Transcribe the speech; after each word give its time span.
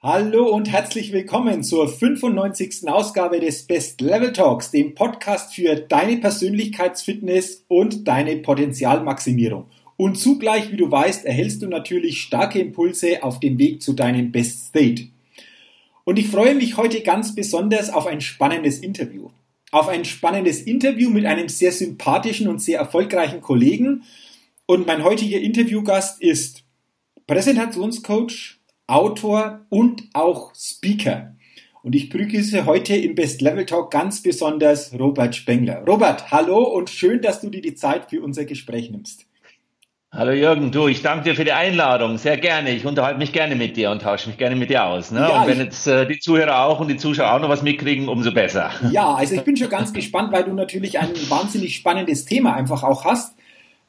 Hallo 0.00 0.46
und 0.54 0.70
herzlich 0.70 1.10
willkommen 1.10 1.64
zur 1.64 1.88
95. 1.88 2.88
Ausgabe 2.88 3.40
des 3.40 3.64
Best 3.64 4.00
Level 4.00 4.32
Talks, 4.32 4.70
dem 4.70 4.94
Podcast 4.94 5.56
für 5.56 5.74
deine 5.74 6.18
Persönlichkeitsfitness 6.18 7.64
und 7.66 8.06
deine 8.06 8.36
Potenzialmaximierung. 8.36 9.66
Und 9.96 10.16
zugleich, 10.16 10.70
wie 10.70 10.76
du 10.76 10.88
weißt, 10.88 11.24
erhältst 11.24 11.62
du 11.62 11.66
natürlich 11.66 12.20
starke 12.20 12.60
Impulse 12.60 13.24
auf 13.24 13.40
dem 13.40 13.58
Weg 13.58 13.82
zu 13.82 13.92
deinem 13.92 14.30
Best 14.30 14.68
State. 14.68 15.08
Und 16.04 16.16
ich 16.16 16.28
freue 16.28 16.54
mich 16.54 16.76
heute 16.76 17.00
ganz 17.00 17.34
besonders 17.34 17.90
auf 17.90 18.06
ein 18.06 18.20
spannendes 18.20 18.78
Interview. 18.78 19.30
Auf 19.72 19.88
ein 19.88 20.04
spannendes 20.04 20.62
Interview 20.62 21.10
mit 21.10 21.26
einem 21.26 21.48
sehr 21.48 21.72
sympathischen 21.72 22.46
und 22.46 22.62
sehr 22.62 22.78
erfolgreichen 22.78 23.40
Kollegen. 23.40 24.04
Und 24.64 24.86
mein 24.86 25.02
heutiger 25.02 25.40
Interviewgast 25.40 26.22
ist 26.22 26.62
Präsentationscoach, 27.26 28.57
Autor 28.88 29.66
und 29.68 30.04
auch 30.14 30.54
Speaker. 30.56 31.34
Und 31.82 31.94
ich 31.94 32.08
begrüße 32.08 32.64
heute 32.64 32.96
im 32.96 33.14
Best 33.14 33.42
Level 33.42 33.66
Talk 33.66 33.90
ganz 33.90 34.22
besonders 34.22 34.98
Robert 34.98 35.36
Spengler. 35.36 35.84
Robert, 35.86 36.30
hallo 36.30 36.62
und 36.64 36.88
schön, 36.88 37.20
dass 37.20 37.42
du 37.42 37.50
dir 37.50 37.60
die 37.60 37.74
Zeit 37.74 38.08
für 38.08 38.22
unser 38.22 38.46
Gespräch 38.46 38.90
nimmst. 38.90 39.26
Hallo 40.10 40.32
Jürgen, 40.32 40.72
du, 40.72 40.88
ich 40.88 41.02
danke 41.02 41.24
dir 41.24 41.34
für 41.34 41.44
die 41.44 41.52
Einladung. 41.52 42.16
Sehr 42.16 42.38
gerne. 42.38 42.70
Ich 42.70 42.86
unterhalte 42.86 43.18
mich 43.18 43.34
gerne 43.34 43.56
mit 43.56 43.76
dir 43.76 43.90
und 43.90 44.00
tausche 44.00 44.30
mich 44.30 44.38
gerne 44.38 44.56
mit 44.56 44.70
dir 44.70 44.86
aus. 44.86 45.10
Ne? 45.10 45.20
Ja, 45.20 45.42
und 45.42 45.48
wenn 45.48 45.58
jetzt 45.58 45.86
äh, 45.86 46.06
die 46.06 46.18
Zuhörer 46.18 46.64
auch 46.64 46.80
und 46.80 46.88
die 46.88 46.96
Zuschauer 46.96 47.34
auch 47.34 47.40
noch 47.40 47.50
was 47.50 47.62
mitkriegen, 47.62 48.08
umso 48.08 48.32
besser. 48.32 48.70
Ja, 48.90 49.12
also 49.12 49.34
ich 49.34 49.42
bin 49.42 49.58
schon 49.58 49.68
ganz 49.68 49.92
gespannt, 49.92 50.32
weil 50.32 50.44
du 50.44 50.54
natürlich 50.54 50.98
ein 50.98 51.10
wahnsinnig 51.28 51.76
spannendes 51.76 52.24
Thema 52.24 52.54
einfach 52.54 52.82
auch 52.84 53.04
hast. 53.04 53.37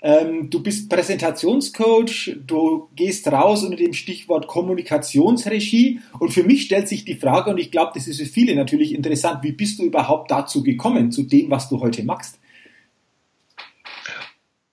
Ähm, 0.02 0.50
du 0.50 0.64
bist 0.64 0.89
Präsentationscoach, 0.89 2.38
du 2.45 2.89
gehst 2.95 3.28
raus 3.28 3.64
unter 3.64 3.75
dem 3.75 3.94
Stichwort 3.94 4.47
Kommunikationsregie. 4.47 6.00
Und 6.19 6.31
für 6.31 6.44
mich 6.44 6.64
stellt 6.64 6.88
sich 6.88 7.03
die 7.03 7.16
Frage, 7.16 7.52
und 7.52 7.58
ich 7.58 7.72
glaube, 7.72 7.92
das 7.95 8.08
ist 8.08 8.20
für 8.20 8.25
viele 8.25 8.55
natürlich 8.55 8.94
interessant, 8.94 9.44
wie 9.44 9.52
bist 9.52 9.80
du 9.80 9.83
überhaupt 9.83 10.31
dazu 10.31 10.64
gekommen, 10.64 11.11
zu 11.11 11.23
dem, 11.23 11.52
was 11.52 11.67
du 11.67 11.81
heute 11.81 12.03
machst? 12.03 12.39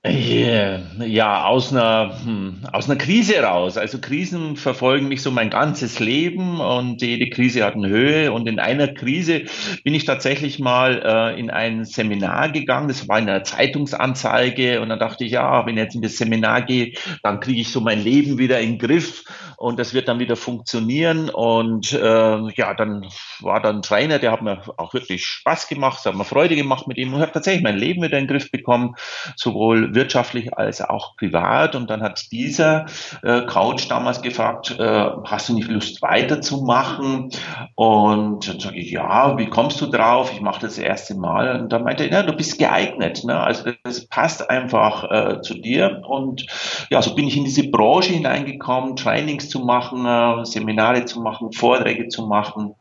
Ja, 0.08 1.44
aus 1.44 1.72
einer, 1.72 2.16
hm, 2.24 2.60
aus 2.72 2.88
einer 2.88 2.98
Krise 2.98 3.40
raus. 3.40 3.76
Also 3.76 3.98
Krisen 3.98 4.56
verfolgen 4.56 5.08
mich 5.08 5.22
so 5.22 5.30
mein 5.30 5.50
ganzes 5.50 5.98
Leben 5.98 6.60
und 6.60 7.02
jede 7.02 7.28
Krise 7.28 7.64
hat 7.64 7.74
eine 7.74 7.88
Höhe. 7.88 8.32
Und 8.32 8.48
in 8.48 8.58
einer 8.58 8.88
Krise 8.88 9.42
bin 9.84 9.94
ich 9.94 10.04
tatsächlich 10.04 10.58
mal 10.58 11.02
äh, 11.04 11.40
in 11.40 11.50
ein 11.50 11.84
Seminar 11.84 12.50
gegangen. 12.50 12.88
Das 12.88 13.08
war 13.08 13.18
in 13.18 13.28
einer 13.28 13.44
Zeitungsanzeige. 13.44 14.80
Und 14.80 14.88
dann 14.88 14.98
dachte 14.98 15.24
ich, 15.24 15.32
ja, 15.32 15.66
wenn 15.66 15.76
ich 15.76 15.82
jetzt 15.82 15.94
in 15.94 16.02
das 16.02 16.16
Seminar 16.16 16.62
gehe, 16.62 16.92
dann 17.22 17.40
kriege 17.40 17.60
ich 17.60 17.70
so 17.70 17.80
mein 17.80 18.02
Leben 18.02 18.38
wieder 18.38 18.60
in 18.60 18.72
den 18.72 18.78
Griff 18.78 19.24
und 19.56 19.78
das 19.78 19.94
wird 19.94 20.08
dann 20.08 20.18
wieder 20.18 20.36
funktionieren. 20.36 21.30
Und 21.30 21.92
äh, 21.92 22.50
ja, 22.54 22.74
dann 22.74 23.08
war 23.40 23.60
dann 23.60 23.82
Trainer, 23.82 24.18
der 24.18 24.32
hat 24.32 24.42
mir 24.42 24.62
auch 24.76 24.94
wirklich 24.94 25.24
Spaß 25.24 25.68
gemacht, 25.68 26.04
hat 26.04 26.14
mir 26.14 26.24
Freude 26.24 26.56
gemacht 26.56 26.86
mit 26.86 26.98
ihm 26.98 27.14
und 27.14 27.20
habe 27.20 27.32
tatsächlich 27.32 27.62
mein 27.62 27.78
Leben 27.78 28.02
wieder 28.02 28.18
in 28.18 28.24
den 28.26 28.30
Griff 28.30 28.50
bekommen, 28.50 28.94
sowohl 29.36 29.94
wirtschaftlich 29.96 30.56
als 30.56 30.80
auch 30.80 31.16
privat. 31.16 31.74
Und 31.74 31.90
dann 31.90 32.02
hat 32.02 32.30
dieser 32.30 32.86
äh, 33.24 33.42
Coach 33.42 33.88
damals 33.88 34.22
gefragt, 34.22 34.78
äh, 34.78 35.10
hast 35.24 35.48
du 35.48 35.54
nicht 35.54 35.68
Lust 35.68 36.00
weiterzumachen? 36.02 37.30
Und 37.74 38.48
dann 38.48 38.60
sage 38.60 38.76
ich, 38.76 38.92
ja, 38.92 39.36
wie 39.36 39.46
kommst 39.46 39.80
du 39.80 39.86
drauf? 39.86 40.30
Ich 40.32 40.40
mache 40.40 40.60
das, 40.60 40.76
das 40.76 40.84
erste 40.84 41.14
Mal. 41.16 41.60
Und 41.60 41.72
dann 41.72 41.82
meinte 41.82 42.04
er, 42.04 42.12
ja, 42.12 42.22
du 42.22 42.32
bist 42.32 42.58
geeignet. 42.58 43.24
Ne? 43.24 43.38
Also 43.38 43.72
das 43.82 44.06
passt 44.06 44.48
einfach 44.48 45.10
äh, 45.10 45.40
zu 45.40 45.54
dir. 45.54 46.02
Und 46.06 46.46
ja, 46.90 47.02
so 47.02 47.14
bin 47.14 47.26
ich 47.26 47.36
in 47.36 47.44
diese 47.44 47.68
Branche 47.68 48.12
hineingekommen, 48.12 48.96
Trainings 48.96 49.48
zu 49.48 49.60
machen, 49.60 50.06
äh, 50.06 50.44
Seminare 50.44 51.04
zu 51.06 51.20
machen, 51.20 51.52
Vorträge 51.52 52.08
zu 52.08 52.26
machen. 52.26 52.74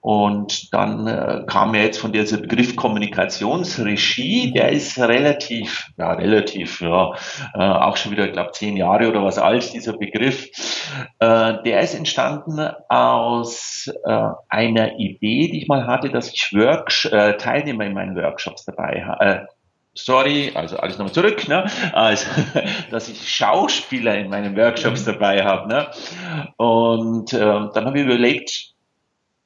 Und 0.00 0.72
dann 0.72 1.06
äh, 1.06 1.42
kam 1.46 1.74
ja 1.74 1.82
jetzt 1.82 1.98
von 1.98 2.12
dieser 2.12 2.38
Begriff 2.38 2.74
Kommunikationsregie, 2.74 4.50
der 4.52 4.70
ist 4.70 4.98
relativ, 4.98 5.90
ja, 5.98 6.12
relativ, 6.12 6.80
ja, 6.80 7.12
äh, 7.54 7.58
auch 7.58 7.98
schon 7.98 8.12
wieder, 8.12 8.26
ich 8.26 8.32
glaube, 8.32 8.52
zehn 8.52 8.78
Jahre 8.78 9.08
oder 9.08 9.22
was 9.22 9.38
alt, 9.38 9.74
dieser 9.74 9.92
Begriff. 9.92 10.48
Äh, 11.18 11.62
der 11.64 11.80
ist 11.80 11.94
entstanden 11.94 12.70
aus 12.88 13.90
äh, 14.04 14.28
einer 14.48 14.98
Idee, 14.98 15.48
die 15.48 15.62
ich 15.62 15.68
mal 15.68 15.86
hatte, 15.86 16.08
dass 16.08 16.32
ich 16.32 16.50
Works 16.54 17.04
äh, 17.04 17.36
Teilnehmer 17.36 17.84
in 17.84 17.92
meinen 17.92 18.16
Workshops 18.16 18.64
dabei 18.64 19.04
habe. 19.04 19.24
Äh, 19.24 19.40
sorry, 19.94 20.52
also 20.54 20.78
alles 20.78 20.96
nochmal 20.96 21.12
zurück, 21.12 21.46
ne? 21.48 21.66
also, 21.92 22.26
dass 22.90 23.08
ich 23.08 23.28
Schauspieler 23.28 24.16
in 24.16 24.30
meinen 24.30 24.56
Workshops 24.56 25.04
dabei 25.04 25.44
habe. 25.44 25.68
Ne? 25.68 25.86
Und 26.56 27.32
äh, 27.32 27.38
dann 27.38 27.84
habe 27.84 27.98
ich 27.98 28.04
überlegt, 28.06 28.69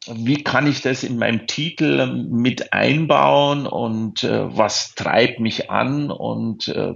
wie 0.06 0.42
kann 0.42 0.66
ich 0.66 0.82
das 0.82 1.02
in 1.02 1.18
meinem 1.18 1.46
Titel 1.46 2.06
mit 2.06 2.72
einbauen 2.72 3.66
und 3.66 4.24
äh, 4.24 4.56
was 4.56 4.94
treibt 4.94 5.40
mich 5.40 5.70
an? 5.70 6.10
Und 6.10 6.68
äh, 6.68 6.94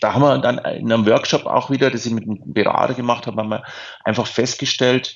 da 0.00 0.14
haben 0.14 0.22
wir 0.22 0.38
dann 0.38 0.58
in 0.58 0.92
einem 0.92 1.06
Workshop 1.06 1.46
auch 1.46 1.70
wieder, 1.70 1.90
das 1.90 2.06
ich 2.06 2.12
mit 2.12 2.24
einem 2.24 2.40
Berater 2.52 2.94
gemacht 2.94 3.26
habe, 3.26 3.40
haben 3.40 3.50
wir 3.50 3.64
einfach 4.04 4.26
festgestellt, 4.26 5.14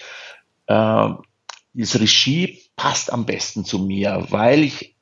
äh, 0.67 1.09
diese 1.73 2.01
Regie 2.01 2.61
passt 2.77 3.13
am 3.13 3.27
besten 3.27 3.65
zu 3.65 3.79
mir, 3.81 4.27
weil 4.31 4.63
ich 4.63 4.97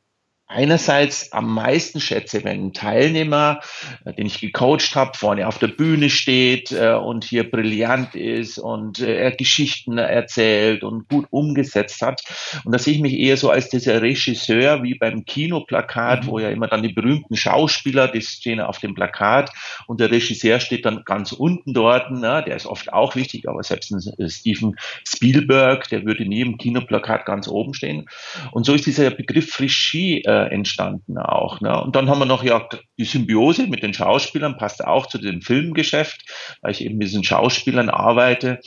einerseits 0.48 1.32
am 1.32 1.52
meisten 1.52 2.00
schätze, 2.00 2.44
wenn 2.44 2.66
ein 2.66 2.72
Teilnehmer, 2.72 3.60
äh, 4.04 4.12
den 4.12 4.26
ich 4.26 4.40
gecoacht 4.40 4.94
habe, 4.94 5.16
vorne 5.16 5.48
auf 5.48 5.58
der 5.58 5.68
Bühne 5.68 6.08
steht 6.08 6.70
äh, 6.70 6.92
und 6.92 7.24
hier 7.24 7.50
brillant 7.50 8.14
ist 8.14 8.58
und 8.58 9.00
äh, 9.00 9.16
er 9.16 9.32
Geschichten 9.32 9.98
erzählt 9.98 10.84
und 10.84 11.08
gut 11.08 11.26
umgesetzt 11.30 12.00
hat. 12.00 12.22
Und 12.64 12.72
da 12.72 12.78
sehe 12.78 12.94
ich 12.94 13.00
mich 13.00 13.18
eher 13.18 13.36
so 13.36 13.50
als 13.50 13.68
dieser 13.70 14.02
Regisseur 14.02 14.82
wie 14.82 14.94
beim 14.94 15.24
Kinoplakat, 15.24 16.24
mhm. 16.24 16.28
wo 16.28 16.38
ja 16.38 16.50
immer 16.50 16.68
dann 16.68 16.82
die 16.82 16.92
berühmten 16.92 17.36
Schauspieler, 17.36 18.06
die 18.08 18.22
stehen 18.22 18.60
auf 18.60 18.78
dem 18.78 18.94
Plakat 18.94 19.50
und 19.86 20.00
der 20.00 20.12
Regisseur 20.12 20.60
steht 20.60 20.86
dann 20.86 21.02
ganz 21.04 21.32
unten 21.32 21.74
dort. 21.74 22.12
Ne? 22.12 22.44
Der 22.46 22.54
ist 22.54 22.66
oft 22.66 22.92
auch 22.92 23.16
wichtig, 23.16 23.48
aber 23.48 23.62
selbst 23.64 23.90
ein 23.90 24.28
Steven 24.28 24.76
Spielberg, 25.06 25.88
der 25.88 26.04
würde 26.04 26.24
nie 26.24 26.42
im 26.42 26.56
Kinoplakat 26.56 27.26
ganz 27.26 27.48
oben 27.48 27.74
stehen. 27.74 28.06
Und 28.52 28.64
so 28.64 28.74
ist 28.74 28.86
dieser 28.86 29.10
Begriff 29.10 29.58
Regie 29.58 30.22
äh, 30.36 30.52
entstanden 30.52 31.18
auch. 31.18 31.60
Ne? 31.60 31.82
Und 31.82 31.96
dann 31.96 32.08
haben 32.08 32.18
wir 32.18 32.26
noch 32.26 32.42
ja 32.42 32.68
die 32.98 33.04
Symbiose 33.04 33.66
mit 33.66 33.82
den 33.82 33.94
Schauspielern, 33.94 34.58
passt 34.58 34.84
auch 34.84 35.06
zu 35.06 35.18
dem 35.18 35.42
Filmgeschäft, 35.42 36.24
weil 36.62 36.72
ich 36.72 36.84
eben 36.84 36.98
mit 36.98 37.08
diesen 37.08 37.24
Schauspielern 37.24 37.88
arbeite. 37.88 38.60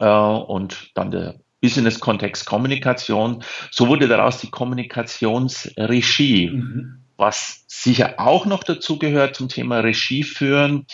Äh, 0.00 0.06
und 0.06 0.90
dann 0.94 1.10
der 1.10 1.40
Business-Kontext 1.60 2.46
Kommunikation. 2.46 3.44
So 3.70 3.88
wurde 3.88 4.08
daraus 4.08 4.38
die 4.38 4.50
Kommunikationsregie. 4.50 6.50
Mhm 6.50 7.01
was 7.22 7.64
sicher 7.68 8.16
auch 8.18 8.44
noch 8.44 8.64
dazu 8.64 8.98
gehört 8.98 9.34
zum 9.34 9.48
Thema 9.48 9.80
Regie 9.80 10.24
führen, 10.24 10.86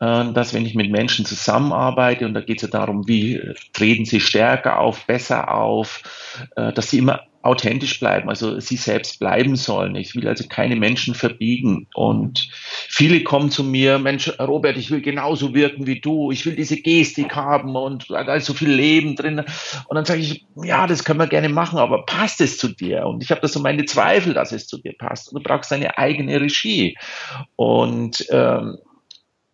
äh, 0.00 0.32
dass 0.32 0.52
wenn 0.52 0.66
ich 0.66 0.74
mit 0.74 0.90
Menschen 0.90 1.24
zusammenarbeite, 1.24 2.26
und 2.26 2.34
da 2.34 2.42
geht 2.42 2.58
es 2.58 2.62
ja 2.62 2.68
darum, 2.68 3.08
wie 3.08 3.40
treten 3.72 4.04
sie 4.04 4.20
stärker 4.20 4.78
auf, 4.78 5.06
besser 5.06 5.54
auf, 5.54 6.02
äh, 6.56 6.72
dass 6.74 6.90
sie 6.90 6.98
immer 6.98 7.22
authentisch 7.42 7.98
bleiben, 8.00 8.28
also 8.28 8.60
sie 8.60 8.76
selbst 8.76 9.20
bleiben 9.20 9.56
sollen. 9.56 9.94
Ich 9.94 10.14
will 10.14 10.28
also 10.28 10.44
keine 10.48 10.76
Menschen 10.76 11.14
verbiegen. 11.14 11.86
Und 11.94 12.50
viele 12.90 13.22
kommen 13.22 13.50
zu 13.50 13.62
mir, 13.62 13.98
Mensch, 13.98 14.32
Robert, 14.40 14.78
ich 14.78 14.90
will 14.90 15.02
genauso 15.02 15.54
wirken 15.54 15.86
wie 15.86 16.00
du, 16.00 16.32
ich 16.32 16.46
will 16.46 16.56
diese 16.56 16.78
Gestik 16.78 17.36
haben 17.36 17.76
und 17.76 18.08
da 18.08 18.34
ist 18.34 18.46
so 18.46 18.54
viel 18.54 18.70
Leben 18.70 19.14
drin. 19.14 19.40
Und 19.86 19.94
dann 19.94 20.06
sage 20.06 20.20
ich, 20.20 20.46
ja, 20.56 20.86
das 20.86 21.04
können 21.04 21.20
wir 21.20 21.26
gerne 21.26 21.50
machen, 21.50 21.78
aber 21.78 22.06
passt 22.06 22.40
es 22.40 22.56
zu 22.56 22.68
dir? 22.68 23.06
Und 23.06 23.22
ich 23.22 23.30
habe 23.30 23.42
da 23.42 23.48
so 23.48 23.60
meine 23.60 23.84
Zweifel, 23.84 24.32
dass 24.32 24.52
es 24.52 24.66
zu 24.66 24.78
dir 24.78 24.94
passt. 24.96 25.28
Und 25.28 25.34
du 25.34 25.48
brauchst 25.48 25.70
deine 25.70 25.98
eigene 25.98 26.40
Regie. 26.40 26.96
Und 27.56 28.26
ähm, 28.30 28.78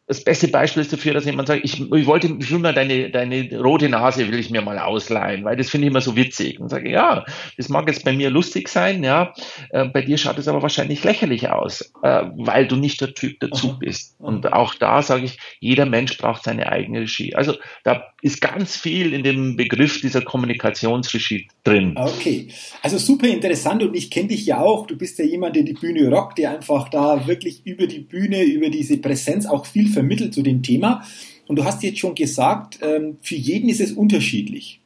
das 0.07 0.23
beste 0.23 0.49
Beispiel 0.49 0.83
ist 0.83 0.93
dafür, 0.93 1.15
dass 1.15 1.25
jemand 1.25 1.49
sagt, 1.49 1.65
ich, 1.65 1.81
ich 1.81 2.07
wollte, 2.07 2.27
ich 2.39 2.51
will 2.51 2.59
mal 2.59 2.75
deine, 2.75 3.11
deine 3.11 3.59
rote 3.59 3.89
Nase 3.89 4.31
will 4.31 4.39
ich 4.39 4.51
mir 4.51 4.61
mal 4.61 4.79
ausleihen, 4.79 5.45
weil 5.45 5.57
das 5.57 5.71
finde 5.71 5.87
ich 5.87 5.91
immer 5.91 6.03
so 6.03 6.15
witzig. 6.15 6.61
Und 6.61 6.69
sage, 6.69 6.91
ja, 6.91 7.25
das 7.57 7.71
mag 7.71 7.89
jetzt 7.89 8.05
bei 8.05 8.13
mir 8.13 8.29
lustig 8.29 8.69
sein, 8.69 9.03
ja, 9.03 9.33
äh, 9.71 9.87
bei 9.87 10.03
dir 10.03 10.19
schaut 10.19 10.37
es 10.37 10.47
aber 10.47 10.61
wahrscheinlich 10.61 11.03
lächerlich 11.05 11.49
aus, 11.49 11.93
äh, 12.03 12.25
weil 12.37 12.69
du 12.69 12.77
nicht 12.77 13.01
der 13.01 13.15
Typ 13.15 13.41
dazu 13.41 13.71
Aha. 13.71 13.77
bist. 13.81 14.17
Und 14.19 14.53
auch 14.53 14.75
da 14.75 15.01
sage 15.01 15.25
ich, 15.25 15.39
jeder 15.61 15.87
Mensch 15.87 16.19
braucht 16.19 16.45
seine 16.45 16.71
eigene 16.71 17.01
Regie. 17.01 17.35
Also 17.35 17.55
da 17.83 18.05
ist 18.21 18.43
ganz 18.43 18.77
viel 18.77 19.15
in 19.15 19.23
dem 19.23 19.57
Begriff 19.57 20.03
dieser 20.03 20.21
Kommunikationsregie 20.21 21.49
drin. 21.63 21.95
Okay, 21.97 22.49
also 22.83 22.99
super 22.99 23.27
interessant 23.29 23.83
und 23.83 23.95
ich 23.95 24.11
kenne 24.11 24.29
dich 24.29 24.45
ja 24.45 24.61
auch. 24.61 24.87
Du 24.87 24.97
bist 24.97 25.19
ja 25.19 25.25
jemand, 25.25 25.57
der 25.57 25.63
die 25.63 25.73
Bühne 25.73 26.11
rockt, 26.11 26.39
der 26.39 26.51
einfach 26.51 26.91
da 26.91 27.27
wirklich 27.27 27.67
über 27.67 27.87
die 27.87 28.01
Bühne, 28.01 28.43
über 28.43 28.69
diese 28.69 28.99
Präsenz 28.99 29.47
auch 29.47 29.65
viel 29.65 29.94
vermittelt 29.95 30.35
zu 30.35 30.43
dem 30.43 30.63
Thema. 30.63 31.03
Und 31.47 31.57
du 31.57 31.65
hast 31.65 31.83
jetzt 31.83 31.99
schon 31.99 32.15
gesagt, 32.15 32.79
ähm, 32.83 33.17
für 33.23 33.37
jeden 33.37 33.69
ist 33.69 33.81
es 33.81 33.93
unterschiedlich. 33.93 34.81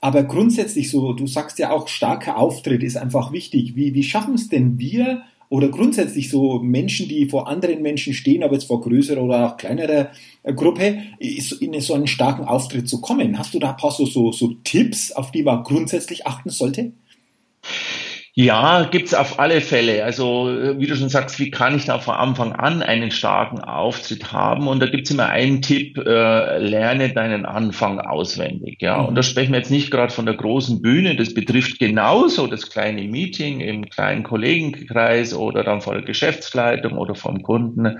Aber 0.00 0.24
grundsätzlich 0.24 0.90
so, 0.90 1.12
du 1.12 1.26
sagst 1.26 1.58
ja 1.58 1.70
auch, 1.70 1.86
starker 1.86 2.36
Auftritt 2.36 2.82
ist 2.82 2.96
einfach 2.96 3.32
wichtig. 3.32 3.76
Wie, 3.76 3.94
wie 3.94 4.02
schaffen 4.02 4.34
es 4.34 4.48
denn 4.48 4.78
wir 4.78 5.22
oder 5.48 5.68
grundsätzlich 5.68 6.28
so 6.30 6.58
Menschen, 6.58 7.08
die 7.08 7.28
vor 7.28 7.46
anderen 7.46 7.82
Menschen 7.82 8.14
stehen, 8.14 8.42
aber 8.42 8.54
jetzt 8.54 8.64
vor 8.64 8.80
größerer 8.80 9.22
oder 9.22 9.46
auch 9.46 9.56
kleinerer 9.56 10.10
äh, 10.42 10.54
Gruppe, 10.54 11.02
in 11.18 11.80
so 11.80 11.94
einen 11.94 12.06
starken 12.06 12.44
Auftritt 12.44 12.88
zu 12.88 13.00
kommen? 13.00 13.38
Hast 13.38 13.54
du 13.54 13.58
da 13.58 13.70
ein 13.70 13.76
paar 13.76 13.92
so, 13.92 14.06
so, 14.06 14.32
so 14.32 14.54
Tipps, 14.64 15.12
auf 15.12 15.30
die 15.30 15.42
man 15.42 15.62
grundsätzlich 15.62 16.26
achten 16.26 16.50
sollte? 16.50 16.92
Ja, 18.34 18.84
gibt's 18.84 19.12
auf 19.12 19.38
alle 19.38 19.60
Fälle. 19.60 20.04
Also 20.04 20.48
äh, 20.48 20.78
wie 20.78 20.86
du 20.86 20.96
schon 20.96 21.10
sagst, 21.10 21.38
wie 21.38 21.50
kann 21.50 21.76
ich 21.76 21.84
da 21.84 21.98
von 21.98 22.14
Anfang 22.14 22.52
an 22.52 22.82
einen 22.82 23.10
starken 23.10 23.60
Auftritt 23.60 24.32
haben? 24.32 24.68
Und 24.68 24.80
da 24.80 24.86
gibt's 24.86 25.10
immer 25.10 25.28
einen 25.28 25.60
Tipp, 25.60 25.98
äh, 25.98 26.56
lerne 26.56 27.10
deinen 27.12 27.44
Anfang 27.44 28.00
auswendig. 28.00 28.80
Ja, 28.80 29.02
mhm. 29.02 29.08
und 29.08 29.16
da 29.16 29.22
sprechen 29.22 29.52
wir 29.52 29.58
jetzt 29.58 29.70
nicht 29.70 29.90
gerade 29.90 30.14
von 30.14 30.24
der 30.24 30.34
großen 30.34 30.80
Bühne, 30.80 31.14
das 31.14 31.34
betrifft 31.34 31.78
genauso 31.78 32.46
das 32.46 32.70
kleine 32.70 33.02
Meeting 33.02 33.60
im 33.60 33.90
kleinen 33.90 34.22
Kollegenkreis 34.22 35.34
oder 35.34 35.62
dann 35.62 35.82
vor 35.82 35.92
der 35.92 36.02
Geschäftsleitung 36.02 36.96
oder 36.96 37.14
vom 37.14 37.42
Kunden. 37.42 37.98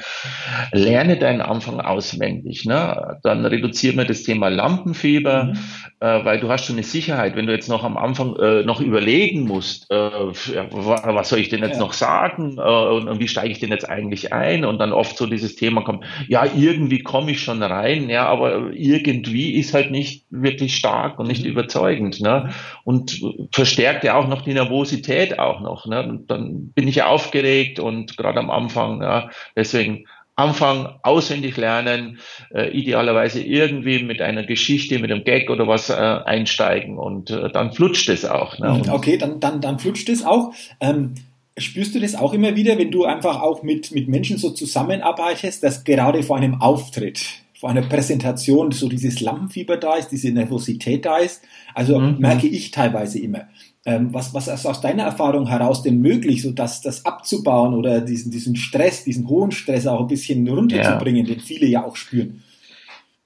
Lerne 0.72 1.18
deinen 1.18 1.42
Anfang 1.42 1.78
auswendig. 1.78 2.64
Ne? 2.64 3.18
Dann 3.22 3.44
reduzieren 3.44 3.98
wir 3.98 4.06
das 4.06 4.22
Thema 4.22 4.48
Lampenfieber, 4.48 5.44
mhm. 5.44 5.58
äh, 6.00 6.24
weil 6.24 6.40
du 6.40 6.48
hast 6.48 6.64
schon 6.64 6.76
eine 6.76 6.84
Sicherheit, 6.84 7.36
wenn 7.36 7.46
du 7.46 7.52
jetzt 7.52 7.68
noch 7.68 7.84
am 7.84 7.98
Anfang 7.98 8.34
äh, 8.36 8.62
noch 8.62 8.80
überlegen 8.80 9.42
musst, 9.42 9.90
äh, 9.90 10.21
was 10.30 11.28
soll 11.28 11.38
ich 11.38 11.48
denn 11.48 11.62
jetzt 11.62 11.74
ja. 11.74 11.80
noch 11.80 11.92
sagen 11.92 12.58
äh, 12.58 12.60
und, 12.60 13.08
und, 13.08 13.20
wie 13.20 13.28
steige 13.28 13.50
ich 13.50 13.60
denn 13.60 13.70
jetzt 13.70 13.88
eigentlich 13.88 14.32
ein? 14.32 14.64
Und 14.64 14.78
dann 14.78 14.92
oft 14.92 15.16
so 15.16 15.26
dieses 15.26 15.56
Thema 15.56 15.82
kommt, 15.82 16.04
ja, 16.28 16.44
irgendwie 16.44 17.00
komme 17.00 17.32
ich 17.32 17.40
schon 17.40 17.62
rein, 17.62 18.08
ja, 18.08 18.26
aber 18.26 18.70
irgendwie 18.72 19.54
ist 19.54 19.74
halt 19.74 19.90
nicht 19.90 20.26
wirklich 20.30 20.76
stark 20.76 21.18
und 21.18 21.28
nicht 21.28 21.44
mhm. 21.44 21.50
überzeugend, 21.50 22.20
ne? 22.20 22.50
Und 22.84 23.20
verstärkt 23.52 24.04
ja 24.04 24.14
auch 24.14 24.28
noch 24.28 24.42
die 24.42 24.54
Nervosität 24.54 25.38
auch 25.38 25.60
noch, 25.60 25.86
ne? 25.86 26.02
Und 26.02 26.30
dann 26.30 26.72
bin 26.74 26.88
ich 26.88 26.96
ja 26.96 27.06
aufgeregt 27.06 27.80
und 27.80 28.16
gerade 28.16 28.38
am 28.38 28.50
Anfang, 28.50 29.02
ja, 29.02 29.30
deswegen 29.56 30.04
Anfang 30.42 30.88
auswendig 31.02 31.56
lernen, 31.56 32.18
äh, 32.52 32.70
idealerweise 32.70 33.40
irgendwie 33.40 34.02
mit 34.02 34.20
einer 34.20 34.44
Geschichte, 34.44 34.98
mit 34.98 35.10
einem 35.10 35.24
Gag 35.24 35.50
oder 35.50 35.68
was 35.68 35.88
äh, 35.90 35.94
einsteigen 35.94 36.98
und 36.98 37.30
äh, 37.30 37.50
dann 37.52 37.72
flutscht 37.72 38.08
es 38.08 38.24
auch. 38.24 38.58
Ne? 38.58 38.82
Okay, 38.90 39.16
dann, 39.16 39.40
dann, 39.40 39.60
dann 39.60 39.78
flutscht 39.78 40.08
es 40.08 40.24
auch. 40.24 40.52
Ähm, 40.80 41.14
spürst 41.56 41.94
du 41.94 42.00
das 42.00 42.14
auch 42.14 42.32
immer 42.32 42.56
wieder, 42.56 42.78
wenn 42.78 42.90
du 42.90 43.04
einfach 43.04 43.40
auch 43.40 43.62
mit, 43.62 43.92
mit 43.92 44.08
Menschen 44.08 44.38
so 44.38 44.50
zusammenarbeitest, 44.50 45.62
dass 45.62 45.84
gerade 45.84 46.22
vor 46.22 46.36
einem 46.36 46.60
Auftritt, 46.60 47.20
vor 47.54 47.70
einer 47.70 47.82
Präsentation 47.82 48.72
so 48.72 48.88
dieses 48.88 49.20
Lampenfieber 49.20 49.76
da 49.76 49.94
ist, 49.94 50.08
diese 50.08 50.30
Nervosität 50.30 51.04
da 51.04 51.18
ist? 51.18 51.42
Also 51.74 51.98
mhm. 51.98 52.18
merke 52.18 52.48
ich 52.48 52.70
teilweise 52.70 53.20
immer. 53.20 53.46
Ähm, 53.84 54.14
was, 54.14 54.32
was 54.32 54.46
ist 54.46 54.64
aus 54.64 54.80
deiner 54.80 55.02
Erfahrung 55.02 55.48
heraus 55.48 55.82
denn 55.82 55.98
möglich, 55.98 56.42
so 56.42 56.52
dass 56.52 56.80
das 56.82 57.04
abzubauen 57.04 57.74
oder 57.74 58.00
diesen, 58.00 58.30
diesen 58.30 58.54
Stress, 58.54 59.02
diesen 59.02 59.28
hohen 59.28 59.50
Stress 59.50 59.86
auch 59.88 60.00
ein 60.02 60.06
bisschen 60.06 60.46
runterzubringen, 60.48 61.26
ja. 61.26 61.34
den 61.34 61.40
viele 61.40 61.66
ja 61.66 61.84
auch 61.84 61.96
spüren? 61.96 62.42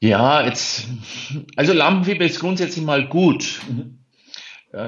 Ja, 0.00 0.46
jetzt, 0.46 0.88
also 1.56 1.72
Lampenfieber 1.72 2.24
ist 2.24 2.40
grundsätzlich 2.40 2.84
mal 2.84 3.06
gut. 3.06 3.60
Mhm. 3.68 3.98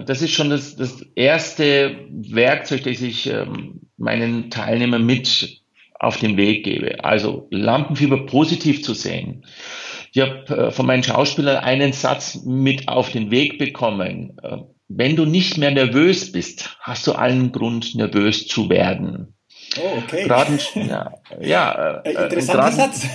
Das 0.06 0.20
ist 0.20 0.32
schon 0.32 0.50
das, 0.50 0.76
das 0.76 1.02
erste 1.14 1.96
Werkzeug, 2.10 2.84
das 2.84 3.00
ich 3.00 3.26
ähm, 3.26 3.80
meinen 3.96 4.50
Teilnehmern 4.50 5.04
mit 5.04 5.62
auf 5.98 6.18
den 6.18 6.36
Weg 6.36 6.64
gebe. 6.64 7.04
Also 7.04 7.46
Lampenfieber 7.50 8.26
positiv 8.26 8.82
zu 8.82 8.94
sehen. 8.94 9.44
Ich 10.12 10.20
habe 10.20 10.44
äh, 10.48 10.70
von 10.70 10.86
meinen 10.86 11.02
Schauspielern 11.02 11.56
einen 11.56 11.92
Satz 11.92 12.42
mit 12.44 12.88
auf 12.88 13.10
den 13.10 13.30
Weg 13.30 13.58
bekommen. 13.58 14.38
Äh, 14.42 14.58
wenn 14.88 15.16
du 15.16 15.26
nicht 15.26 15.58
mehr 15.58 15.70
nervös 15.70 16.32
bist, 16.32 16.76
hast 16.80 17.06
du 17.06 17.12
allen 17.12 17.52
Grund, 17.52 17.94
nervös 17.94 18.46
zu 18.46 18.68
werden. 18.68 19.34
Oh, 19.76 19.98
okay. 19.98 20.24
Gerade, 20.24 20.58
ja, 20.74 21.12
ja, 21.40 22.00
äh, 22.02 22.12
Interessanter 22.12 22.72
Satz. 22.72 23.06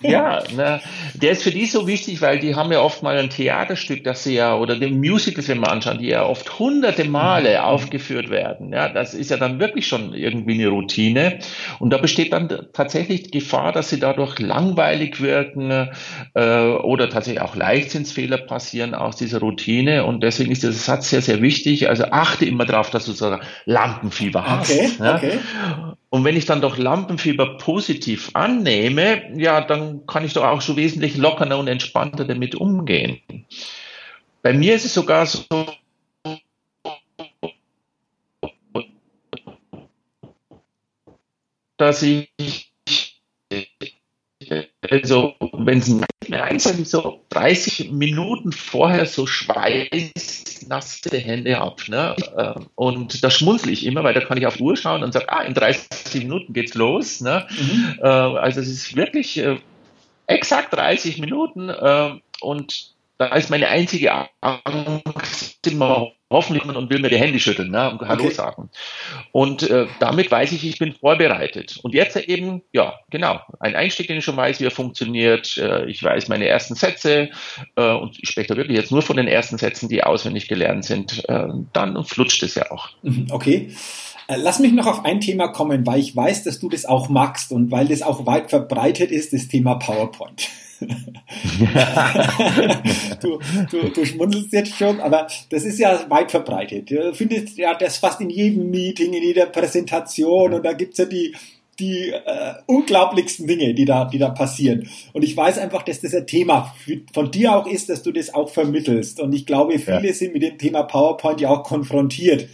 Ja, 0.00 0.42
ne, 0.54 0.80
der 1.14 1.32
ist 1.32 1.42
für 1.42 1.50
die 1.50 1.66
so 1.66 1.86
wichtig, 1.86 2.20
weil 2.20 2.38
die 2.38 2.54
haben 2.54 2.70
ja 2.70 2.80
oft 2.80 3.02
mal 3.02 3.18
ein 3.18 3.30
Theaterstück, 3.30 4.04
das 4.04 4.24
sie 4.24 4.34
ja, 4.34 4.56
oder 4.56 4.76
den 4.76 4.98
Musicals, 4.98 5.48
wenn 5.48 5.58
man 5.58 5.70
anschaut, 5.70 6.00
die 6.00 6.08
ja 6.08 6.24
oft 6.24 6.58
hunderte 6.58 7.04
Male 7.04 7.58
mhm. 7.58 7.64
aufgeführt 7.64 8.30
werden. 8.30 8.72
Ja, 8.72 8.88
das 8.88 9.14
ist 9.14 9.30
ja 9.30 9.36
dann 9.36 9.58
wirklich 9.58 9.86
schon 9.86 10.14
irgendwie 10.14 10.54
eine 10.54 10.68
Routine. 10.68 11.38
Und 11.78 11.90
da 11.90 11.98
besteht 11.98 12.32
dann 12.32 12.48
tatsächlich 12.72 13.22
die 13.24 13.38
Gefahr, 13.38 13.72
dass 13.72 13.90
sie 13.90 13.98
dadurch 13.98 14.38
langweilig 14.38 15.20
wirken 15.20 15.88
äh, 16.34 16.60
oder 16.60 17.08
tatsächlich 17.08 17.42
auch 17.42 17.56
Leichtsinnsfehler 17.56 18.38
passieren 18.38 18.94
aus 18.94 19.16
dieser 19.16 19.40
Routine. 19.40 20.04
Und 20.04 20.22
deswegen 20.22 20.52
ist 20.52 20.62
dieser 20.62 20.72
Satz 20.72 21.10
sehr, 21.10 21.22
sehr 21.22 21.42
wichtig. 21.42 21.88
Also 21.88 22.04
achte 22.10 22.44
immer 22.44 22.64
darauf, 22.64 22.90
dass 22.90 23.06
du 23.06 23.12
so 23.12 23.36
Lampenfieber 23.64 24.44
hast. 24.46 24.70
Okay, 24.70 24.90
ja? 25.00 25.16
okay. 25.16 25.38
Und 26.10 26.24
wenn 26.24 26.36
ich 26.36 26.46
dann 26.46 26.62
doch 26.62 26.78
Lampenfieber 26.78 27.58
positiv 27.58 28.30
annehme, 28.32 29.22
ja, 29.36 29.60
dann 29.60 29.87
kann 30.06 30.24
ich 30.24 30.34
doch 30.34 30.44
auch 30.44 30.60
schon 30.60 30.76
wesentlich 30.76 31.16
lockerer 31.16 31.58
und 31.58 31.68
entspannter 31.68 32.24
damit 32.24 32.54
umgehen. 32.54 33.20
Bei 34.42 34.52
mir 34.52 34.74
ist 34.74 34.84
es 34.84 34.94
sogar 34.94 35.26
so, 35.26 35.44
dass 41.76 42.02
ich 42.02 42.72
also 44.90 45.34
wenn 45.58 45.78
es 45.78 46.00
langsam 46.28 46.84
so 46.84 47.24
30 47.30 47.90
Minuten 47.90 48.52
vorher 48.52 49.06
so 49.06 49.26
schweißnasse 49.26 51.16
Hände 51.16 51.58
habe. 51.58 51.82
Ne? 51.88 52.16
Ähm, 52.36 52.66
und 52.74 53.24
da 53.24 53.30
schmunzel 53.30 53.72
ich 53.72 53.86
immer, 53.86 54.04
weil 54.04 54.14
da 54.14 54.20
kann 54.20 54.38
ich 54.38 54.46
auf 54.46 54.56
die 54.56 54.62
Uhr 54.62 54.76
schauen 54.76 55.02
und 55.02 55.12
sage, 55.12 55.28
ah, 55.28 55.42
in 55.42 55.54
30 55.54 56.22
Minuten 56.22 56.52
geht's 56.52 56.74
los. 56.74 57.20
Ne? 57.20 57.46
Mhm. 57.50 57.98
Äh, 58.00 58.06
also 58.06 58.60
es 58.60 58.68
ist 58.68 58.96
wirklich 58.96 59.38
äh, 59.38 59.58
exakt 60.28 60.72
30 60.74 61.18
Minuten 61.18 61.72
ähm, 61.80 62.22
und 62.40 62.92
da 63.18 63.34
ist 63.34 63.50
meine 63.50 63.68
einzige 63.68 64.12
Angst 64.40 65.66
immer 65.66 66.12
hoffentlich 66.30 66.64
und 66.64 66.90
will 66.90 67.00
mir 67.00 67.08
die 67.08 67.18
Hände 67.18 67.40
schütteln 67.40 67.70
ne, 67.70 67.90
und 67.90 68.00
Hallo 68.06 68.24
okay. 68.24 68.34
sagen. 68.34 68.70
Und 69.32 69.68
äh, 69.68 69.86
damit 69.98 70.30
weiß 70.30 70.52
ich, 70.52 70.64
ich 70.66 70.78
bin 70.78 70.92
vorbereitet. 70.92 71.78
Und 71.82 71.94
jetzt 71.94 72.16
eben, 72.16 72.62
ja, 72.72 72.94
genau, 73.10 73.40
ein 73.60 73.74
Einstieg, 73.74 74.08
den 74.08 74.18
ich 74.18 74.24
schon 74.24 74.36
weiß, 74.36 74.60
wie 74.60 74.66
er 74.66 74.70
funktioniert. 74.70 75.56
Äh, 75.56 75.86
ich 75.86 76.02
weiß 76.02 76.28
meine 76.28 76.46
ersten 76.46 76.74
Sätze 76.74 77.30
äh, 77.76 77.92
und 77.92 78.18
ich 78.20 78.28
spreche 78.28 78.48
da 78.48 78.56
wirklich 78.56 78.76
jetzt 78.76 78.92
nur 78.92 79.02
von 79.02 79.16
den 79.16 79.26
ersten 79.26 79.58
Sätzen, 79.58 79.88
die 79.88 80.04
auswendig 80.04 80.48
gelernt 80.48 80.84
sind. 80.84 81.28
Äh, 81.28 81.48
dann 81.72 82.04
flutscht 82.04 82.42
es 82.42 82.54
ja 82.54 82.70
auch. 82.70 82.90
Mhm, 83.02 83.28
okay. 83.30 83.70
Äh, 84.28 84.36
lass 84.36 84.58
mich 84.58 84.72
noch 84.72 84.86
auf 84.86 85.04
ein 85.06 85.20
Thema 85.20 85.48
kommen, 85.48 85.86
weil 85.86 86.00
ich 86.00 86.14
weiß, 86.14 86.44
dass 86.44 86.60
du 86.60 86.68
das 86.68 86.84
auch 86.84 87.08
magst 87.08 87.50
und 87.52 87.70
weil 87.70 87.88
das 87.88 88.02
auch 88.02 88.26
weit 88.26 88.50
verbreitet 88.50 89.10
ist, 89.10 89.32
das 89.32 89.48
Thema 89.48 89.76
PowerPoint. 89.76 90.50
du, 93.20 93.38
du, 93.70 93.88
du 93.90 94.04
schmunzelst 94.04 94.52
jetzt 94.52 94.76
schon, 94.76 95.00
aber 95.00 95.26
das 95.50 95.64
ist 95.64 95.78
ja 95.78 96.04
weit 96.08 96.30
verbreitet. 96.30 96.90
Du 96.90 97.14
findest 97.14 97.58
ja 97.58 97.74
das 97.74 97.98
fast 97.98 98.20
in 98.20 98.30
jedem 98.30 98.70
Meeting, 98.70 99.12
in 99.12 99.22
jeder 99.22 99.46
Präsentation 99.46 100.54
und 100.54 100.64
da 100.64 100.72
gibt's 100.72 100.98
ja 100.98 101.04
die, 101.04 101.34
die 101.78 102.10
äh, 102.10 102.54
unglaublichsten 102.66 103.46
Dinge, 103.46 103.74
die 103.74 103.84
da, 103.84 104.04
die 104.04 104.18
da 104.18 104.30
passieren. 104.30 104.88
Und 105.12 105.22
ich 105.22 105.36
weiß 105.36 105.58
einfach, 105.58 105.82
dass 105.82 106.00
das 106.00 106.14
ein 106.14 106.26
Thema 106.26 106.74
von 107.12 107.30
dir 107.30 107.56
auch 107.56 107.66
ist, 107.66 107.88
dass 107.88 108.02
du 108.02 108.12
das 108.12 108.34
auch 108.34 108.48
vermittelst. 108.48 109.20
Und 109.20 109.32
ich 109.32 109.46
glaube, 109.46 109.78
viele 109.78 110.08
ja. 110.08 110.12
sind 110.12 110.32
mit 110.32 110.42
dem 110.42 110.58
Thema 110.58 110.82
PowerPoint 110.82 111.40
ja 111.40 111.50
auch 111.50 111.62
konfrontiert 111.62 112.48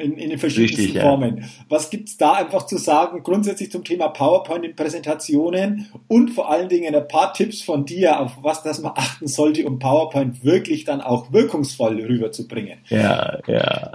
in, 0.00 0.16
in 0.16 0.30
den 0.30 0.38
verschiedensten 0.38 0.82
Richtig, 0.82 1.02
Formen. 1.02 1.38
Ja. 1.38 1.44
Was 1.68 1.90
gibt's 1.90 2.16
da 2.16 2.32
einfach 2.32 2.66
zu 2.66 2.78
sagen, 2.78 3.22
grundsätzlich 3.22 3.70
zum 3.70 3.84
Thema 3.84 4.08
PowerPoint 4.08 4.64
in 4.64 4.74
Präsentationen 4.74 5.88
und 6.08 6.30
vor 6.30 6.50
allen 6.50 6.68
Dingen 6.68 6.94
ein 6.94 7.08
paar 7.08 7.32
Tipps 7.32 7.62
von 7.62 7.84
dir, 7.84 8.20
auf 8.20 8.38
was 8.42 8.62
das 8.62 8.80
man 8.80 8.92
achten 8.96 9.28
sollte, 9.28 9.66
um 9.66 9.78
PowerPoint 9.78 10.44
wirklich 10.44 10.84
dann 10.84 11.00
auch 11.00 11.32
wirkungsvoll 11.32 12.00
rüberzubringen? 12.00 12.78
Ja, 12.88 13.38
ja. 13.46 13.92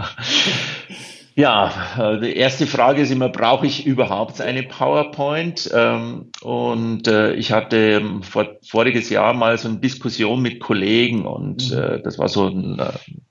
Ja, 1.38 1.70
äh, 2.00 2.22
die 2.22 2.38
erste 2.38 2.66
Frage 2.66 3.02
ist 3.02 3.12
immer, 3.12 3.28
brauche 3.28 3.68
ich 3.68 3.86
überhaupt 3.86 4.40
eine 4.40 4.64
PowerPoint? 4.64 5.70
Ähm, 5.74 6.32
und 6.42 7.10
äh, 7.10 7.34
ich 7.34 7.52
hatte 7.52 8.22
vor, 8.22 8.56
voriges 8.66 9.10
Jahr 9.10 9.34
mal 9.34 9.58
so 9.58 9.68
eine 9.68 9.80
Diskussion 9.80 10.42
mit 10.42 10.62
Kollegen 10.62 11.26
und 11.26 11.72
mhm. 11.72 11.78
äh, 11.78 12.02
das 12.02 12.18
war 12.18 12.30
so 12.30 12.48
ein 12.48 12.82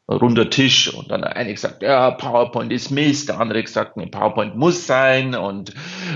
runder 0.06 0.50
Tisch 0.50 0.92
und 0.92 1.11
dann 1.11 1.25
einer 1.25 1.50
gesagt, 1.50 1.82
ja, 1.82 2.11
PowerPoint 2.11 2.70
ist 2.75 2.90
Mist, 2.90 3.30
der 3.30 3.40
andere 3.40 3.62
gesagt, 3.62 3.96
nee, 3.96 4.04
PowerPoint 4.04 4.54
muss 4.54 4.87
sein 4.87 5.34
und 5.34 5.73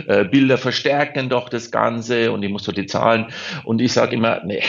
Bilder 0.06 0.58
verstärken 0.58 1.30
doch 1.30 1.48
das 1.48 1.70
Ganze 1.70 2.30
und 2.30 2.42
ich 2.42 2.50
muss 2.50 2.64
so 2.64 2.72
die 2.72 2.84
Zahlen. 2.84 3.28
Und 3.64 3.80
ich 3.80 3.94
sage 3.94 4.14
immer, 4.14 4.42
nee, 4.44 4.62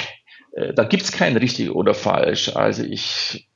da 0.74 0.86
gibt's 0.86 1.12
kein 1.12 1.36
richtig 1.36 1.70
oder 1.72 1.94
falsch. 1.94 2.56
Also 2.56 2.84
ich 2.84 3.49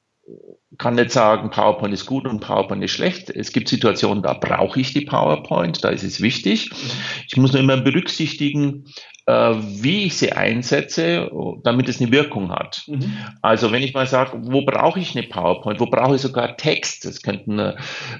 kann 0.83 0.95
nicht 0.95 1.11
sagen, 1.11 1.49
PowerPoint 1.49 1.93
ist 1.93 2.05
gut 2.05 2.27
und 2.27 2.41
PowerPoint 2.41 2.83
ist 2.83 2.91
schlecht. 2.91 3.29
Es 3.29 3.53
gibt 3.53 3.69
Situationen, 3.69 4.21
da 4.21 4.33
brauche 4.33 4.81
ich 4.81 4.93
die 4.93 5.05
PowerPoint, 5.05 5.81
da 5.81 5.89
ist 5.89 6.03
es 6.03 6.19
wichtig. 6.19 6.71
Ich 7.25 7.37
muss 7.37 7.53
nur 7.53 7.61
immer 7.61 7.77
berücksichtigen, 7.77 8.83
äh, 9.25 9.53
wie 9.55 10.03
ich 10.03 10.17
sie 10.17 10.33
einsetze, 10.33 11.31
damit 11.63 11.87
es 11.87 12.01
eine 12.01 12.11
Wirkung 12.11 12.51
hat. 12.51 12.83
Mhm. 12.87 13.17
Also 13.41 13.71
wenn 13.71 13.81
ich 13.81 13.93
mal 13.93 14.07
sage, 14.07 14.37
wo 14.41 14.65
brauche 14.65 14.99
ich 14.99 15.15
eine 15.15 15.25
PowerPoint, 15.25 15.79
wo 15.79 15.85
brauche 15.85 16.15
ich 16.15 16.21
sogar 16.21 16.57
Text, 16.57 17.05
das 17.05 17.21
könnten 17.21 17.59
äh, 17.59 17.73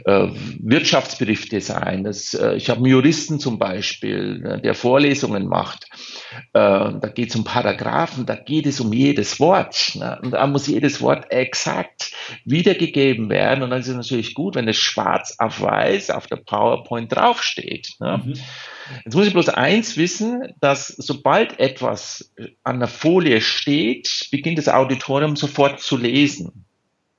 Wirtschaftsberichte 0.05 1.59
sein. 1.59 2.05
Das, 2.05 2.33
äh, 2.33 2.55
ich 2.55 2.69
habe 2.69 2.77
einen 2.77 2.87
Juristen 2.87 3.41
zum 3.41 3.59
Beispiel, 3.59 4.41
äh, 4.45 4.61
der 4.61 4.73
Vorlesungen 4.73 5.47
macht. 5.47 5.89
Äh, 6.53 6.59
da 6.99 7.11
geht 7.13 7.29
es 7.29 7.35
um 7.35 7.43
Paragraphen, 7.43 8.25
da 8.25 8.35
geht 8.35 8.65
es 8.65 8.79
um 8.79 8.93
jedes 8.93 9.39
Wort. 9.39 9.95
Ne? 9.95 10.19
Und 10.21 10.31
da 10.31 10.45
muss 10.47 10.67
jedes 10.67 11.01
Wort 11.01 11.31
exakt 11.31 12.11
wiedergegeben 12.45 13.29
werden. 13.29 13.63
Und 13.63 13.69
dann 13.69 13.79
ist 13.79 13.87
es 13.87 13.95
natürlich 13.95 14.33
gut, 14.33 14.55
wenn 14.55 14.67
es 14.67 14.77
schwarz 14.77 15.35
auf 15.39 15.61
weiß 15.61 16.11
auf 16.11 16.27
der 16.27 16.37
PowerPoint 16.37 17.13
draufsteht. 17.13 17.95
Ne? 17.99 18.21
Mhm. 18.23 18.33
Jetzt 19.05 19.15
muss 19.15 19.27
ich 19.27 19.33
bloß 19.33 19.49
eins 19.49 19.97
wissen, 19.97 20.53
dass 20.59 20.87
sobald 20.87 21.59
etwas 21.59 22.33
an 22.63 22.79
der 22.79 22.87
Folie 22.87 23.41
steht, 23.41 24.27
beginnt 24.31 24.57
das 24.57 24.69
Auditorium 24.69 25.35
sofort 25.35 25.79
zu 25.79 25.97
lesen. 25.97 26.65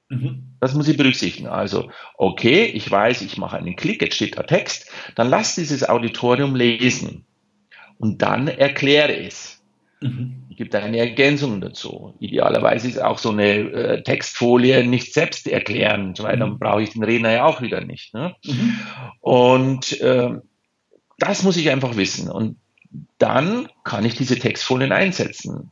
Mhm. 0.09 0.57
Das 0.61 0.75
muss 0.75 0.89
ich 0.89 0.97
berücksichtigen. 0.97 1.49
Also, 1.49 1.91
okay, 2.17 2.65
ich 2.65 2.91
weiß, 2.91 3.23
ich 3.23 3.39
mache 3.39 3.57
einen 3.57 3.77
Klick, 3.77 4.03
jetzt 4.03 4.17
steht 4.17 4.39
da 4.39 4.43
Text, 4.43 4.91
dann 5.15 5.29
lass 5.29 5.55
dieses 5.55 5.89
Auditorium 5.89 6.55
lesen 6.55 7.25
und 7.99 8.23
dann 8.23 8.49
erkläre 8.49 9.17
es. 9.17 9.63
Mhm. 10.01 10.45
Ich 10.51 10.59
gebe 10.59 10.81
eine 10.81 10.99
Ergänzung 10.99 11.61
dazu. 11.61 12.15
Idealerweise 12.21 12.89
ist 12.89 13.03
auch 13.03 13.19
so 13.19 13.31
eine 13.31 13.55
äh, 13.55 14.03
Textfolie 14.03 14.87
nicht 14.87 15.13
selbst 15.13 15.49
erklärend, 15.49 16.23
weil 16.23 16.37
mhm. 16.37 16.41
dann 16.41 16.59
brauche 16.59 16.83
ich 16.83 16.91
den 16.91 17.03
Redner 17.03 17.33
ja 17.33 17.45
auch 17.45 17.61
wieder 17.61 17.81
nicht. 17.81 18.15
Ne? 18.15 18.37
Mhm. 18.45 18.79
Und 19.21 20.01
äh, 20.01 20.31
das 21.19 21.43
muss 21.43 21.57
ich 21.57 21.71
einfach 21.71 21.97
wissen. 21.97 22.31
Und 22.31 22.59
dann 23.19 23.69
kann 23.83 24.05
ich 24.05 24.15
diese 24.15 24.39
Textfolien 24.39 24.93
einsetzen. 24.93 25.71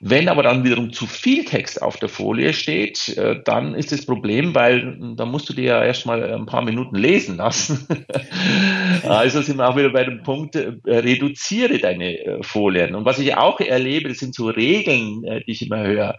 Wenn 0.00 0.28
aber 0.28 0.42
dann 0.42 0.64
wiederum 0.64 0.92
zu 0.92 1.06
viel 1.06 1.44
Text 1.44 1.80
auf 1.80 1.96
der 1.96 2.08
Folie 2.08 2.52
steht, 2.52 3.16
äh, 3.16 3.40
dann 3.44 3.74
ist 3.74 3.92
das 3.92 4.04
Problem, 4.04 4.54
weil 4.54 4.98
da 5.16 5.24
musst 5.24 5.48
du 5.48 5.52
dir 5.52 5.64
ja 5.64 5.84
erstmal 5.84 6.22
ein 6.22 6.46
paar 6.46 6.62
Minuten 6.62 6.96
lesen 6.96 7.36
lassen. 7.36 7.86
also 9.08 9.40
sind 9.40 9.58
wir 9.58 9.68
auch 9.68 9.76
wieder 9.76 9.90
bei 9.90 10.04
dem 10.04 10.22
Punkt, 10.22 10.56
äh, 10.56 10.74
reduziere 10.86 11.78
deine 11.78 12.18
äh, 12.18 12.42
Folien. 12.42 12.94
Und 12.94 13.04
was 13.04 13.18
ich 13.18 13.34
auch 13.36 13.60
erlebe, 13.60 14.08
das 14.08 14.18
sind 14.18 14.34
so 14.34 14.46
Regeln, 14.48 15.22
die 15.46 15.50
ich 15.50 15.66
immer 15.66 15.82
höre. 15.82 16.18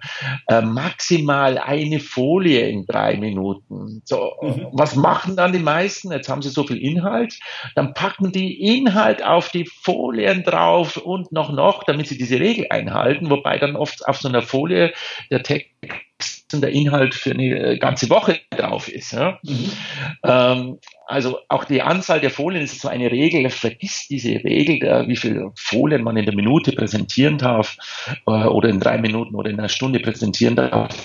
Maximal 0.63 1.57
eine 1.57 2.00
Folie 2.00 2.67
in 2.69 2.86
drei 2.86 3.17
Minuten. 3.17 4.01
So, 4.05 4.31
mhm. 4.41 4.67
was 4.72 4.96
machen 4.96 5.36
dann 5.36 5.53
die 5.53 5.60
meisten? 5.60 6.12
Jetzt 6.12 6.29
haben 6.29 6.41
sie 6.41 6.50
so 6.50 6.63
viel 6.63 6.77
Inhalt. 6.77 7.38
Dann 7.75 7.93
packen 7.93 8.31
die 8.31 8.77
Inhalt 8.77 9.24
auf 9.24 9.50
die 9.50 9.65
Folien 9.65 10.43
drauf 10.43 10.98
und 10.98 11.31
noch, 11.31 11.51
noch, 11.51 11.84
damit 11.84 12.07
sie 12.07 12.17
diese 12.17 12.39
Regel 12.39 12.67
einhalten, 12.69 13.29
wobei 13.29 13.57
dann 13.57 13.66
dann 13.67 13.75
oft 13.75 14.07
auf 14.07 14.17
so 14.17 14.27
einer 14.27 14.41
Folie 14.41 14.93
der 15.29 15.43
Text 15.43 15.71
und 16.53 16.62
der 16.62 16.71
Inhalt 16.71 17.13
für 17.13 17.31
eine 17.31 17.77
ganze 17.77 18.09
Woche 18.09 18.39
drauf 18.51 18.88
ist. 18.88 19.12
Ja? 19.12 19.39
Mhm. 19.43 19.71
Ähm, 20.24 20.79
also 21.05 21.39
auch 21.50 21.65
die 21.65 21.81
Anzahl 21.81 22.19
der 22.19 22.31
Folien 22.31 22.63
ist 22.63 22.81
so 22.81 22.88
eine 22.88 23.12
Regel. 23.12 23.50
Vergiss 23.50 24.07
diese 24.09 24.43
Regel, 24.43 24.79
der, 24.79 25.07
wie 25.07 25.15
viele 25.15 25.51
Folien 25.55 26.03
man 26.03 26.17
in 26.17 26.25
der 26.25 26.36
Minute 26.36 26.71
präsentieren 26.71 27.38
darf 27.38 27.77
äh, 28.25 28.31
oder 28.31 28.69
in 28.69 28.79
drei 28.79 28.97
Minuten 28.97 29.36
oder 29.36 29.50
in 29.50 29.59
einer 29.59 29.69
Stunde 29.69 30.00
präsentieren 30.00 30.55
darf. 30.55 30.95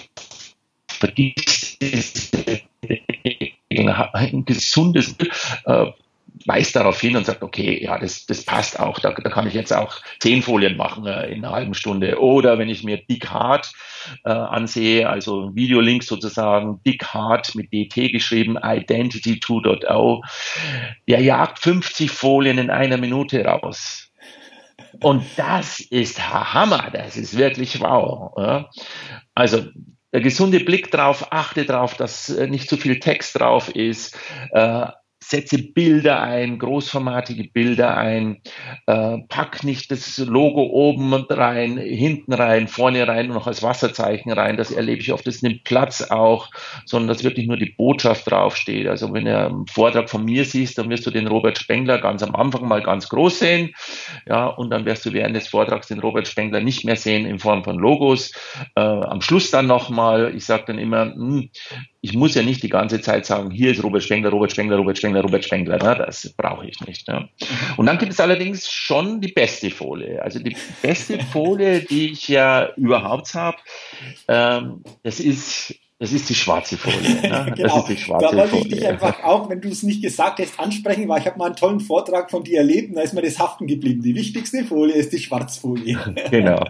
Vergiss 0.89 1.79
diese 1.81 2.61
Regel. 2.89 3.43
Ein 4.13 4.45
gesundes 4.45 5.17
äh, 5.65 5.87
weist 6.47 6.75
darauf 6.77 7.01
hin 7.01 7.17
und 7.17 7.27
sagt, 7.27 7.43
okay, 7.43 7.83
ja, 7.83 7.99
das, 7.99 8.27
das 8.27 8.45
passt 8.45 8.81
auch, 8.81 8.99
da, 8.99 9.13
da 9.13 9.31
kann 9.31 9.47
ich 9.47 9.55
jetzt 9.55 9.73
auch 9.73 10.01
zehn 10.21 10.43
Folien 10.43 10.77
machen 10.77 11.07
äh, 11.07 11.29
in 11.29 11.45
einer 11.45 11.55
halben 11.55 11.75
Stunde. 11.75 12.21
Oder 12.21 12.59
wenn 12.59 12.69
ich 12.69 12.85
mir 12.85 12.99
Dick 12.99 13.31
Hard 13.31 13.73
äh, 14.25 14.31
ansehe, 14.31 15.09
also 15.09 15.55
Videolink 15.55 16.03
sozusagen, 16.03 16.81
Dick 16.85 17.05
Hard 17.07 17.55
mit 17.55 17.73
DT 17.73 18.13
geschrieben, 18.13 18.59
Identity 18.63 19.35
2.0, 19.35 20.21
der 21.09 21.21
jagt 21.21 21.59
50 21.59 22.11
Folien 22.11 22.59
in 22.59 22.71
einer 22.71 22.97
Minute 22.97 23.45
raus. 23.45 24.09
Und 25.01 25.25
das 25.37 25.81
ist 25.81 26.21
Hammer, 26.33 26.91
das 26.93 27.17
ist 27.17 27.37
wirklich 27.37 27.81
wow. 27.81 28.33
Ja. 28.37 28.71
Also 29.35 29.65
der 30.13 30.21
gesunde 30.21 30.61
Blick 30.61 30.91
drauf, 30.91 31.29
achte 31.31 31.65
darauf, 31.65 31.95
dass 31.97 32.29
äh, 32.29 32.47
nicht 32.47 32.69
zu 32.69 32.77
viel 32.77 33.01
Text 33.01 33.39
drauf 33.39 33.75
ist. 33.75 34.17
Äh, 34.51 34.87
setze 35.23 35.59
Bilder 35.59 36.21
ein, 36.21 36.59
großformatige 36.59 37.45
Bilder 37.45 37.97
ein, 37.97 38.41
äh, 38.87 39.19
pack 39.29 39.65
nicht 39.65 39.91
das 39.91 40.19
Logo 40.19 40.63
oben 40.63 41.15
rein, 41.15 41.79
hinten 41.79 42.33
rein, 42.33 42.69
vorne 42.69 43.07
rein 43.07 43.29
und 43.29 43.35
noch 43.35 43.47
als 43.47 43.63
Wasserzeichen 43.63 44.33
rein. 44.33 44.57
Das 44.57 44.71
erlebe 44.71 45.01
ich 45.01 45.13
oft. 45.13 45.27
Das 45.27 45.43
nimmt 45.43 45.65
Platz 45.65 46.03
auch, 46.03 46.51
sondern 46.85 47.09
dass 47.09 47.25
wirklich 47.25 47.47
nur 47.47 47.57
die 47.57 47.75
Botschaft 47.77 48.31
draufsteht. 48.31 48.87
Also 48.87 49.13
wenn 49.13 49.25
du 49.25 49.37
einen 49.37 49.67
Vortrag 49.67 50.11
von 50.11 50.25
mir 50.25 50.45
siehst, 50.45 50.79
dann 50.79 50.91
wirst 50.91 51.07
du 51.07 51.11
den 51.11 51.27
Robert 51.27 51.59
Spengler 51.59 51.99
ganz 51.99 52.23
am 52.23 52.35
Anfang 52.35 52.67
mal 52.67 52.83
ganz 52.83 53.09
groß 53.09 53.39
sehen. 53.39 53.75
Ja, 54.27 54.47
und 54.47 54.71
dann 54.71 54.85
wirst 54.85 55.07
du 55.07 55.13
während 55.13 55.37
des 55.37 55.49
Vortrags 55.49 55.89
den 55.89 56.01
Robert 56.01 56.29
Spengler 56.29 56.61
nicht 56.61 56.85
mehr 56.85 56.97
sehen 56.97 57.27
in 57.27 57.39
Form 57.39 57.65
von 57.65 57.79
Logos. 57.79 58.33
Äh, 58.75 58.81
am 58.81 59.21
Schluss 59.21 59.51
dann 59.51 59.67
nochmal, 59.67 60.35
ich 60.35 60.45
sage 60.45 60.65
dann 60.67 60.79
immer, 60.79 61.07
mh, 61.07 61.15
hm, 61.15 61.51
ich 62.05 62.15
muss 62.15 62.35
ja 62.35 62.43
nicht 62.43 62.65
die 62.65 62.69
ganze 62.69 63.01
Zeit 63.01 63.25
sagen, 63.25 63.53
hier 63.53 63.71
ist 63.71 63.83
Robert 63.83 64.03
Spengler, 64.03 64.31
Robert 64.31 64.51
Spengler, 64.51 64.77
Robert 64.77 64.99
Spengler, 64.99 65.23
Robert 65.23 65.45
Spengler. 65.45 65.79
Ne? 65.79 66.05
Das 66.05 66.35
brauche 66.37 66.67
ich 66.67 66.81
nicht. 66.81 67.07
Ne? 67.07 67.29
Und 67.77 67.87
dann 67.87 67.97
gibt 67.97 68.13
es 68.13 68.19
allerdings 68.19 68.69
schon 68.69 69.21
die 69.21 69.31
beste 69.31 69.71
Folie. 69.71 70.21
Also 70.21 70.41
die 70.41 70.57
beste 70.83 71.21
Folie, 71.33 71.81
die 71.81 72.11
ich 72.11 72.27
ja 72.27 72.75
überhaupt 72.75 73.33
habe, 73.35 73.57
ähm, 74.27 74.83
das 75.05 75.21
ist 75.21 75.77
das 76.01 76.13
ist 76.13 76.29
die 76.29 76.35
schwarze 76.35 76.77
Folie. 76.77 76.99
Ne? 76.99 77.53
genau. 77.55 77.55
Das 77.57 77.77
ist 77.77 77.89
die 77.89 77.97
schwarze 77.97 78.35
da 78.35 78.37
wollte 78.37 78.57
ich 78.57 78.69
dich 78.69 78.85
einfach 78.85 79.23
auch, 79.23 79.49
wenn 79.49 79.61
du 79.61 79.69
es 79.69 79.85
nicht 79.85 80.03
gesagt 80.03 80.41
hast, 80.41 80.59
ansprechen, 80.59 81.09
weil 81.09 81.21
ich 81.21 81.27
habe 81.27 81.39
mal 81.39 81.47
einen 81.47 81.55
tollen 81.55 81.79
Vortrag 81.79 82.33
von 82.33 82.43
dir 82.43 82.59
erlebt 82.59 82.89
und 82.89 82.97
da 82.97 83.03
ist 83.03 83.15
mir 83.15 83.23
das 83.23 83.39
haften 83.39 83.69
geblieben. 83.69 84.03
Die 84.03 84.17
wichtigste 84.17 84.65
Folie 84.65 84.97
ist 84.97 85.13
die 85.13 85.21
Schwarzfolie. 85.21 85.97
genau. 86.33 86.65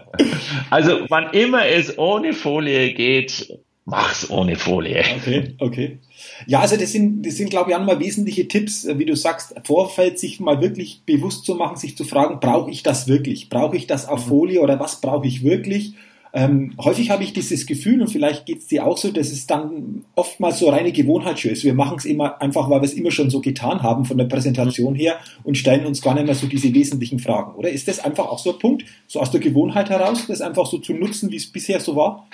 Also 0.69 1.07
wann 1.09 1.33
immer 1.33 1.65
es 1.65 1.97
ohne 1.97 2.33
Folie 2.33 2.93
geht, 2.93 3.47
mach's 3.85 4.29
ohne 4.29 4.55
Folie. 4.55 5.03
Okay, 5.17 5.55
okay. 5.59 5.99
Ja, 6.47 6.59
also 6.59 6.77
das 6.77 6.91
sind, 6.91 7.25
das 7.25 7.35
sind, 7.35 7.49
glaube 7.49 7.71
ich, 7.71 7.75
auch 7.75 7.83
mal 7.83 7.99
wesentliche 7.99 8.47
Tipps, 8.47 8.85
äh, 8.85 8.97
wie 8.97 9.05
du 9.05 9.15
sagst, 9.15 9.55
Vorfeld 9.63 10.19
sich 10.19 10.39
mal 10.39 10.61
wirklich 10.61 11.03
bewusst 11.05 11.45
zu 11.45 11.55
machen, 11.55 11.77
sich 11.77 11.97
zu 11.97 12.03
fragen, 12.03 12.39
brauche 12.39 12.71
ich 12.71 12.83
das 12.83 13.07
wirklich? 13.07 13.49
Brauche 13.49 13.75
ich 13.75 13.87
das 13.87 14.07
auf 14.07 14.25
mhm. 14.25 14.29
Folie 14.29 14.61
oder 14.61 14.79
was 14.79 15.01
brauche 15.01 15.27
ich 15.27 15.43
wirklich? 15.43 15.95
Ähm, 16.35 16.73
häufig 16.83 17.11
habe 17.11 17.23
ich 17.23 17.33
dieses 17.33 17.67
Gefühl, 17.67 18.01
und 18.01 18.07
vielleicht 18.07 18.47
geht 18.47 18.57
es 18.57 18.67
dir 18.67 18.87
auch 18.87 18.97
so, 18.97 19.11
dass 19.11 19.31
es 19.31 19.45
dann 19.45 20.03
oftmals 20.15 20.57
so 20.57 20.69
reine 20.69 20.91
Gewohnheit 20.91 21.45
ist. 21.45 21.63
Wir 21.63 21.75
machen 21.75 21.97
es 21.99 22.05
immer 22.05 22.41
einfach, 22.41 22.71
weil 22.71 22.81
wir 22.81 22.85
es 22.85 22.95
immer 22.95 23.11
schon 23.11 23.29
so 23.29 23.39
getan 23.39 23.83
haben 23.83 24.03
von 24.03 24.17
der 24.17 24.25
Präsentation 24.25 24.95
her 24.95 25.17
und 25.43 25.59
stellen 25.59 25.85
uns 25.85 26.01
gar 26.01 26.15
nicht 26.15 26.25
mehr 26.25 26.33
so 26.33 26.47
diese 26.47 26.73
wesentlichen 26.73 27.19
Fragen. 27.19 27.53
Oder 27.53 27.69
ist 27.69 27.87
das 27.87 27.99
einfach 27.99 28.25
auch 28.25 28.39
so 28.39 28.53
ein 28.53 28.57
Punkt, 28.59 28.83
so 29.05 29.19
aus 29.19 29.29
der 29.29 29.41
Gewohnheit 29.41 29.91
heraus, 29.91 30.25
das 30.27 30.41
einfach 30.41 30.65
so 30.65 30.79
zu 30.79 30.93
nutzen, 30.93 31.31
wie 31.31 31.35
es 31.35 31.51
bisher 31.51 31.79
so 31.79 31.95
war? 31.95 32.27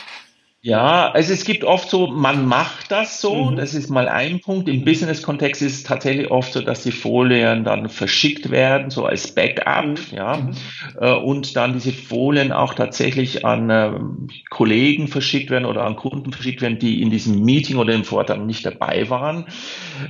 Ja, 0.61 1.09
also 1.11 1.31
es 1.31 1.45
gibt 1.45 1.63
oft 1.63 1.89
so, 1.89 2.07
man 2.07 2.45
macht 2.45 2.91
das 2.91 3.21
so, 3.21 3.45
mhm. 3.45 3.55
das 3.55 3.73
ist 3.73 3.89
mal 3.89 4.09
ein 4.09 4.41
Punkt. 4.41 4.67
Im 4.67 4.83
Business-Kontext 4.83 5.61
ist 5.61 5.73
es 5.73 5.83
tatsächlich 5.83 6.31
oft 6.31 6.51
so, 6.51 6.61
dass 6.61 6.83
die 6.83 6.91
Folien 6.91 7.63
dann 7.63 7.87
verschickt 7.87 8.51
werden, 8.51 8.89
so 8.89 9.05
als 9.05 9.33
Backup, 9.33 9.85
mhm. 9.85 9.97
ja, 10.11 10.35
mhm. 10.35 10.51
Äh, 10.99 11.13
und 11.13 11.55
dann 11.55 11.73
diese 11.73 11.93
Folien 11.93 12.51
auch 12.51 12.73
tatsächlich 12.73 13.45
an 13.45 13.69
äh, 13.69 13.93
Kollegen 14.49 15.07
verschickt 15.07 15.49
werden 15.49 15.63
oder 15.63 15.85
an 15.85 15.95
Kunden 15.95 16.33
verschickt 16.33 16.61
werden, 16.61 16.77
die 16.77 17.01
in 17.01 17.09
diesem 17.09 17.41
Meeting 17.41 17.77
oder 17.77 17.93
im 17.93 18.03
Vortrag 18.03 18.41
nicht 18.45 18.65
dabei 18.65 19.09
waren. 19.09 19.45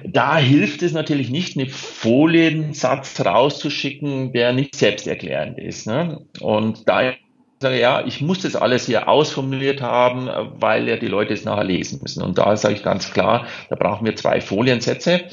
Da 0.03 0.37
hilft 0.37 0.81
es 0.81 0.93
natürlich 0.93 1.29
nicht, 1.29 1.59
einen 1.59 1.69
Foliensatz 1.69 3.23
rauszuschicken, 3.23 4.33
der 4.33 4.53
nicht 4.53 4.75
selbsterklärend 4.75 5.59
ist. 5.59 5.85
Ne? 5.85 6.25
Und 6.39 6.89
da 6.89 7.13
sage, 7.61 7.79
ja, 7.79 8.05
ich 8.05 8.21
muss 8.21 8.39
das 8.39 8.55
alles 8.55 8.85
hier 8.85 9.09
ausformuliert 9.09 9.81
haben, 9.81 10.29
weil 10.59 10.87
ja 10.87 10.95
die 10.95 11.07
Leute 11.07 11.33
es 11.33 11.43
nachher 11.43 11.65
lesen 11.65 11.99
müssen. 12.01 12.23
Und 12.23 12.37
da 12.37 12.55
sage 12.55 12.75
ich 12.75 12.83
ganz 12.83 13.11
klar, 13.11 13.47
da 13.69 13.75
brauchen 13.75 14.05
wir 14.05 14.15
zwei 14.15 14.39
Foliensätze. 14.39 15.25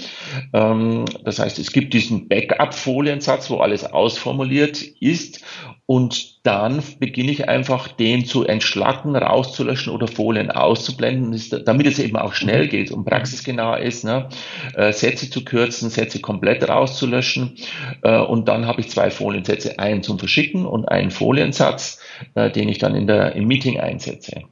Ähm, 0.52 1.04
das 1.24 1.38
heißt, 1.38 1.58
es 1.58 1.70
gibt 1.72 1.94
diesen 1.94 2.28
Backup-Foliensatz, 2.28 3.48
wo 3.50 3.58
alles 3.58 3.84
ausformuliert 3.84 4.82
ist. 4.82 5.44
Und 5.88 6.44
dann 6.44 6.82
beginne 6.98 7.30
ich 7.30 7.48
einfach, 7.48 7.86
den 7.86 8.24
zu 8.24 8.44
entschlacken, 8.44 9.14
rauszulöschen 9.14 9.92
oder 9.92 10.08
Folien 10.08 10.50
auszublenden, 10.50 11.40
damit 11.64 11.86
es 11.86 12.00
eben 12.00 12.16
auch 12.16 12.34
schnell 12.34 12.64
mhm. 12.64 12.70
geht 12.70 12.90
und 12.90 13.04
praxisgenau 13.04 13.76
ist. 13.76 14.04
Ne? 14.04 14.28
Äh, 14.74 14.92
Sätze 14.92 15.30
zu 15.30 15.44
kürzen, 15.44 15.88
Sätze 15.88 16.20
komplett 16.20 16.68
rauszulöschen. 16.68 17.56
Äh, 18.02 18.18
und 18.18 18.48
dann 18.48 18.66
habe 18.66 18.80
ich 18.80 18.90
zwei 18.90 19.10
Foliensätze, 19.10 19.78
einen 19.78 20.02
zum 20.02 20.18
Verschicken 20.18 20.66
und 20.66 20.88
einen 20.88 21.12
Foliensatz, 21.12 22.00
äh, 22.34 22.50
den 22.50 22.68
ich 22.68 22.78
dann 22.78 22.96
in 22.96 23.06
der, 23.06 23.36
im 23.36 23.46
Meeting 23.46 23.78
einsetze. 23.78 24.42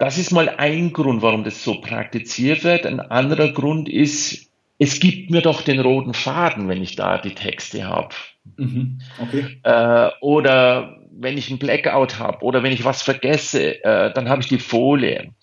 Das 0.00 0.18
ist 0.18 0.32
mal 0.32 0.50
ein 0.50 0.92
Grund, 0.92 1.22
warum 1.22 1.44
das 1.44 1.64
so 1.64 1.80
praktiziert 1.80 2.62
wird. 2.62 2.84
Ein 2.84 3.00
anderer 3.00 3.48
Grund 3.48 3.88
ist, 3.88 4.49
es 4.80 4.98
gibt 4.98 5.30
mir 5.30 5.42
doch 5.42 5.60
den 5.60 5.78
roten 5.78 6.14
Faden, 6.14 6.66
wenn 6.68 6.82
ich 6.82 6.96
da 6.96 7.18
die 7.18 7.34
Texte 7.34 7.84
habe. 7.84 8.14
Mhm. 8.56 8.98
Okay. 9.20 9.60
Äh, 9.62 10.10
oder 10.22 10.96
wenn 11.12 11.36
ich 11.36 11.50
einen 11.50 11.58
Blackout 11.58 12.18
habe 12.18 12.42
oder 12.42 12.62
wenn 12.62 12.72
ich 12.72 12.82
was 12.82 13.02
vergesse, 13.02 13.84
äh, 13.84 14.10
dann 14.14 14.30
habe 14.30 14.40
ich 14.40 14.48
die 14.48 14.58
Folie. 14.58 15.34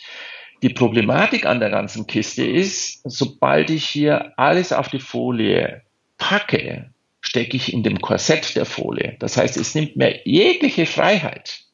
Die 0.63 0.69
Problematik 0.69 1.45
an 1.45 1.59
der 1.59 1.69
ganzen 1.69 2.07
Kiste 2.07 2.43
ist, 2.43 3.01
sobald 3.03 3.69
ich 3.69 3.85
hier 3.85 4.33
alles 4.37 4.73
auf 4.73 4.87
die 4.87 4.99
Folie 4.99 5.83
packe, 6.17 6.89
stecke 7.21 7.57
ich 7.57 7.71
in 7.71 7.83
dem 7.83 8.01
Korsett 8.01 8.55
der 8.55 8.65
Folie. 8.65 9.17
Das 9.19 9.37
heißt, 9.37 9.55
es 9.55 9.75
nimmt 9.75 9.97
mir 9.97 10.19
jegliche 10.25 10.87
Freiheit. 10.87 11.66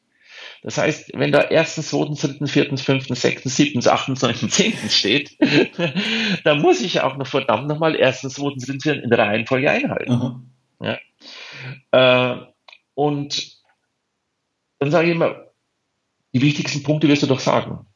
Das 0.64 0.78
heißt, 0.78 1.10
wenn 1.12 1.30
da 1.30 1.42
erstens, 1.42 1.90
zweitens, 1.90 2.22
drittens, 2.22 2.50
viertens, 2.50 2.80
fünftens, 2.80 3.20
sechstens, 3.20 3.54
siebtens, 3.54 3.86
achtens, 3.86 4.22
neuntens, 4.22 4.54
zehntens 4.54 4.96
steht, 4.96 5.36
dann 6.44 6.62
muss 6.62 6.80
ich 6.80 7.02
auch 7.02 7.18
noch 7.18 7.26
verdammt 7.26 7.68
nochmal 7.68 7.94
erstens, 7.94 8.34
zweitens, 8.34 8.64
drittens, 8.64 8.84
viertens 8.84 9.04
in 9.04 9.10
der 9.10 9.18
Reihenfolge 9.18 9.70
einhalten. 9.70 10.48
Mhm. 10.80 10.98
Ja. 11.92 12.32
Äh, 12.32 12.46
und 12.94 13.58
dann 14.78 14.90
sage 14.90 15.08
ich 15.08 15.14
immer, 15.14 15.48
die 16.32 16.40
wichtigsten 16.40 16.82
Punkte 16.82 17.08
wirst 17.08 17.22
du 17.22 17.26
doch 17.26 17.40
sagen. 17.40 17.86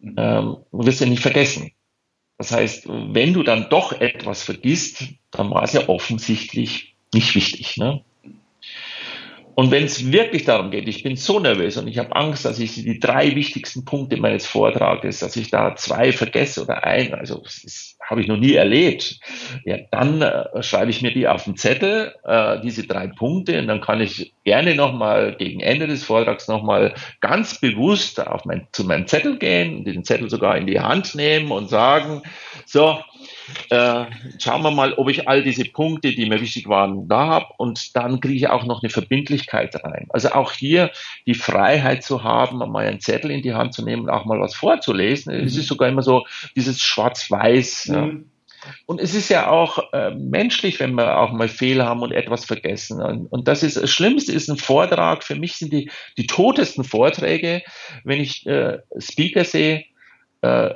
Mhm. 0.00 0.14
Ähm, 0.18 0.56
du 0.70 0.86
wirst 0.86 1.00
ja 1.00 1.06
nicht 1.06 1.22
vergessen. 1.22 1.72
Das 2.36 2.52
heißt, 2.52 2.88
wenn 2.88 3.32
du 3.32 3.42
dann 3.42 3.70
doch 3.70 3.92
etwas 3.92 4.42
vergisst, 4.42 5.04
dann 5.30 5.50
war 5.50 5.62
es 5.62 5.72
ja 5.72 5.88
offensichtlich 5.88 6.94
nicht 7.14 7.34
wichtig. 7.34 7.78
Ne? 7.78 8.04
Und 9.54 9.70
wenn 9.70 9.84
es 9.84 10.10
wirklich 10.12 10.44
darum 10.44 10.70
geht, 10.70 10.88
ich 10.88 11.02
bin 11.02 11.16
so 11.16 11.40
nervös 11.40 11.76
und 11.76 11.88
ich 11.88 11.98
habe 11.98 12.14
Angst, 12.16 12.44
dass 12.44 12.58
ich 12.58 12.74
die 12.74 12.98
drei 12.98 13.34
wichtigsten 13.34 13.84
Punkte 13.84 14.16
meines 14.16 14.46
Vortrages, 14.46 15.18
dass 15.18 15.36
ich 15.36 15.50
da 15.50 15.76
zwei 15.76 16.12
vergesse 16.12 16.62
oder 16.62 16.84
ein, 16.84 17.14
also 17.14 17.40
das 17.42 17.96
habe 18.08 18.20
ich 18.20 18.26
noch 18.26 18.36
nie 18.36 18.54
erlebt, 18.54 19.20
ja, 19.64 19.78
dann 19.90 20.22
äh, 20.22 20.62
schreibe 20.62 20.90
ich 20.90 21.02
mir 21.02 21.12
die 21.12 21.28
auf 21.28 21.44
den 21.44 21.56
Zettel, 21.56 22.14
äh, 22.24 22.60
diese 22.60 22.86
drei 22.86 23.06
Punkte, 23.06 23.58
und 23.58 23.68
dann 23.68 23.80
kann 23.80 24.00
ich 24.00 24.34
gerne 24.44 24.74
nochmal 24.74 25.36
gegen 25.36 25.60
Ende 25.60 25.86
des 25.86 26.04
Vortrags 26.04 26.48
nochmal 26.48 26.94
ganz 27.20 27.60
bewusst 27.60 28.26
auf 28.26 28.44
mein, 28.44 28.66
zu 28.72 28.84
meinem 28.84 29.06
Zettel 29.06 29.38
gehen, 29.38 29.84
den 29.84 30.04
Zettel 30.04 30.28
sogar 30.28 30.56
in 30.56 30.66
die 30.66 30.80
Hand 30.80 31.14
nehmen 31.14 31.52
und 31.52 31.68
sagen, 31.68 32.22
so, 32.66 33.00
äh, 33.70 34.04
schauen 34.38 34.62
wir 34.62 34.70
mal, 34.70 34.94
ob 34.94 35.08
ich 35.08 35.28
all 35.28 35.42
diese 35.42 35.64
Punkte, 35.64 36.12
die 36.12 36.26
mir 36.26 36.40
wichtig 36.40 36.68
waren, 36.68 37.08
da 37.08 37.26
habe 37.26 37.46
und 37.58 37.96
dann 37.96 38.20
kriege 38.20 38.34
ich 38.34 38.48
auch 38.48 38.64
noch 38.64 38.82
eine 38.82 38.90
Verbindlichkeit 38.90 39.74
rein. 39.84 40.06
Also 40.10 40.30
auch 40.30 40.52
hier 40.52 40.90
die 41.26 41.34
Freiheit 41.34 42.02
zu 42.02 42.24
haben, 42.24 42.58
mal 42.58 42.86
einen 42.86 43.00
Zettel 43.00 43.30
in 43.30 43.42
die 43.42 43.54
Hand 43.54 43.74
zu 43.74 43.84
nehmen 43.84 44.02
und 44.02 44.10
auch 44.10 44.24
mal 44.24 44.40
was 44.40 44.54
vorzulesen. 44.54 45.34
Mhm. 45.34 45.46
Es 45.46 45.56
ist 45.56 45.68
sogar 45.68 45.88
immer 45.88 46.02
so 46.02 46.26
dieses 46.56 46.80
Schwarz-Weiß. 46.82 47.88
Mhm. 47.88 47.94
Ja. 47.94 48.10
Und 48.86 49.00
es 49.00 49.14
ist 49.14 49.28
ja 49.30 49.48
auch 49.48 49.92
äh, 49.92 50.10
menschlich, 50.10 50.80
wenn 50.80 50.94
wir 50.94 51.18
auch 51.18 51.32
mal 51.32 51.48
Fehler 51.48 51.86
haben 51.86 52.02
und 52.02 52.12
etwas 52.12 52.44
vergessen. 52.44 53.00
Und, 53.00 53.26
und, 53.26 53.48
das 53.48 53.62
ist 53.62 53.76
das 53.76 53.90
Schlimmste 53.90 54.32
ist 54.32 54.50
ein 54.50 54.58
Vortrag. 54.58 55.24
Für 55.24 55.34
mich 55.34 55.54
sind 55.54 55.72
die, 55.72 55.90
die 56.18 56.26
totesten 56.26 56.84
Vorträge, 56.84 57.62
wenn 58.04 58.20
ich 58.20 58.46
äh, 58.46 58.78
Speaker 58.98 59.44
sehe, 59.44 59.84
äh, 60.42 60.74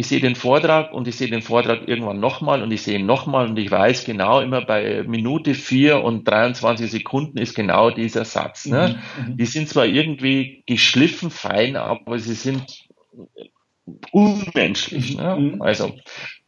ich 0.00 0.08
sehe 0.08 0.20
den 0.20 0.34
Vortrag 0.34 0.94
und 0.94 1.06
ich 1.08 1.16
sehe 1.16 1.28
den 1.28 1.42
Vortrag 1.42 1.86
irgendwann 1.86 2.20
nochmal 2.20 2.62
und 2.62 2.72
ich 2.72 2.80
sehe 2.80 2.98
ihn 2.98 3.04
nochmal 3.04 3.48
und 3.50 3.58
ich 3.58 3.70
weiß 3.70 4.06
genau 4.06 4.40
immer 4.40 4.64
bei 4.64 5.04
Minute 5.06 5.52
4 5.52 6.02
und 6.02 6.26
23 6.26 6.90
Sekunden 6.90 7.36
ist 7.36 7.54
genau 7.54 7.90
dieser 7.90 8.24
Satz. 8.24 8.64
Ne? 8.64 8.98
Mhm, 9.18 9.32
mhm. 9.32 9.36
Die 9.36 9.44
sind 9.44 9.68
zwar 9.68 9.84
irgendwie 9.84 10.62
geschliffen, 10.66 11.30
fein, 11.30 11.76
aber 11.76 12.18
sie 12.18 12.32
sind 12.32 12.88
unmenschlich. 14.10 15.18
Ne? 15.18 15.36
Mhm. 15.36 15.60
Also 15.60 15.94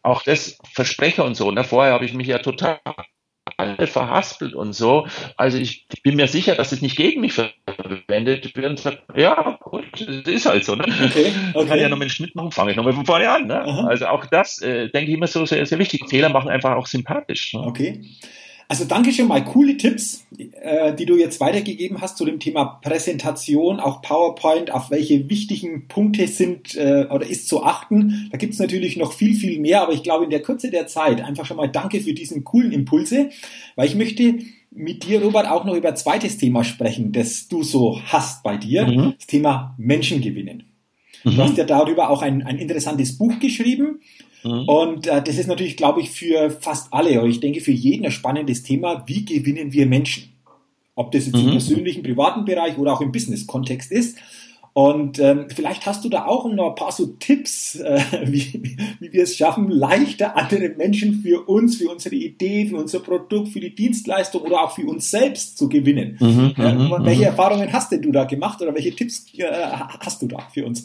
auch 0.03 0.23
das 0.23 0.57
Versprecher 0.73 1.27
und 1.27 1.35
so. 1.35 1.51
Ne? 1.51 1.63
Vorher 1.63 1.93
habe 1.93 2.07
ich 2.07 2.15
mich 2.15 2.29
ja 2.29 2.39
total 2.39 2.81
alle 3.63 3.87
verhaspelt 3.87 4.55
und 4.55 4.73
so. 4.73 5.07
Also 5.37 5.59
ich 5.59 5.87
bin 6.03 6.17
mir 6.17 6.29
sicher, 6.29 6.55
dass 6.55 6.73
es 6.73 6.83
nicht 6.83 6.97
gegen 6.97 7.21
mich 7.21 7.35
verwendet 7.35 8.57
wird 8.57 8.71
und 8.71 8.79
sagt, 8.79 9.03
ja, 9.17 9.59
gut, 9.61 9.85
das 9.93 10.33
ist 10.33 10.47
halt 10.47 10.65
so. 10.65 10.75
Ne? 10.75 10.85
Okay, 10.85 11.33
okay. 11.55 11.69
Kann 11.69 11.79
ja 11.79 11.89
noch 11.89 12.01
einen 12.01 12.11
Schnitt 12.11 12.35
machen, 12.35 12.53
fange 12.53 12.73
ich 12.73 12.77
nochmal 12.77 12.93
von 12.93 13.07
vorne 13.07 13.31
an. 13.31 13.47
Ne? 13.47 13.63
Also 13.89 14.07
auch 14.07 14.27
das, 14.27 14.61
äh, 14.61 14.89
denke 14.91 15.11
ich 15.11 15.17
immer 15.17 15.27
so 15.27 15.47
sehr, 15.47 15.65
sehr 15.67 15.79
wichtig. 15.79 16.03
Fehler 16.09 16.29
machen 16.29 16.49
einfach 16.49 16.77
auch 16.77 16.87
sympathisch. 16.87 17.55
Ne? 17.55 17.61
Okay. 17.61 18.03
Also 18.73 18.87
danke 18.87 19.13
schon 19.13 19.29
mal, 19.29 19.45
coole 19.45 19.77
Tipps, 19.77 20.25
äh, 20.39 20.95
die 20.95 21.05
du 21.05 21.19
jetzt 21.19 21.41
weitergegeben 21.41 22.01
hast 22.01 22.17
zu 22.17 22.25
dem 22.25 22.41
Thema 22.41 22.81
Präsentation, 22.83 23.81
auch 23.81 24.01
PowerPoint, 24.01 24.71
auf 24.71 24.91
welche 24.91 25.29
wichtigen 25.29 25.89
Punkte 25.89 26.27
sind 26.27 26.75
äh, 26.77 27.07
oder 27.11 27.27
ist 27.27 27.49
zu 27.49 27.65
achten. 27.65 28.31
Da 28.33 28.39
gibt 28.39 28.55
es 28.55 28.59
natürlich 28.59 28.97
noch 28.97 29.13
viel, 29.13 29.35
viel 29.35 29.61
mehr, 29.61 29.83
aber 29.83 29.93
ich 29.93 30.03
glaube 30.03 30.25
in 30.25 30.31
der 30.31 30.41
Kürze 30.41 30.71
der 30.71 30.87
Zeit 30.87 31.21
einfach 31.21 31.45
schon 31.45 31.59
mal 31.59 31.69
danke 31.69 32.01
für 32.01 32.15
diesen 32.15 32.45
coolen 32.45 32.73
Impulse, 32.73 33.29
weil 33.77 33.89
ich 33.89 33.95
möchte 33.95 34.39
mit 34.71 35.07
dir, 35.07 35.21
Robert, 35.21 35.51
auch 35.51 35.67
noch 35.67 35.75
über 35.75 35.91
ein 35.91 35.97
zweites 35.97 36.39
Thema 36.39 36.65
sprechen, 36.65 37.13
das 37.13 37.49
du 37.49 37.63
so 37.63 38.01
hast 38.07 38.43
bei 38.43 38.57
dir, 38.57 38.87
mhm. 38.87 39.13
das 39.19 39.27
Thema 39.27 39.75
Menschen 39.77 40.23
gewinnen. 40.23 40.63
Mhm. 41.25 41.37
Du 41.37 41.43
hast 41.43 41.59
ja 41.59 41.65
darüber 41.65 42.09
auch 42.09 42.23
ein, 42.23 42.43
ein 42.43 42.57
interessantes 42.57 43.19
Buch 43.19 43.39
geschrieben 43.39 44.01
Mhm. 44.45 44.69
Und 44.69 45.07
äh, 45.07 45.23
das 45.23 45.39
ist 45.39 45.47
natürlich, 45.47 45.77
glaube 45.77 46.01
ich, 46.01 46.11
für 46.11 46.51
fast 46.51 46.93
alle, 46.93 47.19
oder 47.19 47.29
ich 47.29 47.41
denke 47.41 47.61
für 47.61 47.73
jeden 47.73 48.07
ein 48.07 48.13
spannendes 48.13 48.63
Thema, 48.63 49.05
wie 49.07 49.25
gewinnen 49.25 49.73
wir 49.73 49.87
Menschen? 49.87 50.33
Ob 50.95 51.13
das 51.13 51.27
jetzt 51.27 51.37
mhm. 51.37 51.45
im 51.45 51.51
persönlichen, 51.53 52.03
privaten 52.03 52.45
Bereich 52.45 52.79
oder 52.79 52.93
auch 52.93 53.01
im 53.01 53.13
Business-Kontext 53.13 53.91
ist. 53.91 54.19
Und 54.75 55.19
ähm, 55.19 55.49
vielleicht 55.55 55.85
hast 55.85 56.03
du 56.03 56.09
da 56.09 56.25
auch 56.25 56.51
noch 56.51 56.71
ein 56.71 56.75
paar 56.75 56.93
so 56.93 57.07
Tipps, 57.19 57.75
äh, 57.75 58.01
wie, 58.27 58.77
wie 59.01 59.13
wir 59.13 59.25
es 59.25 59.37
schaffen, 59.37 59.69
leichter 59.71 60.37
andere 60.37 60.71
Menschen 60.71 61.21
für 61.23 61.47
uns, 61.47 61.77
für 61.77 61.91
unsere 61.91 62.15
Idee, 62.15 62.67
für 62.67 62.77
unser 62.77 63.01
Produkt, 63.01 63.49
für 63.49 63.61
die 63.61 63.75
Dienstleistung 63.75 64.43
oder 64.43 64.63
auch 64.63 64.75
für 64.75 64.87
uns 64.87 65.11
selbst 65.11 65.59
zu 65.59 65.69
gewinnen. 65.69 66.17
Mhm, 66.19 66.55
äh, 66.57 66.75
mhm, 66.75 67.05
welche 67.05 67.21
mhm. 67.21 67.27
Erfahrungen 67.27 67.71
hast 67.71 67.93
denn 67.93 68.01
du 68.01 68.13
da 68.13 68.25
gemacht 68.25 68.63
oder 68.63 68.75
welche 68.75 68.95
Tipps 68.97 69.27
äh, 69.37 69.45
hast 70.01 70.23
du 70.23 70.27
da 70.27 70.39
für 70.53 70.65
uns? 70.65 70.85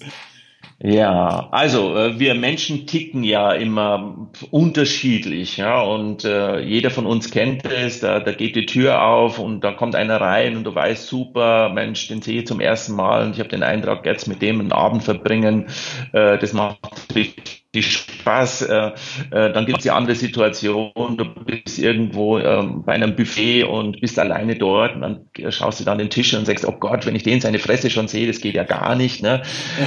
Ja, 0.79 1.49
also 1.51 1.95
äh, 1.95 2.19
wir 2.19 2.35
Menschen 2.35 2.85
ticken 2.85 3.23
ja 3.23 3.51
immer 3.53 4.29
unterschiedlich, 4.51 5.57
ja, 5.57 5.81
und 5.81 6.23
äh, 6.23 6.59
jeder 6.59 6.91
von 6.91 7.07
uns 7.07 7.31
kennt 7.31 7.65
es, 7.65 7.99
da, 7.99 8.19
da 8.19 8.31
geht 8.31 8.55
die 8.55 8.67
Tür 8.67 9.01
auf 9.01 9.39
und 9.39 9.61
da 9.61 9.71
kommt 9.71 9.95
einer 9.95 10.21
rein 10.21 10.55
und 10.55 10.65
du 10.65 10.75
weißt, 10.75 11.07
super, 11.07 11.69
Mensch, 11.69 12.07
den 12.09 12.21
sehe 12.21 12.41
ich 12.41 12.47
zum 12.47 12.59
ersten 12.59 12.93
Mal 12.93 13.25
und 13.25 13.33
ich 13.33 13.39
habe 13.39 13.49
den 13.49 13.63
Eindruck, 13.63 14.05
jetzt 14.05 14.27
mit 14.27 14.43
dem 14.43 14.59
einen 14.59 14.71
Abend 14.71 15.03
verbringen, 15.03 15.65
äh, 16.13 16.37
das 16.37 16.53
macht 16.53 16.79
richtig 17.15 17.66
Spaß. 17.75 18.63
Äh, 18.63 18.91
äh, 19.32 19.53
dann 19.53 19.65
gibt 19.65 19.80
es 19.80 19.84
die 19.84 19.91
andere 19.91 20.15
Situation, 20.15 20.91
du 21.17 21.25
bist 21.25 21.80
irgendwo 21.80 22.38
äh, 22.38 22.63
bei 22.86 22.93
einem 22.93 23.15
Buffet 23.15 23.63
und 23.63 24.01
bist 24.01 24.17
alleine 24.19 24.56
dort 24.56 24.95
und 24.95 25.01
dann 25.01 25.25
schaust 25.49 25.80
du 25.80 25.84
dann 25.84 25.97
den 25.97 26.10
Tisch 26.10 26.34
und 26.34 26.45
sagst, 26.45 26.65
oh 26.65 26.71
Gott, 26.71 27.06
wenn 27.06 27.15
ich 27.15 27.23
den 27.23 27.41
seine 27.41 27.60
Fresse 27.60 27.89
schon 27.89 28.08
sehe, 28.08 28.27
das 28.27 28.41
geht 28.41 28.56
ja 28.56 28.63
gar 28.63 28.95
nicht. 28.95 29.21
Ne? 29.21 29.41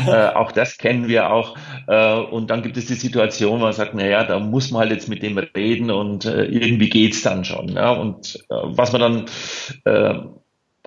äh, 0.06 0.28
auch 0.28 0.52
das 0.52 0.78
kennen 0.78 1.08
wir 1.08 1.32
auch. 1.32 1.56
Äh, 1.86 2.14
und 2.14 2.50
dann 2.50 2.62
gibt 2.62 2.76
es 2.76 2.86
die 2.86 2.94
Situation, 2.94 3.60
wo 3.60 3.64
man 3.64 3.72
sagt, 3.72 3.94
naja, 3.94 4.24
da 4.24 4.38
muss 4.38 4.70
man 4.70 4.82
halt 4.82 4.92
jetzt 4.92 5.08
mit 5.08 5.22
dem 5.22 5.38
reden 5.38 5.90
und 5.90 6.24
äh, 6.24 6.44
irgendwie 6.44 6.88
geht's 6.88 7.22
dann 7.22 7.44
schon. 7.44 7.66
Ne? 7.66 7.98
Und 7.98 8.36
äh, 8.50 8.54
was 8.62 8.92
man 8.92 9.00
dann 9.00 9.24
äh, 9.84 10.20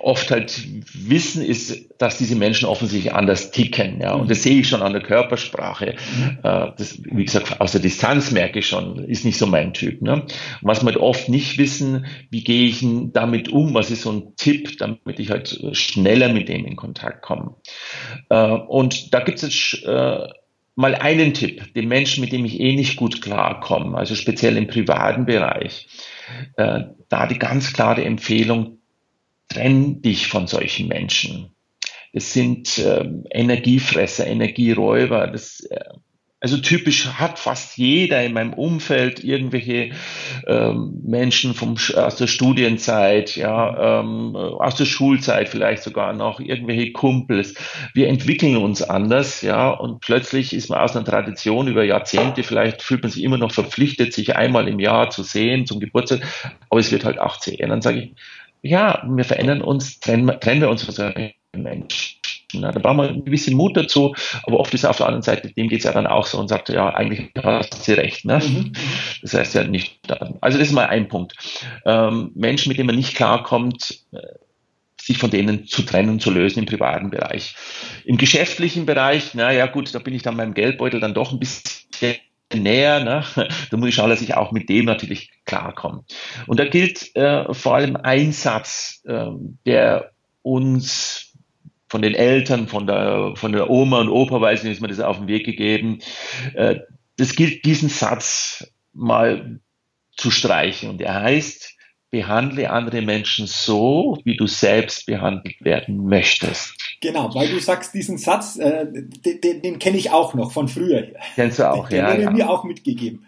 oft 0.01 0.32
halt 0.32 0.62
wissen, 0.93 1.43
ist, 1.43 1.89
dass 1.99 2.17
diese 2.17 2.36
Menschen 2.36 2.67
offensichtlich 2.67 3.13
anders 3.13 3.51
ticken. 3.51 4.01
Ja, 4.01 4.13
und 4.13 4.29
das 4.29 4.43
sehe 4.43 4.60
ich 4.60 4.67
schon 4.67 4.82
an 4.82 4.93
der 4.93 5.01
Körpersprache. 5.01 5.95
Mhm. 6.17 6.39
Äh, 6.43 6.71
das, 6.77 6.99
wie 7.03 7.23
gesagt, 7.23 7.62
aus 7.62 7.71
der 7.71 7.82
Distanz 7.82 8.32
merke 8.32 8.60
ich 8.60 8.67
schon, 8.67 9.06
ist 9.06 9.23
nicht 9.23 9.38
so 9.38 9.45
mein 9.45 9.73
Typ. 9.73 10.01
Ne? 10.01 10.13
Und 10.13 10.34
was 10.62 10.82
wir 10.82 10.88
halt 10.88 10.97
oft 10.97 11.29
nicht 11.29 11.58
wissen, 11.58 12.06
wie 12.32 12.43
gehe 12.43 12.67
ich 12.67 12.84
damit 13.13 13.49
um? 13.49 13.73
Was 13.73 13.91
ist 13.91 14.01
so 14.01 14.12
ein 14.12 14.36
Tipp, 14.36 14.77
damit 14.79 15.19
ich 15.19 15.29
halt 15.29 15.60
schneller 15.73 16.34
mit 16.34 16.49
denen 16.49 16.65
in 16.65 16.75
Kontakt 16.75 17.21
komme? 17.21 17.56
Äh, 18.29 18.47
und 18.47 19.13
da 19.13 19.19
gibt 19.19 19.41
es 19.41 19.73
jetzt 19.73 19.86
äh, 19.86 20.27
mal 20.75 20.95
einen 20.95 21.34
Tipp, 21.36 21.73
den 21.75 21.88
Menschen, 21.88 22.21
mit 22.21 22.34
dem 22.34 22.45
ich 22.45 22.60
eh 22.60 22.75
nicht 22.75 22.95
gut 22.95 23.21
klarkomme, 23.21 23.95
also 23.95 24.15
speziell 24.15 24.58
im 24.58 24.67
privaten 24.67 25.25
Bereich. 25.25 25.88
Da 26.56 27.27
die 27.27 27.38
ganz 27.38 27.73
klare 27.73 28.03
Empfehlung, 28.03 28.79
trenn 29.53 30.01
dich 30.01 30.27
von 30.27 30.47
solchen 30.47 30.87
Menschen. 30.87 31.55
Das 32.13 32.33
sind 32.33 32.77
äh, 32.77 33.05
Energiefresser, 33.31 34.27
Energieräuber. 34.27 35.27
Das, 35.27 35.61
äh, 35.61 35.79
also 36.39 36.57
typisch 36.57 37.07
hat 37.07 37.39
fast 37.39 37.77
jeder 37.77 38.21
in 38.21 38.33
meinem 38.33 38.53
Umfeld 38.53 39.23
irgendwelche 39.23 39.91
ähm, 40.45 40.99
Menschen 41.05 41.53
vom, 41.53 41.77
aus 41.95 42.17
der 42.17 42.27
Studienzeit, 42.27 43.37
ja, 43.37 44.01
ähm, 44.01 44.35
aus 44.35 44.75
der 44.75 44.85
Schulzeit 44.85 45.47
vielleicht 45.47 45.83
sogar 45.83 46.11
noch, 46.11 46.41
irgendwelche 46.41 46.91
Kumpels. 46.91 47.55
Wir 47.93 48.09
entwickeln 48.09 48.57
uns 48.57 48.81
anders, 48.83 49.41
ja, 49.41 49.69
und 49.69 50.01
plötzlich 50.01 50.53
ist 50.53 50.69
man 50.69 50.79
aus 50.79 50.97
einer 50.97 51.05
Tradition 51.05 51.67
über 51.67 51.85
Jahrzehnte, 51.85 52.43
vielleicht 52.43 52.81
fühlt 52.81 53.03
man 53.03 53.11
sich 53.11 53.23
immer 53.23 53.37
noch 53.37 53.53
verpflichtet, 53.53 54.13
sich 54.13 54.35
einmal 54.35 54.67
im 54.67 54.79
Jahr 54.81 55.09
zu 55.11 55.23
sehen, 55.23 55.65
zum 55.65 55.79
Geburtstag, 55.79 56.21
aber 56.69 56.81
es 56.81 56.91
wird 56.91 57.05
halt 57.05 57.19
18. 57.19 57.63
Und 57.63 57.69
dann 57.69 57.81
sage 57.81 57.99
ich, 58.01 58.15
ja, 58.63 59.04
wir 59.08 59.26
verändern 59.26 59.62
uns, 59.62 59.99
trennen, 59.99 60.39
trennen 60.39 60.62
wir 60.62 60.69
uns 60.69 60.84
von 60.84 60.95
solchen 60.95 61.34
Menschen. 61.56 62.19
Na, 62.56 62.71
da 62.71 62.80
brauchen 62.80 62.97
wir 62.97 63.10
ein 63.10 63.23
bisschen 63.23 63.58
Mut 63.58 63.76
dazu, 63.76 64.15
aber 64.43 64.60
oft 64.60 64.73
ist 64.73 64.86
auf 64.86 64.97
der 64.97 65.08
anderen 65.08 65.23
Seite, 65.23 65.52
dem 65.52 65.69
geht 65.69 65.80
es 65.80 65.86
ja 65.86 65.91
dann 65.91 66.08
auch 66.08 66.26
so 66.26 66.39
und 66.39 66.47
sagt, 66.47 66.69
ja, 66.69 66.89
eigentlich 66.89 67.32
hast 67.41 67.88
du 67.88 67.97
recht. 67.97 68.26
Ne? 68.26 68.39
Mhm. 68.39 68.73
Das 69.21 69.34
heißt 69.34 69.56
ja 69.56 69.63
nicht, 69.63 69.99
also 70.39 70.58
das 70.58 70.67
ist 70.67 70.73
mal 70.73 70.86
ein 70.86 71.08
Punkt. 71.08 71.34
Ähm, 71.86 72.32
Menschen, 72.36 72.69
mit 72.69 72.78
denen 72.78 72.88
man 72.88 72.95
nicht 72.95 73.15
klarkommt, 73.15 74.04
äh, 74.12 74.19
sich 75.02 75.17
von 75.17 75.32
denen 75.32 75.67
zu 75.67 75.82
trennen, 75.82 76.19
zu 76.19 76.32
lösen 76.32 76.60
im 76.60 76.65
privaten 76.65 77.10
Bereich. 77.10 77.56
Im 78.06 78.17
geschäftlichen 78.17 78.86
Bereich, 78.86 79.32
na 79.34 79.52
ja 79.52 79.65
gut, 79.65 79.93
da 79.93 79.99
bin 79.99 80.13
ich 80.13 80.21
dann 80.21 80.38
meinem 80.38 80.54
Geldbeutel 80.54 80.99
dann 80.99 81.13
doch 81.13 81.34
ein 81.34 81.39
bisschen 81.39 81.63
näher. 82.55 83.03
Ne? 83.03 83.23
Da 83.71 83.77
muss 83.77 83.89
ich 83.89 83.95
schauen, 83.95 84.09
dass 84.09 84.21
ich 84.21 84.35
auch 84.35 84.51
mit 84.51 84.69
dem 84.69 84.85
natürlich 84.85 85.31
klarkomme. 85.45 86.03
Und 86.47 86.59
da 86.59 86.65
gilt 86.65 87.15
äh, 87.15 87.53
vor 87.53 87.75
allem 87.75 87.95
ein 87.95 88.31
Satz, 88.31 89.01
äh, 89.05 89.27
der 89.65 90.11
uns 90.41 91.33
von 91.87 92.01
den 92.01 92.15
Eltern, 92.15 92.67
von 92.67 92.87
der, 92.87 93.33
von 93.35 93.51
der 93.51 93.69
Oma 93.69 94.01
und 94.01 94.09
Opa, 94.09 94.41
weiß 94.41 94.63
nicht, 94.63 94.73
ist 94.73 94.81
mir 94.81 94.87
das 94.87 94.99
auf 94.99 95.17
den 95.17 95.27
Weg 95.27 95.45
gegeben. 95.45 95.99
Äh, 96.55 96.79
das 97.17 97.35
gilt, 97.35 97.65
diesen 97.65 97.89
Satz 97.89 98.71
mal 98.93 99.59
zu 100.15 100.31
streichen. 100.31 100.89
Und 100.89 101.01
er 101.01 101.21
heißt, 101.21 101.77
behandle 102.09 102.69
andere 102.69 103.01
Menschen 103.01 103.47
so, 103.47 104.19
wie 104.23 104.37
du 104.37 104.45
selbst 104.45 105.07
behandelt 105.07 105.55
werden 105.61 106.05
möchtest. 106.05 106.75
Genau, 107.03 107.35
weil 107.35 107.49
du 107.49 107.59
sagst, 107.59 107.93
diesen 107.93 108.17
Satz, 108.17 108.57
äh, 108.57 108.85
den, 108.89 109.61
den, 109.61 109.77
kenne 109.77 109.97
ich 109.97 110.11
auch 110.11 110.33
noch 110.35 110.53
von 110.53 110.69
früher. 110.69 111.07
Kennst 111.35 111.59
du 111.59 111.69
auch, 111.69 111.89
den, 111.89 111.97
ja. 111.97 112.07
Den 112.07 112.13
wurde 112.13 112.23
ja. 112.23 112.45
mir 112.45 112.49
auch 112.49 112.63
mitgegeben. 112.63 113.25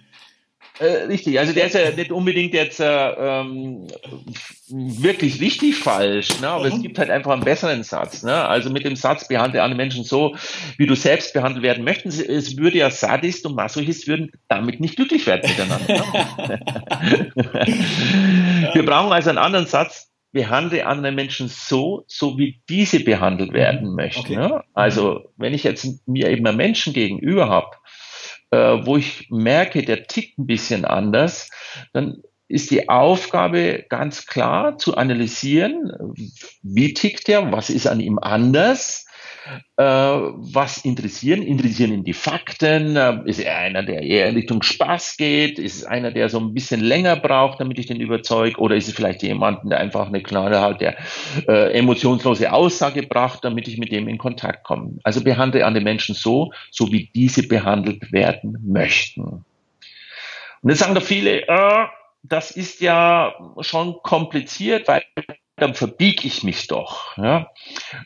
Äh, 0.79 1.03
richtig, 1.07 1.37
also 1.37 1.51
der 1.51 1.65
ist 1.65 1.75
ja 1.75 1.91
nicht 1.91 2.13
unbedingt 2.13 2.53
jetzt 2.53 2.79
äh, 2.79 2.85
ähm, 2.85 3.87
wirklich 4.69 5.41
richtig 5.41 5.75
falsch, 5.75 6.39
ne? 6.39 6.47
aber 6.47 6.69
mhm. 6.69 6.75
es 6.75 6.81
gibt 6.81 6.97
halt 6.99 7.09
einfach 7.09 7.31
einen 7.31 7.43
besseren 7.43 7.83
Satz. 7.83 8.23
Ne? 8.23 8.33
Also 8.33 8.69
mit 8.69 8.85
dem 8.85 8.95
Satz, 8.95 9.27
behandle 9.27 9.61
andere 9.61 9.75
Menschen 9.75 10.05
so, 10.05 10.37
wie 10.77 10.87
du 10.87 10.95
selbst 10.95 11.33
behandelt 11.33 11.63
werden 11.63 11.83
möchtest. 11.83 12.21
Es 12.21 12.55
würde 12.55 12.77
ja 12.77 12.89
Sadist 12.89 13.45
und 13.45 13.55
Masochist 13.55 14.07
würden 14.07 14.31
damit 14.47 14.79
nicht 14.79 14.95
glücklich 14.95 15.27
werden 15.27 15.49
miteinander. 15.49 16.05
Ne? 16.37 16.61
Wir 18.73 18.85
brauchen 18.85 19.11
also 19.11 19.31
einen 19.31 19.39
anderen 19.39 19.67
Satz, 19.67 20.14
behandle 20.35 20.85
andere 20.85 21.13
Menschen 21.13 21.47
so, 21.47 22.03
so 22.07 22.37
wie 22.37 22.61
diese 22.67 22.99
behandelt 22.99 23.53
werden 23.53 23.89
mhm. 23.89 23.95
möchten. 23.95 24.19
Okay. 24.19 24.35
Ne? 24.35 24.63
Also 24.73 25.31
wenn 25.37 25.53
ich 25.53 25.63
jetzt 25.63 26.05
mir 26.07 26.29
eben 26.29 26.45
einen 26.45 26.57
Menschen 26.57 26.91
gegenüber 26.91 27.47
habe, 27.47 27.71
äh, 28.51 28.85
wo 28.85 28.97
ich 28.97 29.29
merke, 29.31 29.81
der 29.83 30.07
tickt 30.07 30.37
ein 30.37 30.45
bisschen 30.45 30.83
anders, 30.83 31.49
dann 31.93 32.21
ist 32.49 32.69
die 32.69 32.89
Aufgabe 32.89 33.85
ganz 33.87 34.25
klar 34.25 34.77
zu 34.77 34.97
analysieren, 34.97 35.91
wie 36.61 36.93
tickt 36.93 37.29
er, 37.29 37.53
was 37.53 37.69
ist 37.69 37.87
an 37.87 38.01
ihm 38.01 38.19
anders 38.19 39.04
was 39.77 40.77
interessieren? 40.85 41.41
Interessieren 41.41 41.93
ihn 41.93 42.03
die 42.03 42.13
Fakten? 42.13 42.95
Äh, 42.95 43.19
ist 43.25 43.39
er 43.39 43.57
einer, 43.57 43.83
der 43.83 44.01
eher 44.01 44.33
Richtung 44.33 44.63
Spaß 44.63 45.17
geht? 45.17 45.59
Ist 45.59 45.75
es 45.75 45.83
einer, 45.85 46.11
der 46.11 46.29
so 46.29 46.39
ein 46.39 46.53
bisschen 46.53 46.79
länger 46.79 47.15
braucht, 47.15 47.59
damit 47.59 47.77
ich 47.79 47.85
den 47.85 47.99
überzeuge? 47.99 48.59
Oder 48.59 48.75
ist 48.75 48.87
es 48.87 48.93
vielleicht 48.93 49.23
jemand, 49.23 49.69
der 49.69 49.79
einfach 49.79 50.07
eine 50.07 50.23
klare, 50.23 50.61
halt 50.61 50.81
der 50.81 50.97
äh, 51.47 51.77
emotionslose 51.77 52.51
Aussage 52.51 53.03
braucht, 53.03 53.43
damit 53.43 53.67
ich 53.67 53.77
mit 53.77 53.91
dem 53.91 54.07
in 54.07 54.17
Kontakt 54.17 54.63
komme? 54.63 54.97
Also 55.03 55.23
behandle 55.23 55.65
andere 55.65 55.83
Menschen 55.83 56.15
so, 56.15 56.51
so 56.71 56.91
wie 56.91 57.09
diese 57.13 57.47
behandelt 57.47 58.11
werden 58.11 58.57
möchten. 58.65 59.45
Und 60.61 60.69
jetzt 60.69 60.79
sagen 60.79 60.95
da 60.95 61.01
viele, 61.01 61.47
äh, 61.47 61.85
das 62.23 62.51
ist 62.51 62.81
ja 62.81 63.35
schon 63.61 63.97
kompliziert, 64.01 64.87
weil 64.87 65.03
dann 65.57 65.73
verbiege 65.73 66.27
ich 66.27 66.43
mich 66.43 66.67
doch. 66.67 67.15
Ja? 67.17 67.51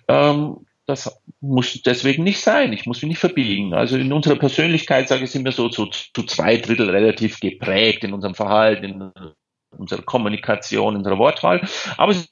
Ähm, 0.08 0.66
das 0.90 1.22
muss 1.40 1.82
deswegen 1.84 2.24
nicht 2.24 2.42
sein. 2.42 2.74
Ich 2.74 2.86
muss 2.86 3.02
mich 3.02 3.10
nicht 3.10 3.20
verbiegen. 3.20 3.74
Also 3.74 3.98
in 3.98 4.12
unserer 4.12 4.36
Persönlichkeit, 4.36 5.08
sage 5.08 5.26
ich, 5.26 5.32
sind 5.32 5.46
wir 5.46 5.52
so 5.52 5.70
zu, 5.70 5.86
zu 5.86 6.24
zwei 6.24 6.58
Drittel 6.58 6.90
relativ 6.90 7.40
geprägt 7.40 8.04
in 8.04 8.14
unserem 8.14 8.36
Verhalten, 8.36 8.86
in 8.86 9.12
unserer 9.78 10.02
Kommunikation, 10.02 10.94
in 10.94 10.98
unserer 11.00 11.20
Wortwahl. 11.20 11.62
Aber 11.98 12.12
es 12.12 12.32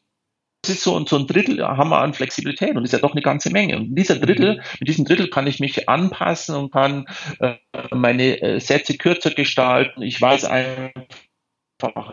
ist 0.68 0.84
so, 0.84 1.06
so 1.06 1.18
ein 1.18 1.28
Drittel 1.28 1.66
haben 1.66 1.92
wir 1.92 2.00
an 2.00 2.14
Flexibilität 2.14 2.76
und 2.76 2.84
ist 2.84 2.94
ja 2.94 3.00
doch 3.00 3.12
eine 3.12 3.22
ganze 3.22 3.52
Menge. 3.52 3.78
Und 3.78 3.96
dieser 3.96 4.16
Drittel, 4.16 4.62
mit 4.80 4.90
diesem 4.90 5.06
Drittel 5.06 5.30
kann 5.30 5.48
ich 5.48 5.60
mich 5.60 5.88
anpassen 5.88 6.56
und 6.56 6.74
kann 6.74 7.06
äh, 7.40 7.56
meine 7.92 8.42
äh, 8.42 8.60
Sätze 8.60 8.98
kürzer 8.98 9.32
gestalten. 9.32 10.02
Ich 10.02 10.20
weiß 10.20 10.46
einfach, 10.46 10.92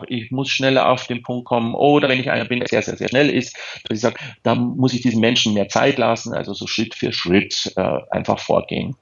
ich 0.07 0.31
muss 0.31 0.49
schneller 0.49 0.89
auf 0.89 1.07
den 1.07 1.21
Punkt 1.21 1.45
kommen. 1.45 1.73
Oder 1.73 2.09
wenn 2.09 2.19
ich 2.19 2.29
einer 2.29 2.45
bin, 2.45 2.59
der 2.59 2.67
sehr, 2.67 2.81
sehr, 2.81 2.97
sehr 2.97 3.09
schnell 3.09 3.29
ist, 3.29 3.55
dass 3.83 3.97
ich 3.97 4.01
sage, 4.01 4.17
da 4.43 4.55
muss 4.55 4.93
ich 4.93 5.01
diesen 5.01 5.19
Menschen 5.19 5.53
mehr 5.53 5.69
Zeit 5.69 5.97
lassen, 5.97 6.33
also 6.33 6.53
so 6.53 6.67
Schritt 6.67 6.95
für 6.95 7.11
Schritt 7.11 7.73
äh, 7.75 7.99
einfach 8.11 8.39
vorgehen. 8.39 8.95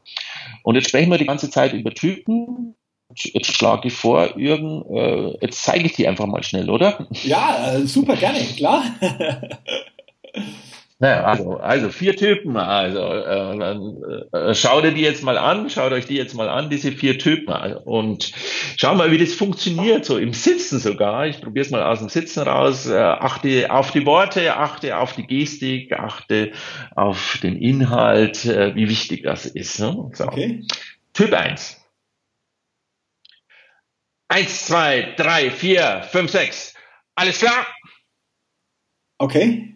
Und 0.64 0.76
jetzt 0.76 0.90
sprechen 0.90 1.12
wir 1.12 1.18
die 1.18 1.26
ganze 1.26 1.50
Zeit 1.50 1.74
über 1.74 1.94
Typen. 1.94 2.76
Jetzt 3.16 3.56
schlage 3.56 3.90
ich 3.90 3.94
vor, 3.94 4.38
Jürgen, 4.40 4.84
äh, 4.96 5.38
jetzt 5.42 5.64
zeige 5.64 5.86
ich 5.86 5.94
die 5.94 6.08
einfach 6.08 6.26
mal 6.26 6.44
schnell, 6.44 6.70
oder? 6.70 7.08
Ja, 7.24 7.74
äh, 7.74 7.86
super 7.86 8.16
gerne, 8.16 8.40
klar. 8.40 8.84
Naja, 11.00 11.24
also, 11.24 11.58
also 11.58 11.90
vier 11.90 12.16
Typen. 12.16 12.56
Also 12.56 13.00
äh, 13.00 14.50
äh, 14.50 14.56
schaut 14.56 14.84
ihr 14.84 14.92
die 14.92 15.02
jetzt 15.02 15.24
mal 15.24 15.38
an, 15.38 15.70
schaut 15.70 15.92
euch 15.92 16.06
die 16.06 16.16
jetzt 16.16 16.34
mal 16.34 16.48
an, 16.50 16.70
diese 16.70 16.92
vier 16.92 17.20
Typen. 17.20 17.54
Und 17.84 18.32
schau 18.78 18.96
mal, 18.96 19.12
wie 19.12 19.18
das 19.18 19.34
funktioniert, 19.34 20.06
so 20.06 20.18
im 20.18 20.34
Sitzen 20.34 20.80
sogar. 20.80 21.28
Ich 21.28 21.42
probiere 21.42 21.66
es 21.66 21.72
mal 21.72 21.84
aus 21.84 22.00
dem 22.00 22.10
Sitzen 22.10 22.44
raus. 22.44 22.86
Äh, 22.86 22.98
achte 22.98 23.72
auf 23.72 23.92
die 23.92 24.06
Worte, 24.06 24.56
achte 24.56 24.98
auf 24.98 25.14
die 25.14 25.28
Gestik, 25.28 25.94
achte 25.94 26.52
auf 26.96 27.40
den 27.44 27.58
Inhalt, 27.58 28.46
äh, 28.46 28.76
wie 28.76 28.88
wichtig 28.88 29.24
das 29.24 29.46
ist. 29.46 29.80
Ne? 29.80 30.10
So. 30.14 30.26
Okay. 30.26 30.64
Typ 31.14 31.34
1. 31.34 31.84
Eins, 34.30 34.66
zwei, 34.66 35.14
drei, 35.16 35.52
vier, 35.52 36.08
fünf, 36.10 36.32
sechs. 36.32 36.74
Alles 37.14 37.38
klar? 37.38 37.68
Okay. 39.20 39.73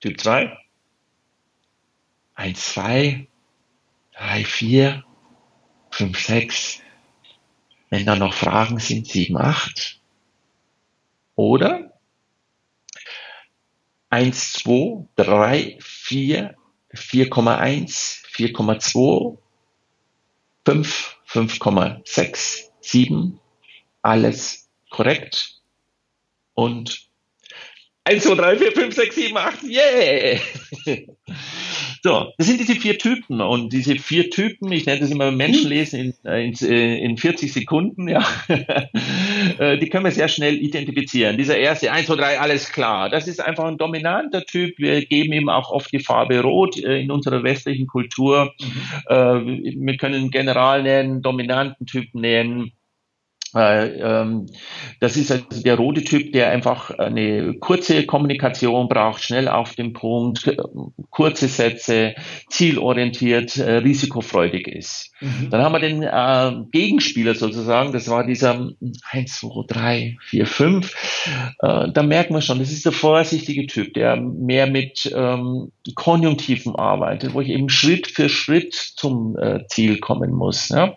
Typ 0.00 0.20
2. 0.20 0.56
1, 2.34 2.54
2, 2.74 3.26
3, 4.12 4.44
4, 4.44 5.04
5, 5.90 6.18
6. 6.18 6.80
Wenn 7.90 8.06
da 8.06 8.14
noch 8.14 8.34
Fragen 8.34 8.78
sind, 8.78 9.08
7, 9.08 9.36
8. 9.36 10.00
Oder 11.34 11.92
1, 14.10 14.52
2, 14.52 15.08
3, 15.16 15.78
4, 15.80 16.54
4,1, 16.94 18.24
4,2, 18.32 19.38
5, 20.64 21.18
5,6, 21.26 22.70
7. 22.80 23.40
Alles 24.02 24.70
korrekt. 24.90 25.60
Und 26.54 27.07
1, 28.08 28.22
2, 28.22 28.34
3, 28.36 28.56
4, 28.56 28.72
5, 28.72 28.94
6, 28.94 29.14
7, 29.14 29.36
8, 29.36 29.62
yeah! 29.64 30.40
So, 32.04 32.32
das 32.38 32.46
sind 32.46 32.60
diese 32.60 32.76
vier 32.76 32.96
Typen 32.96 33.40
und 33.40 33.72
diese 33.72 33.96
vier 33.96 34.30
Typen, 34.30 34.70
ich 34.70 34.86
nenne 34.86 35.00
das 35.00 35.10
immer 35.10 35.32
Menschenlesen 35.32 36.14
in, 36.22 36.52
in, 36.52 36.70
in 36.70 37.16
40 37.16 37.52
Sekunden, 37.52 38.08
ja, 38.08 38.24
äh, 39.58 39.78
die 39.78 39.88
können 39.88 40.04
wir 40.04 40.12
sehr 40.12 40.28
schnell 40.28 40.54
identifizieren. 40.54 41.36
Dieser 41.36 41.58
erste, 41.58 41.90
1, 41.90 42.06
2, 42.06 42.14
3, 42.14 42.38
alles 42.38 42.70
klar, 42.70 43.10
das 43.10 43.26
ist 43.26 43.40
einfach 43.40 43.64
ein 43.64 43.78
dominanter 43.78 44.44
Typ. 44.44 44.78
Wir 44.78 45.04
geben 45.06 45.32
ihm 45.32 45.48
auch 45.48 45.72
oft 45.72 45.92
die 45.92 45.98
Farbe 45.98 46.40
Rot 46.40 46.78
äh, 46.78 47.00
in 47.00 47.10
unserer 47.10 47.42
westlichen 47.42 47.88
Kultur. 47.88 48.54
Mhm. 48.60 49.86
Wir 49.86 49.96
können 49.96 50.30
General 50.30 50.82
nennen, 50.82 51.20
dominanten 51.20 51.86
Typen 51.86 52.20
nennen 52.20 52.60
Äh, 52.60 52.77
das 53.52 55.16
ist 55.16 55.30
also 55.30 55.44
der 55.64 55.76
rote 55.76 56.04
Typ, 56.04 56.32
der 56.32 56.50
einfach 56.50 56.90
eine 56.90 57.54
kurze 57.54 58.04
Kommunikation 58.04 58.88
braucht, 58.88 59.22
schnell 59.22 59.48
auf 59.48 59.74
den 59.74 59.92
Punkt, 59.92 60.50
kurze 61.10 61.48
Sätze, 61.48 62.14
zielorientiert, 62.48 63.56
äh, 63.56 63.78
risikofreudig 63.78 64.68
ist. 64.68 65.12
Mhm. 65.20 65.50
Dann 65.50 65.62
haben 65.62 65.72
wir 65.72 65.80
den 65.80 66.02
äh, 66.02 66.68
Gegenspieler 66.70 67.34
sozusagen, 67.34 67.92
das 67.92 68.08
war 68.08 68.24
dieser 68.24 68.70
1, 69.10 69.40
2, 69.40 69.64
3, 69.66 70.16
4, 70.20 70.46
5. 70.46 71.54
Äh, 71.60 71.92
da 71.92 72.02
merken 72.02 72.34
wir 72.34 72.40
schon, 72.40 72.58
das 72.58 72.70
ist 72.70 72.84
der 72.84 72.92
vorsichtige 72.92 73.66
Typ, 73.66 73.94
der 73.94 74.16
mehr 74.16 74.66
mit 74.66 75.10
ähm, 75.14 75.72
Konjunktiven 75.94 76.76
arbeitet, 76.76 77.34
wo 77.34 77.40
ich 77.40 77.48
eben 77.48 77.68
Schritt 77.68 78.06
für 78.06 78.28
Schritt 78.28 78.74
zum 78.74 79.36
äh, 79.38 79.66
Ziel 79.68 79.98
kommen 79.98 80.32
muss. 80.32 80.68
Ja? 80.68 80.96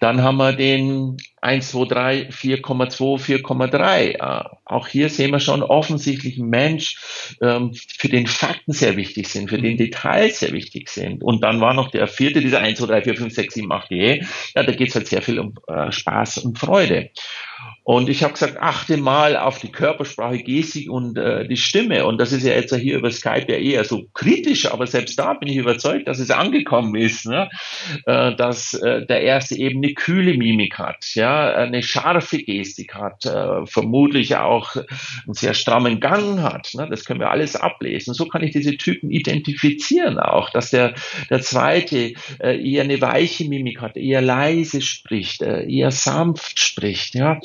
Dann 0.00 0.22
haben 0.22 0.36
wir 0.36 0.52
den 0.52 1.16
1, 1.40 1.70
2, 1.70 1.84
3, 1.86 2.28
4,2, 2.30 3.42
4,3. 3.42 4.46
Auch 4.64 4.88
hier 4.88 5.08
sehen 5.08 5.32
wir 5.32 5.40
schon 5.40 5.62
offensichtlich 5.62 6.38
ein 6.38 6.48
Mensch, 6.48 7.36
ähm, 7.40 7.72
für 7.74 8.08
den 8.08 8.26
Fakten 8.26 8.72
sehr 8.72 8.96
wichtig 8.96 9.28
sind, 9.28 9.48
für 9.48 9.60
den 9.60 9.76
Details 9.76 10.40
sehr 10.40 10.52
wichtig 10.52 10.88
sind. 10.88 11.22
Und 11.22 11.42
dann 11.42 11.60
war 11.60 11.74
noch 11.74 11.90
der 11.90 12.06
vierte, 12.06 12.40
dieser 12.40 12.60
1, 12.60 12.78
2, 12.78 12.86
3, 12.86 13.02
4, 13.02 13.16
5, 13.16 13.34
6, 13.34 13.54
7, 13.54 13.72
8, 13.72 13.88
G. 13.88 14.22
Ja, 14.54 14.62
da 14.62 14.72
geht 14.72 14.88
es 14.88 14.94
halt 14.94 15.08
sehr 15.08 15.22
viel 15.22 15.38
um 15.38 15.54
äh, 15.66 15.90
Spaß 15.90 16.38
und 16.38 16.58
Freude. 16.58 17.10
Und 17.82 18.08
ich 18.08 18.22
habe 18.22 18.34
gesagt, 18.34 18.58
achte 18.60 18.98
mal 18.98 19.36
auf 19.36 19.58
die 19.58 19.72
Körpersprache, 19.72 20.38
Gestik 20.38 20.90
und 20.90 21.16
äh, 21.16 21.48
die 21.48 21.56
Stimme. 21.56 22.06
Und 22.06 22.18
das 22.18 22.30
ist 22.30 22.44
ja 22.44 22.52
jetzt 22.52 22.74
hier 22.74 22.98
über 22.98 23.10
Skype 23.10 23.46
ja 23.48 23.56
eher 23.56 23.84
so 23.84 24.04
kritisch, 24.14 24.70
aber 24.70 24.86
selbst 24.86 25.18
da 25.18 25.34
bin 25.34 25.48
ich 25.48 25.56
überzeugt, 25.56 26.06
dass 26.06 26.18
es 26.18 26.30
angekommen 26.30 26.94
ist, 26.94 27.26
ne? 27.26 27.48
äh, 28.06 28.34
dass 28.36 28.74
äh, 28.74 29.06
der 29.06 29.22
erste 29.22 29.56
eben 29.56 29.82
eine 29.82 29.94
kühle 29.94 30.34
Mimik 30.34 30.78
hat, 30.78 31.04
ja, 31.14 31.52
eine 31.52 31.82
scharfe 31.82 32.38
Gestik 32.42 32.94
hat, 32.94 33.24
äh, 33.24 33.66
vermutlich 33.66 34.36
auch 34.36 34.76
einen 34.76 35.34
sehr 35.34 35.54
strammen 35.54 36.00
Gang 36.00 36.42
hat. 36.42 36.70
Ne? 36.74 36.86
Das 36.88 37.04
können 37.04 37.20
wir 37.20 37.30
alles 37.30 37.56
ablesen. 37.56 38.14
So 38.14 38.26
kann 38.26 38.44
ich 38.44 38.52
diese 38.52 38.76
Typen 38.76 39.10
identifizieren 39.10 40.18
auch, 40.18 40.50
dass 40.50 40.70
der, 40.70 40.94
der 41.30 41.40
zweite 41.40 42.12
äh, 42.38 42.70
eher 42.70 42.84
eine 42.84 43.00
weiche 43.00 43.48
Mimik 43.48 43.80
hat, 43.80 43.96
eher 43.96 44.20
leise 44.20 44.82
spricht, 44.82 45.42
äh, 45.42 45.66
eher 45.66 45.90
sanft 45.90 46.60
spricht, 46.60 47.14
ja 47.14 47.40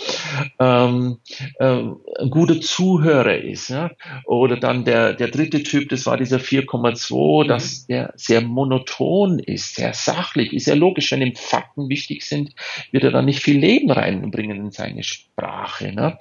ähm, 0.60 1.18
ähm, 1.60 1.98
ein 2.20 2.30
guter 2.30 2.60
Zuhörer 2.62 3.38
ist. 3.38 3.70
Ja? 3.70 3.92
Oder 4.26 4.58
dann 4.58 4.86
der, 4.86 5.14
der 5.14 5.28
dritte 5.30 5.64
Typ, 5.64 5.90
das 5.90 6.06
war 6.06 6.18
dieser 6.18 6.38
4,2, 6.38 7.44
mhm. 7.44 7.48
dass 7.48 7.88
der 7.88 8.14
sehr 8.16 8.42
monoton 8.42 9.40
ist, 9.40 9.76
sehr 9.76 9.94
sachlich, 9.94 10.54
ist 10.54 10.68
ja 10.68 10.76
logisch, 10.76 11.12
wenn 11.12 11.22
ihm 11.22 11.36
Fakten 11.36 11.90
wichtig 11.90 12.24
sind, 12.24 12.54
wird 12.92 13.04
er 13.04 13.12
dann 13.12 13.26
nicht 13.26 13.42
viel 13.42 13.58
Leben 13.58 13.92
reinbringen 13.92 14.58
in 14.58 14.72
seine 14.72 15.04
Sprache. 15.04 15.92
Ne? 15.92 16.18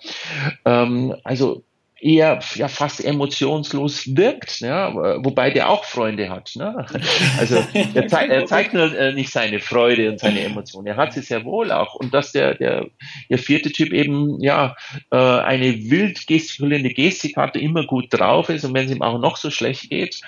Ähm, 0.64 1.14
also 1.24 1.64
eher 2.04 2.38
ja 2.54 2.68
fast 2.68 3.02
emotionslos 3.02 4.14
wirkt, 4.14 4.60
ja, 4.60 4.94
wobei 5.24 5.50
der 5.50 5.70
auch 5.70 5.84
Freunde 5.84 6.28
hat. 6.28 6.52
Ne? 6.54 6.86
Also 7.38 7.64
er, 7.94 8.06
zei 8.06 8.26
er 8.26 8.46
zeigt 8.46 8.74
nur 8.74 8.96
äh, 8.96 9.12
nicht 9.12 9.30
seine 9.30 9.58
Freude 9.58 10.10
und 10.10 10.20
seine 10.20 10.40
Emotionen, 10.40 10.86
er 10.86 10.96
hat 10.96 11.12
sie 11.12 11.20
sehr 11.20 11.44
wohl 11.44 11.72
auch. 11.72 11.94
Und 11.94 12.12
dass 12.12 12.32
der, 12.32 12.54
der, 12.54 12.86
der 13.30 13.38
vierte 13.38 13.72
Typ 13.72 13.92
eben 13.92 14.40
ja 14.40 14.76
äh, 15.10 15.16
eine 15.16 15.90
wild 15.90 16.26
gestikulierende 16.26 16.90
Gestik 16.90 17.36
hat, 17.36 17.56
immer 17.56 17.86
gut 17.86 18.06
drauf 18.10 18.48
ist 18.50 18.64
und 18.64 18.74
wenn 18.74 18.86
es 18.86 18.92
ihm 18.92 19.02
auch 19.02 19.18
noch 19.18 19.36
so 19.36 19.50
schlecht 19.50 19.90
geht 19.90 20.20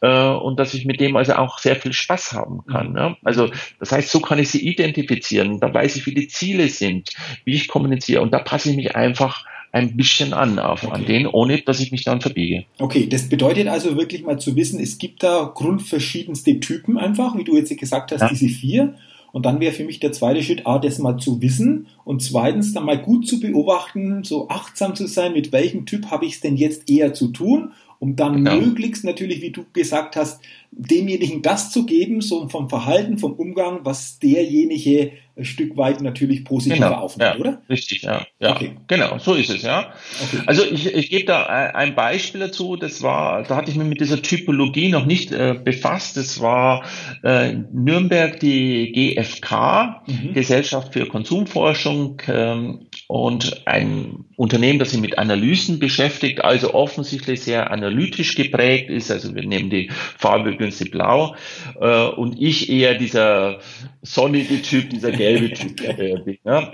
äh, 0.00 0.28
und 0.28 0.58
dass 0.58 0.74
ich 0.74 0.84
mit 0.84 1.00
dem 1.00 1.16
also 1.16 1.34
auch 1.34 1.58
sehr 1.58 1.76
viel 1.76 1.92
Spaß 1.92 2.32
haben 2.32 2.64
kann. 2.66 2.92
Ne? 2.92 3.16
Also 3.22 3.50
das 3.78 3.92
heißt, 3.92 4.10
so 4.10 4.20
kann 4.20 4.38
ich 4.38 4.50
sie 4.50 4.66
identifizieren, 4.66 5.60
da 5.60 5.72
weiß 5.72 5.96
ich, 5.96 6.06
wie 6.06 6.14
die 6.14 6.28
Ziele 6.28 6.68
sind, 6.68 7.10
wie 7.44 7.54
ich 7.54 7.68
kommuniziere 7.68 8.22
und 8.22 8.32
da 8.32 8.38
passe 8.38 8.70
ich 8.70 8.76
mich 8.76 8.96
einfach 8.96 9.44
ein 9.72 9.96
bisschen 9.96 10.32
an 10.32 10.58
auf 10.58 10.84
okay. 10.84 10.92
an 10.92 11.04
den, 11.04 11.26
ohne 11.26 11.58
dass 11.58 11.80
ich 11.80 11.92
mich 11.92 12.04
dann 12.04 12.20
verbiege. 12.20 12.64
Okay, 12.78 13.06
das 13.06 13.28
bedeutet 13.28 13.68
also 13.68 13.96
wirklich 13.96 14.24
mal 14.24 14.38
zu 14.38 14.56
wissen, 14.56 14.80
es 14.80 14.98
gibt 14.98 15.22
da 15.22 15.50
grundverschiedenste 15.54 16.60
Typen 16.60 16.98
einfach, 16.98 17.36
wie 17.36 17.44
du 17.44 17.56
jetzt 17.56 17.76
gesagt 17.76 18.12
hast, 18.12 18.22
ja. 18.22 18.28
diese 18.28 18.48
vier. 18.48 18.94
Und 19.30 19.44
dann 19.44 19.60
wäre 19.60 19.74
für 19.74 19.84
mich 19.84 20.00
der 20.00 20.12
zweite 20.12 20.42
Schritt, 20.42 20.66
A, 20.66 20.78
das 20.78 20.98
mal 20.98 21.18
zu 21.18 21.42
wissen 21.42 21.86
und 22.04 22.22
zweitens 22.22 22.72
dann 22.72 22.84
mal 22.84 22.98
gut 22.98 23.28
zu 23.28 23.40
beobachten, 23.40 24.24
so 24.24 24.48
achtsam 24.48 24.94
zu 24.94 25.06
sein, 25.06 25.34
mit 25.34 25.52
welchem 25.52 25.84
Typ 25.84 26.10
habe 26.10 26.24
ich 26.24 26.34
es 26.34 26.40
denn 26.40 26.56
jetzt 26.56 26.90
eher 26.90 27.12
zu 27.12 27.28
tun, 27.28 27.72
um 27.98 28.16
dann 28.16 28.44
genau. 28.44 28.56
möglichst 28.56 29.04
natürlich, 29.04 29.42
wie 29.42 29.50
du 29.50 29.64
gesagt 29.72 30.16
hast, 30.16 30.40
demjenigen 30.70 31.42
das 31.42 31.72
zu 31.72 31.86
geben, 31.86 32.20
so 32.20 32.48
vom 32.48 32.68
Verhalten, 32.68 33.18
vom 33.18 33.32
Umgang, 33.32 33.80
was 33.82 34.18
derjenige 34.18 35.12
ein 35.36 35.44
Stück 35.44 35.76
weit 35.76 36.00
natürlich 36.00 36.44
positiver 36.44 36.88
genau, 36.88 37.00
aufnimmt, 37.00 37.34
ja, 37.34 37.40
oder? 37.40 37.62
Richtig, 37.70 38.02
ja. 38.02 38.26
ja 38.40 38.50
okay. 38.50 38.72
Genau, 38.88 39.18
so 39.18 39.34
ist 39.34 39.50
es, 39.50 39.62
ja. 39.62 39.92
Okay. 40.22 40.42
Also 40.46 40.64
ich, 40.64 40.92
ich 40.94 41.10
gebe 41.10 41.24
da 41.24 41.44
ein 41.46 41.94
Beispiel 41.94 42.40
dazu, 42.40 42.76
das 42.76 43.02
war, 43.02 43.44
da 43.44 43.56
hatte 43.56 43.70
ich 43.70 43.76
mich 43.76 43.88
mit 43.88 44.00
dieser 44.00 44.20
Typologie 44.20 44.88
noch 44.88 45.06
nicht 45.06 45.32
äh, 45.32 45.54
befasst. 45.62 46.16
Das 46.16 46.40
war 46.40 46.84
äh, 47.22 47.54
Nürnberg 47.72 48.40
die 48.40 48.92
GfK, 48.92 50.02
mhm. 50.06 50.34
Gesellschaft 50.34 50.92
für 50.92 51.06
Konsumforschung, 51.06 52.20
ähm, 52.26 52.87
und 53.08 53.66
ein 53.66 54.26
Unternehmen, 54.36 54.78
das 54.78 54.90
sich 54.90 55.00
mit 55.00 55.18
Analysen 55.18 55.78
beschäftigt, 55.78 56.44
also 56.44 56.74
offensichtlich 56.74 57.40
sehr 57.40 57.70
analytisch 57.70 58.34
geprägt 58.34 58.90
ist. 58.90 59.10
Also 59.10 59.34
wir 59.34 59.44
nehmen 59.46 59.70
die 59.70 59.90
Farbe 59.90 60.54
günstig 60.56 60.90
blau 60.90 61.34
äh, 61.80 62.04
und 62.04 62.38
ich 62.38 62.68
eher 62.68 62.94
dieser 62.94 63.60
sonnige 64.02 64.60
Typ, 64.60 64.90
dieser 64.90 65.10
gelbe 65.10 65.54
Typ 65.54 65.80
äh, 65.80 66.18
bin. 66.24 66.38
Ja. 66.44 66.70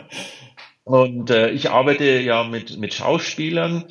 Und 0.86 1.30
äh, 1.30 1.48
ich 1.48 1.70
arbeite 1.70 2.04
ja 2.20 2.44
mit, 2.44 2.76
mit 2.76 2.92
Schauspielern 2.92 3.84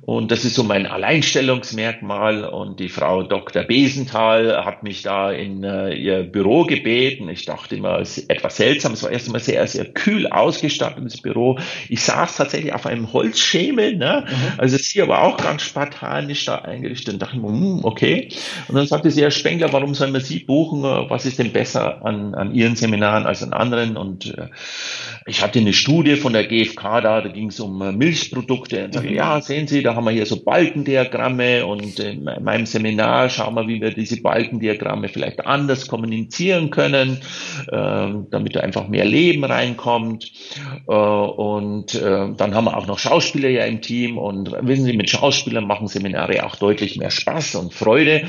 und 0.00 0.32
das 0.32 0.44
ist 0.44 0.56
so 0.56 0.64
mein 0.64 0.86
Alleinstellungsmerkmal. 0.88 2.42
Und 2.44 2.80
die 2.80 2.88
Frau 2.88 3.22
Dr. 3.22 3.62
Besenthal 3.62 4.64
hat 4.64 4.82
mich 4.82 5.02
da 5.02 5.30
in 5.30 5.62
äh, 5.62 5.94
ihr 5.94 6.24
Büro 6.24 6.64
gebeten. 6.64 7.28
Ich 7.28 7.44
dachte 7.44 7.76
immer, 7.76 8.00
es 8.00 8.18
ist 8.18 8.28
etwas 8.28 8.56
seltsam. 8.56 8.94
Es 8.94 9.04
war 9.04 9.12
erstmal 9.12 9.40
sehr, 9.40 9.64
sehr 9.68 9.84
kühl 9.84 10.26
ausgestattetes 10.26 11.22
Büro. 11.22 11.60
Ich 11.88 12.02
saß 12.02 12.38
tatsächlich 12.38 12.72
auf 12.72 12.86
einem 12.86 13.12
Holzschemel, 13.12 13.96
ne? 13.96 14.24
Mhm. 14.26 14.58
also 14.58 14.76
sie 14.78 15.00
aber 15.00 15.22
auch 15.22 15.36
ganz 15.36 15.62
spartanisch 15.62 16.44
da 16.46 16.56
eingerichtet. 16.56 17.14
Und 17.14 17.22
dachte 17.22 17.36
ich 17.36 17.42
mir, 17.42 17.50
hm, 17.50 17.84
okay. 17.84 18.30
Und 18.66 18.74
dann 18.74 18.88
sagte 18.88 19.12
sie, 19.12 19.22
Herr 19.22 19.30
Spengler, 19.30 19.72
warum 19.72 19.94
sollen 19.94 20.12
wir 20.12 20.20
Sie 20.20 20.40
buchen? 20.40 20.82
Was 20.82 21.24
ist 21.24 21.38
denn 21.38 21.52
besser 21.52 22.04
an, 22.04 22.34
an 22.34 22.52
Ihren 22.52 22.74
Seminaren 22.74 23.26
als 23.26 23.44
an 23.44 23.52
anderen? 23.52 23.96
Und 23.96 24.36
äh, 24.36 24.48
ich 25.26 25.42
hatte 25.42 25.58
eine 25.58 25.72
Studie 25.72 26.16
von 26.16 26.32
der 26.32 26.46
GfK 26.46 27.00
da, 27.00 27.20
da 27.20 27.28
ging 27.28 27.48
es 27.48 27.60
um 27.60 27.80
äh, 27.82 27.92
Milchprodukte. 27.92 28.84
Und 28.84 28.94
sage, 28.94 29.10
mhm. 29.10 29.14
ja, 29.14 29.40
sehen 29.40 29.68
Sie, 29.68 29.82
da 29.82 29.94
haben 29.94 30.04
wir 30.04 30.10
hier 30.10 30.26
so 30.26 30.42
Balkendiagramme 30.42 31.66
und 31.66 31.98
in 32.00 32.24
meinem 32.24 32.66
Seminar 32.66 33.28
schauen 33.28 33.54
wir, 33.54 33.68
wie 33.68 33.80
wir 33.80 33.92
diese 33.92 34.20
Balkendiagramme 34.20 35.08
vielleicht 35.08 35.46
anders 35.46 35.86
kommunizieren 35.86 36.70
können, 36.70 37.18
äh, 37.68 38.08
damit 38.30 38.56
da 38.56 38.60
einfach 38.60 38.88
mehr 38.88 39.04
Leben 39.04 39.44
reinkommt. 39.44 40.32
Äh, 40.88 40.92
und 40.92 41.94
äh, 41.94 42.28
dann 42.36 42.54
haben 42.54 42.64
wir 42.64 42.76
auch 42.76 42.86
noch 42.86 42.98
Schauspieler 42.98 43.48
ja 43.48 43.64
im 43.64 43.80
Team 43.80 44.18
und 44.18 44.52
wissen 44.60 44.84
Sie, 44.84 44.96
mit 44.96 45.10
Schauspielern 45.10 45.66
machen 45.66 45.88
Seminare 45.88 46.44
auch 46.44 46.56
deutlich 46.56 46.96
mehr 46.96 47.10
Spaß 47.10 47.56
und 47.56 47.74
Freude. 47.74 48.26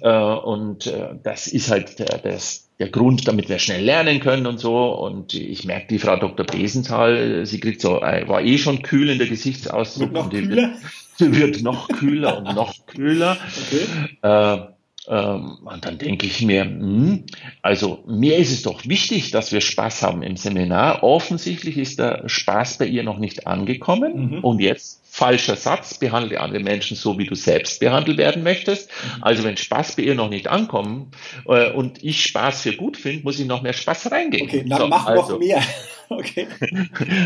Äh, 0.00 0.10
und 0.10 0.86
äh, 0.86 1.14
das 1.22 1.46
ist 1.46 1.70
halt 1.70 1.98
das, 2.24 2.63
der 2.78 2.88
Grund, 2.88 3.28
damit 3.28 3.48
wir 3.48 3.58
schnell 3.58 3.84
lernen 3.84 4.20
können 4.20 4.46
und 4.46 4.58
so. 4.58 4.92
Und 4.92 5.34
ich 5.34 5.64
merke, 5.64 5.86
die 5.88 5.98
Frau 5.98 6.16
Dr. 6.16 6.44
Besenthal, 6.44 7.46
sie 7.46 7.60
kriegt 7.60 7.80
so, 7.80 8.02
äh, 8.02 8.26
war 8.28 8.42
eh 8.42 8.58
schon 8.58 8.82
kühl 8.82 9.08
in 9.10 9.18
der 9.18 9.28
Gesichtsausdruck. 9.28 10.12
Wird 10.12 10.24
noch 10.24 10.30
kühler? 10.30 10.74
Wird, 11.18 11.36
wird 11.36 11.62
noch 11.62 11.88
kühler 11.88 12.38
und 12.38 12.54
noch 12.54 12.74
kühler. 12.86 13.36
Okay. 13.68 13.86
Äh, 14.22 14.74
ähm, 15.06 15.58
und 15.64 15.84
dann 15.84 15.98
denke 15.98 16.26
ich 16.26 16.42
mir, 16.42 16.64
hm, 16.64 17.24
also 17.62 18.02
mir 18.06 18.38
ist 18.38 18.52
es 18.52 18.62
doch 18.62 18.86
wichtig, 18.86 19.30
dass 19.30 19.52
wir 19.52 19.60
Spaß 19.60 20.02
haben 20.02 20.22
im 20.22 20.36
Seminar. 20.36 21.02
Offensichtlich 21.02 21.76
ist 21.76 21.98
der 21.98 22.28
Spaß 22.28 22.78
bei 22.78 22.86
ihr 22.86 23.02
noch 23.02 23.18
nicht 23.18 23.46
angekommen. 23.46 24.30
Mhm. 24.30 24.38
Und 24.44 24.60
jetzt 24.60 25.03
falscher 25.14 25.54
Satz, 25.54 25.96
behandle 25.96 26.40
andere 26.40 26.60
Menschen 26.60 26.96
so, 26.96 27.16
wie 27.18 27.24
du 27.24 27.36
selbst 27.36 27.78
behandelt 27.78 28.18
werden 28.18 28.42
möchtest. 28.42 28.90
Mhm. 28.90 29.22
Also 29.22 29.44
wenn 29.44 29.56
Spaß 29.56 29.94
bei 29.94 30.02
ihr 30.02 30.16
noch 30.16 30.28
nicht 30.28 30.48
ankommt 30.48 31.14
äh, 31.46 31.70
und 31.70 32.02
ich 32.02 32.24
Spaß 32.24 32.62
für 32.62 32.72
gut 32.74 32.96
finde, 32.96 33.22
muss 33.22 33.38
ich 33.38 33.46
noch 33.46 33.62
mehr 33.62 33.74
Spaß 33.74 34.10
reingeben. 34.10 34.48
Okay, 34.48 34.64
dann 34.68 34.78
so, 34.80 34.88
mach 34.88 35.06
also, 35.06 35.34
noch 35.34 35.38
mehr. 35.38 35.62
Okay. 36.08 36.46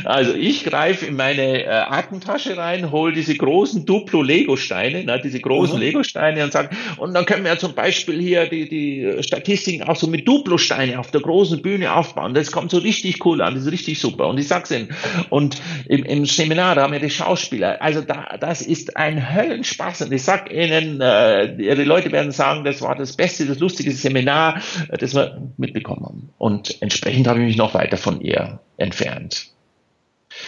Also 0.04 0.34
ich 0.34 0.64
greife 0.64 1.06
in 1.06 1.16
meine 1.16 1.64
äh, 1.64 1.68
Aktentasche 1.68 2.56
rein, 2.56 2.90
hole 2.90 3.12
diese 3.12 3.34
großen 3.34 3.84
Duplo-Lego-Steine, 3.84 5.04
ne, 5.04 5.20
diese 5.22 5.40
großen 5.40 5.76
mhm. 5.76 5.82
Lego-Steine 5.82 6.44
und 6.44 6.52
sage, 6.52 6.70
und 6.96 7.14
dann 7.14 7.26
können 7.26 7.44
wir 7.44 7.52
ja 7.52 7.58
zum 7.58 7.74
Beispiel 7.74 8.20
hier 8.20 8.46
die, 8.46 8.68
die 8.68 9.22
Statistiken 9.22 9.82
auch 9.84 9.96
so 9.96 10.06
mit 10.06 10.26
Duplo-Steine 10.26 10.98
auf 10.98 11.10
der 11.10 11.20
großen 11.20 11.60
Bühne 11.62 11.94
aufbauen. 11.94 12.34
Das 12.34 12.52
kommt 12.52 12.70
so 12.70 12.78
richtig 12.78 13.24
cool 13.24 13.42
an, 13.42 13.54
das 13.54 13.64
ist 13.64 13.72
richtig 13.72 14.00
super. 14.00 14.28
Und 14.28 14.38
ich 14.38 14.48
sag's 14.48 14.70
Ihnen. 14.70 14.88
Und 15.30 15.60
im, 15.86 16.04
im 16.04 16.26
Seminar, 16.26 16.74
da 16.74 16.82
haben 16.82 16.92
wir 16.92 17.00
die 17.00 17.10
Schauspieler. 17.10 17.80
Also 17.82 18.00
da, 18.00 18.36
das 18.38 18.62
ist 18.62 18.96
ein 18.96 19.34
Höllenspaß. 19.34 20.02
Und 20.02 20.12
ich 20.12 20.22
sag 20.22 20.52
Ihnen, 20.52 21.00
äh, 21.00 21.56
die 21.56 21.84
Leute 21.84 22.12
werden 22.12 22.32
sagen, 22.32 22.64
das 22.64 22.80
war 22.82 22.94
das 22.94 23.16
beste, 23.16 23.46
das 23.46 23.58
lustige 23.58 23.90
Seminar, 23.90 24.60
das 24.98 25.14
wir 25.14 25.40
mitbekommen 25.56 26.04
haben. 26.04 26.30
Und 26.38 26.80
entsprechend 26.80 27.26
habe 27.26 27.40
ich 27.40 27.46
mich 27.46 27.56
noch 27.56 27.74
weiter 27.74 27.96
von 27.96 28.20
ihr 28.20 28.60
entfernt. 28.78 29.50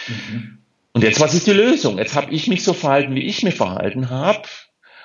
Mhm. 0.07 0.57
Und 0.93 1.03
jetzt, 1.03 1.19
was 1.21 1.33
ist 1.33 1.47
die 1.47 1.51
Lösung? 1.51 1.97
Jetzt 1.97 2.15
habe 2.15 2.33
ich 2.33 2.47
mich 2.47 2.63
so 2.63 2.73
verhalten, 2.73 3.15
wie 3.15 3.23
ich 3.23 3.43
mich 3.43 3.55
verhalten 3.55 4.09
habe. 4.09 4.47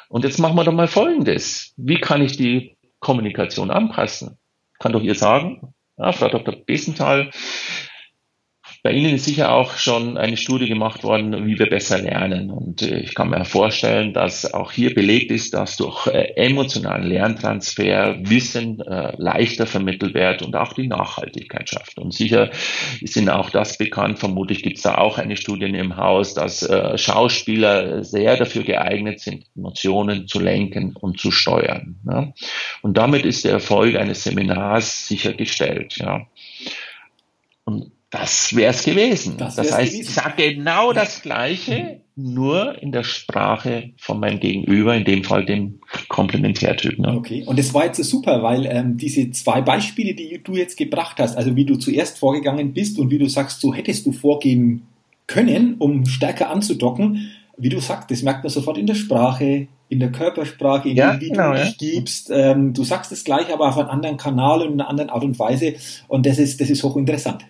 Und 0.09 0.25
jetzt 0.25 0.39
machen 0.39 0.57
wir 0.57 0.65
doch 0.65 0.73
mal 0.73 0.89
Folgendes. 0.89 1.75
Wie 1.77 2.01
kann 2.01 2.23
ich 2.23 2.37
die 2.37 2.77
Kommunikation 3.01 3.71
anpassen? 3.71 4.39
Kann 4.79 4.93
doch 4.93 5.03
ihr 5.03 5.15
sagen, 5.15 5.75
ja, 5.97 6.13
Frau 6.13 6.29
Dr. 6.29 6.55
Besenthal, 6.55 7.31
bei 8.87 8.93
Ihnen 8.93 9.17
ist 9.17 9.25
sicher 9.25 9.51
auch 9.51 9.79
schon 9.79 10.17
eine 10.17 10.37
Studie 10.37 10.69
gemacht 10.69 11.03
worden, 11.03 11.45
wie 11.45 11.59
wir 11.59 11.69
besser 11.69 11.99
lernen. 11.99 12.53
Und 12.53 12.83
äh, 12.83 13.01
ich 13.01 13.17
kann 13.17 13.31
mir 13.31 13.45
vorstellen, 13.45 14.13
dass 14.13 14.55
auch 14.55 14.71
hier 14.71 14.95
belegt 14.95 15.33
ist, 15.33 15.55
dass 15.55 15.77
durch 15.77 16.07
äh, 16.07 16.35
emotionalen 16.37 17.03
Lerntransfer 17.03 18.17
Wissen 18.21 18.79
äh, 18.83 19.13
leichter 19.19 19.67
vermittelt 19.67 20.15
wird 20.15 20.43
und 20.43 20.55
auch 20.55 20.73
die 20.73 20.87
Nachhaltigkeit 20.87 21.69
schafft. 21.69 21.99
Und 21.99 22.15
sicher 22.15 22.51
ist 23.01 23.17
Ihnen 23.17 23.29
auch 23.29 23.51
das 23.51 23.77
bekannt. 23.77 24.21
Vermutlich 24.21 24.63
gibt 24.63 24.77
es 24.77 24.85
da 24.85 24.99
auch 24.99 25.19
eine 25.19 25.37
Studie 25.37 25.65
im 25.65 25.97
Haus, 25.97 26.35
dass 26.35 26.65
Schauspieler 26.95 28.05
sehr 28.05 28.37
dafür 28.37 28.63
geeignet 28.63 29.19
sind, 29.19 29.47
Emotionen 29.57 30.29
zu 30.29 30.39
lenken 30.39 30.95
und 30.95 31.19
zu 31.19 31.33
steuern. 31.33 31.97
Und 32.83 32.97
damit 32.97 33.25
ist 33.25 33.45
der 33.45 33.53
Erfolg 33.53 33.97
eines 33.97 34.23
Seminars 34.23 35.09
sichergestellt. 35.09 35.99
Und 37.65 37.96
das 38.19 38.55
wäre 38.55 38.71
es 38.71 38.85
gewesen. 38.85 39.37
Das, 39.37 39.57
das 39.57 39.73
heißt, 39.73 39.93
gewesen. 39.93 40.09
ich 40.09 40.15
sage 40.15 40.55
genau 40.55 40.93
das 40.93 41.23
Gleiche, 41.23 42.01
nur 42.17 42.81
in 42.83 42.93
der 42.93 43.05
Sprache 43.05 43.91
von 43.99 44.19
meinem 44.19 44.41
Gegenüber, 44.41 44.97
in 44.97 45.05
dem 45.05 45.23
Fall 45.23 45.45
dem 45.45 45.81
Komplementärtyp. 46.09 46.99
Ne? 46.99 47.15
Okay, 47.15 47.45
und 47.47 47.59
das 47.59 47.75
war 47.75 47.85
jetzt 47.85 48.03
super, 48.03 48.43
weil 48.43 48.67
ähm, 48.67 48.97
diese 48.97 49.31
zwei 49.33 49.61
Beispiele, 49.61 50.15
die 50.15 50.41
du 50.43 50.55
jetzt 50.55 50.77
gebracht 50.77 51.17
hast, 51.19 51.37
also 51.37 51.55
wie 51.57 51.67
du 51.67 51.77
zuerst 51.77 52.19
vorgegangen 52.19 52.73
bist 52.73 52.99
und 52.99 53.11
wie 53.11 53.19
du 53.19 53.29
sagst, 53.29 53.61
so 53.61 53.75
hättest 53.75 54.07
du 54.07 54.13
vorgehen 54.13 54.87
können, 55.27 55.75
um 55.79 56.07
stärker 56.07 56.51
anzudocken, 56.51 57.31
wie 57.59 57.69
du 57.69 57.81
sagst, 57.81 58.11
das 58.11 58.23
merkt 58.23 58.45
man 58.45 58.51
sofort 58.51 58.79
in 58.79 58.87
der 58.87 58.95
Sprache, 58.95 59.69
in 59.89 60.01
der 60.01 60.11
Körpersprache, 60.11 60.89
in 60.89 60.97
ja, 60.97 61.13
dem, 61.13 61.21
wie 61.21 61.29
genau, 61.31 61.53
du 61.53 61.59
dich 61.59 61.81
ja. 61.81 61.91
gibst. 61.93 62.31
Ähm, 62.33 62.73
du 62.73 62.85
sagst 62.85 63.13
es 63.13 63.25
gleich, 63.25 63.53
aber 63.53 63.69
auf 63.69 63.79
einem 63.79 63.89
anderen 63.89 64.17
Kanal 64.17 64.63
und 64.63 64.75
in 64.75 64.81
einer 64.81 64.89
anderen 64.89 65.11
Art 65.11 65.25
und 65.25 65.39
Weise. 65.39 65.75
Und 66.09 66.27
das 66.27 66.39
ist, 66.39 66.61
das 66.61 66.71
ist 66.71 66.83
hochinteressant. 66.83 67.45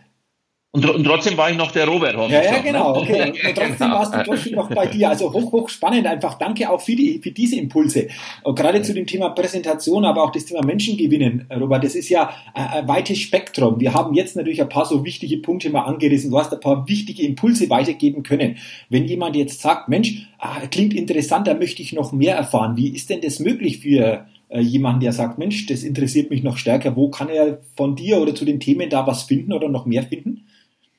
Und, 0.77 0.91
und, 0.91 1.05
trotzdem 1.05 1.39
war 1.39 1.51
ich 1.51 1.57
noch 1.57 1.73
der 1.73 1.89
Robert 1.89 2.15
Ja, 2.31 2.43
ja, 2.43 2.59
genau, 2.59 2.93
ne? 2.93 3.01
okay. 3.01 3.23
Und 3.49 3.55
trotzdem 3.55 3.77
genau. 3.79 3.95
warst 3.95 4.15
du 4.15 4.23
trotzdem 4.25 4.53
noch 4.55 4.69
bei 4.69 4.87
dir. 4.87 5.09
Also 5.09 5.33
hoch, 5.33 5.51
hoch 5.51 5.69
spannend. 5.71 6.07
Einfach 6.07 6.35
danke 6.35 6.69
auch 6.69 6.81
für, 6.81 6.95
die, 6.95 7.19
für 7.23 7.31
diese 7.31 7.57
Impulse. 7.57 8.09
Und 8.43 8.59
gerade 8.59 8.83
zu 8.83 8.93
dem 8.93 9.07
Thema 9.07 9.31
Präsentation, 9.31 10.05
aber 10.05 10.23
auch 10.23 10.33
das 10.33 10.45
Thema 10.45 10.65
Menschengewinnen, 10.65 11.47
Robert, 11.59 11.85
das 11.85 11.95
ist 11.95 12.11
ja 12.11 12.31
ein, 12.53 12.87
weites 12.87 13.19
Spektrum. 13.19 13.81
Wir 13.81 13.95
haben 13.95 14.15
jetzt 14.15 14.37
natürlich 14.37 14.61
ein 14.61 14.69
paar 14.69 14.85
so 14.85 15.03
wichtige 15.05 15.39
Punkte 15.39 15.71
mal 15.71 15.83
angerissen. 15.83 16.31
Du 16.31 16.39
hast 16.39 16.53
ein 16.53 16.61
paar 16.61 16.87
wichtige 16.87 17.23
Impulse 17.23 17.71
weitergeben 17.71 18.23
können. 18.23 18.59
Wenn 18.91 19.07
jemand 19.07 19.35
jetzt 19.35 19.63
sagt, 19.63 19.89
Mensch, 19.89 20.29
ah, 20.39 20.61
klingt 20.71 20.93
interessant, 20.93 21.47
da 21.47 21.55
möchte 21.55 21.81
ich 21.81 21.95
noch 21.95 22.13
mehr 22.13 22.37
erfahren. 22.37 22.77
Wie 22.77 22.89
ist 22.89 23.09
denn 23.09 23.23
das 23.23 23.39
möglich 23.39 23.79
für 23.79 24.27
äh, 24.49 24.61
jemanden, 24.61 25.01
der 25.01 25.13
sagt, 25.13 25.39
Mensch, 25.39 25.67
das 25.67 25.83
interessiert 25.83 26.31
mich 26.31 26.43
noch 26.43 26.57
stärker. 26.57 26.95
Wo 26.97 27.09
kann 27.09 27.29
er 27.29 27.59
von 27.77 27.97
dir 27.97 28.19
oder 28.19 28.35
zu 28.35 28.45
den 28.45 28.61
Themen 28.61 28.89
da 28.89 29.07
was 29.07 29.25
finden 29.25 29.53
oder 29.53 29.69
noch 29.69 29.87
mehr 29.87 30.05
finden? 30.05 30.45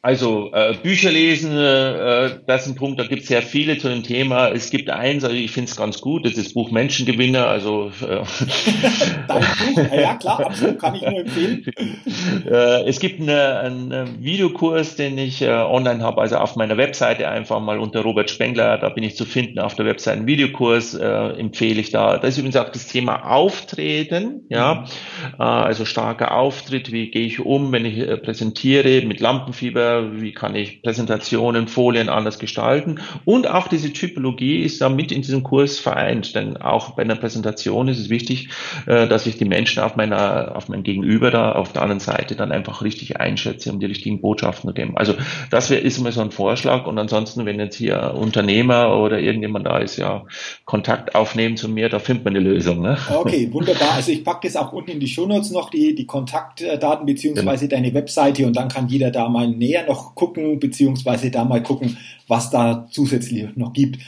Also 0.04 0.52
äh, 0.54 0.76
Bücher 0.76 1.12
lesen, 1.12 1.58
äh, 1.58 2.30
das 2.46 2.62
ist 2.62 2.68
ein 2.68 2.76
Punkt, 2.76 3.00
da 3.00 3.08
gibt 3.08 3.24
es 3.24 3.28
sehr 3.28 3.42
viele 3.42 3.80
zu 3.80 3.90
dem 3.90 4.04
Thema. 4.04 4.50
Es 4.50 4.70
gibt 4.70 4.92
eins, 4.92 5.24
also 5.24 5.36
ich 5.36 5.50
finde 5.50 5.72
es 5.72 5.76
ganz 5.76 6.02
gut, 6.02 6.24
das 6.24 6.34
ist 6.34 6.46
das 6.46 6.54
Buch 6.54 6.70
Menschengewinner. 6.70 7.48
Also 7.48 7.92
äh, 8.02 8.18
Buch, 9.28 9.92
ja 9.92 10.16
klar, 10.16 10.46
absolut, 10.46 10.80
kann 10.80 10.94
ich 10.94 11.02
nur 11.02 11.20
empfehlen. 11.20 11.66
äh, 12.46 12.84
es 12.88 13.00
gibt 13.00 13.22
eine, 13.22 13.60
einen 13.60 14.24
Videokurs, 14.24 14.96
den 14.98 15.18
ich 15.18 15.42
äh, 15.42 15.50
online 15.50 16.04
habe, 16.04 16.22
also 16.22 16.38
auf 16.38 16.56
meiner 16.56 16.78
Webseite 16.78 17.28
einfach 17.28 17.60
mal 17.60 17.80
unter 17.80 18.02
Robert 18.02 18.30
Spengler, 18.30 18.78
da 18.78 18.90
bin 18.90 19.04
ich 19.04 19.18
zu 19.18 19.26
finden 19.26 19.58
auf 19.58 19.74
der 19.74 19.88
Webseite, 19.88 20.20
einen 20.20 20.28
Videokurs 20.28 20.94
äh, 20.94 21.06
empfehle 21.06 21.82
ich 21.82 21.90
da. 21.90 22.20
Da 22.20 22.28
ist 22.28 22.38
übrigens 22.38 22.56
auch 22.56 22.70
das 22.70 22.86
Thema 22.86 23.32
Auftreten, 23.32 24.46
ja, 24.50 24.76
mhm. 24.76 25.40
äh, 25.40 25.44
also 25.44 25.86
starker 25.86 26.36
Auftritt, 26.36 26.92
wie 26.92 27.10
gehe 27.10 27.26
ich 27.26 27.40
um, 27.40 27.72
wenn 27.72 27.84
ich 27.84 27.98
äh, 27.98 28.16
präsentiere 28.18 29.02
mit 29.08 29.20
Lampenfieber 29.20 29.87
wie 30.14 30.34
kann 30.34 30.56
ich 30.56 30.82
Präsentationen, 30.82 31.68
Folien 31.68 32.10
anders 32.10 32.40
gestalten. 32.40 33.00
Und 33.26 33.48
auch 33.48 33.68
diese 33.68 33.92
Typologie 33.94 34.64
ist 34.64 34.82
da 34.82 34.90
mit 34.90 35.12
in 35.12 35.22
diesem 35.22 35.44
Kurs 35.44 35.80
vereint, 35.80 36.36
denn 36.36 36.58
auch 36.58 36.92
bei 36.92 37.04
einer 37.04 37.16
Präsentation 37.16 37.88
ist 37.88 38.00
es 38.00 38.10
wichtig, 38.10 38.50
äh, 38.86 39.08
dass 39.08 39.26
ich 39.26 39.38
die 39.38 39.46
Menschen 39.46 39.84
auf 39.84 39.96
meiner, 39.96 40.56
auf 40.56 40.70
mein 40.70 40.84
Gegenüber 40.84 41.32
da 41.32 41.52
auf 41.54 41.74
der 41.74 41.82
anderen 41.82 42.00
Seite 42.00 42.36
dann 42.36 42.52
einfach 42.52 42.82
richtig 42.82 43.20
einschätze, 43.20 43.72
um 43.72 43.80
die 43.80 43.86
richtigen 43.86 44.22
Botschaften 44.22 44.74
geben. 44.74 44.98
Also 44.98 45.14
das 45.50 45.70
wär, 45.70 45.82
ist 45.82 45.98
immer 45.98 46.12
so 46.12 46.22
ein 46.22 46.32
Vorschlag 46.32 46.88
und 46.88 46.98
ansonsten, 46.98 47.46
wenn 47.46 47.60
jetzt 47.60 47.76
hier 47.76 48.14
Unternehmer 48.16 48.98
oder 48.98 49.20
irgendjemand 49.20 49.66
da 49.66 49.80
ist, 49.80 49.98
ja, 49.98 50.26
Kontakt 50.66 51.16
aufnehmen 51.16 51.58
zu 51.58 51.70
mir, 51.70 51.90
da 51.90 52.00
findet 52.00 52.26
man 52.26 52.36
eine 52.36 52.44
Lösung. 52.44 52.82
Ne? 52.82 52.98
Okay, 53.14 53.50
wunderbar. 53.54 53.94
Also 53.96 54.12
ich 54.12 54.24
packe 54.24 54.48
das 54.48 54.56
auch 54.56 54.74
unten 54.74 54.92
in 54.92 55.00
die 55.00 55.08
Shownotes 55.08 55.52
noch, 55.52 55.70
die, 55.70 55.96
die 55.96 56.06
Kontaktdaten 56.06 57.06
beziehungsweise 57.06 57.68
genau. 57.68 57.82
deine 57.82 57.94
Webseite 57.94 58.46
und 58.46 58.56
dann 58.56 58.68
kann 58.68 58.88
jeder 58.88 59.12
da 59.12 59.30
mal 59.30 59.48
näher 59.48 59.77
noch 59.86 60.16
gucken, 60.16 60.60
beziehungsweise 60.60 61.30
da 61.32 61.44
mal 61.44 61.62
gucken, 61.62 61.98
was 62.28 62.50
da 62.50 62.88
zusätzlich 62.92 63.56
noch 63.56 63.74
gibt. 63.74 64.00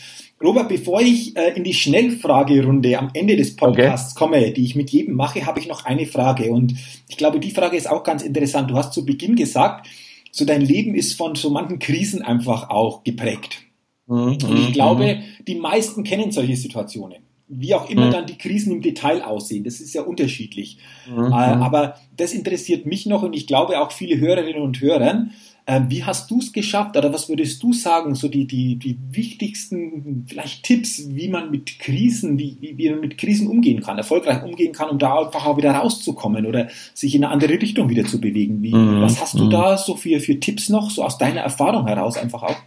Robert, 0.42 0.70
bevor 0.70 1.02
ich 1.02 1.36
äh, 1.36 1.54
in 1.56 1.66
die 1.66 1.74
Schnellfragerunde 1.74 2.98
am 2.98 3.10
Ende 3.14 3.36
des 3.36 3.56
Podcasts 3.58 4.16
okay. 4.16 4.26
komme, 4.26 4.52
die 4.52 4.64
ich 4.64 4.76
mit 4.76 4.90
jedem 4.90 5.16
mache, 5.16 5.46
habe 5.46 5.60
ich 5.60 5.68
noch 5.68 5.84
eine 5.84 6.06
Frage. 6.06 6.52
Und 6.52 6.76
ich 7.10 7.18
glaube, 7.18 7.40
die 7.40 7.52
Frage 7.52 7.76
ist 7.76 7.90
auch 7.90 8.04
ganz 8.04 8.24
interessant. 8.24 8.72
Du 8.72 8.78
hast 8.78 8.94
zu 8.94 9.06
Beginn 9.06 9.36
gesagt, 9.36 9.88
so 10.32 10.46
dein 10.46 10.62
Leben 10.62 10.96
ist 10.96 11.14
von 11.14 11.36
so 11.36 11.50
manchen 11.50 11.80
Krisen 11.80 12.22
einfach 12.22 12.70
auch 12.70 13.04
geprägt. 13.04 13.64
Mhm. 14.08 14.38
Und 14.44 14.60
ich 14.60 14.74
glaube, 14.74 15.16
mhm. 15.16 15.46
die 15.46 15.56
meisten 15.56 16.04
kennen 16.04 16.32
solche 16.32 16.56
Situationen 16.56 17.18
wie 17.50 17.74
auch 17.74 17.90
immer 17.90 18.08
mhm. 18.08 18.12
dann 18.12 18.26
die 18.28 18.38
Krisen 18.38 18.74
im 18.74 18.82
Detail 18.82 19.24
aussehen. 19.24 19.64
Das 19.64 19.82
ist 19.82 19.94
ja 19.94 20.04
unterschiedlich. 20.04 20.78
Mhm. 21.10 21.32
Äh, 21.32 21.36
aber 21.36 21.96
das 22.16 22.34
interessiert 22.34 22.86
mich 22.86 23.08
noch 23.08 23.24
und 23.24 23.36
ich 23.36 23.48
glaube 23.48 23.82
auch 23.82 23.92
viele 23.92 24.20
Hörerinnen 24.20 24.62
und 24.62 24.80
Hörer. 24.80 25.26
Ähm, 25.72 25.86
wie 25.90 26.04
hast 26.04 26.32
du 26.32 26.40
es 26.40 26.52
geschafft 26.52 26.98
oder 26.98 27.14
was 27.14 27.30
würdest 27.30 27.62
du 27.62 27.74
sagen, 27.74 28.16
so 28.16 28.28
die, 28.28 28.48
die, 28.48 28.78
die 28.78 28.98
wichtigsten 29.12 30.26
vielleicht 30.28 30.64
Tipps, 30.64 31.04
wie 31.10 31.30
man 31.30 31.52
mit 31.52 31.78
Krisen, 31.78 32.40
wie, 32.40 32.58
wie, 32.60 32.76
wie 32.76 32.90
man 32.90 33.02
mit 33.02 33.20
Krisen 33.20 33.48
umgehen 33.48 33.80
kann, 33.80 34.00
erfolgreich 34.00 34.42
umgehen 34.42 34.74
kann, 34.74 34.90
um 34.90 34.98
da 34.98 35.20
einfach 35.20 35.46
auch 35.46 35.58
wieder 35.58 35.74
rauszukommen 35.74 36.48
oder 36.48 36.70
sich 36.96 37.14
in 37.14 37.24
eine 37.24 37.32
andere 37.32 37.62
Richtung 37.62 37.88
wieder 37.88 38.04
zu 38.06 38.20
bewegen? 38.20 38.64
Wie, 38.64 38.74
mhm. 38.74 39.04
Was 39.04 39.22
hast 39.22 39.36
du 39.36 39.46
mhm. 39.46 39.52
da 39.52 39.78
so 39.78 39.96
für, 39.96 40.20
für 40.20 40.40
Tipps 40.40 40.70
noch, 40.70 40.90
so 40.90 41.04
aus 41.04 41.20
deiner 41.20 41.42
Erfahrung 41.42 41.86
heraus 41.86 42.18
einfach 42.18 42.42
auch? 42.42 42.58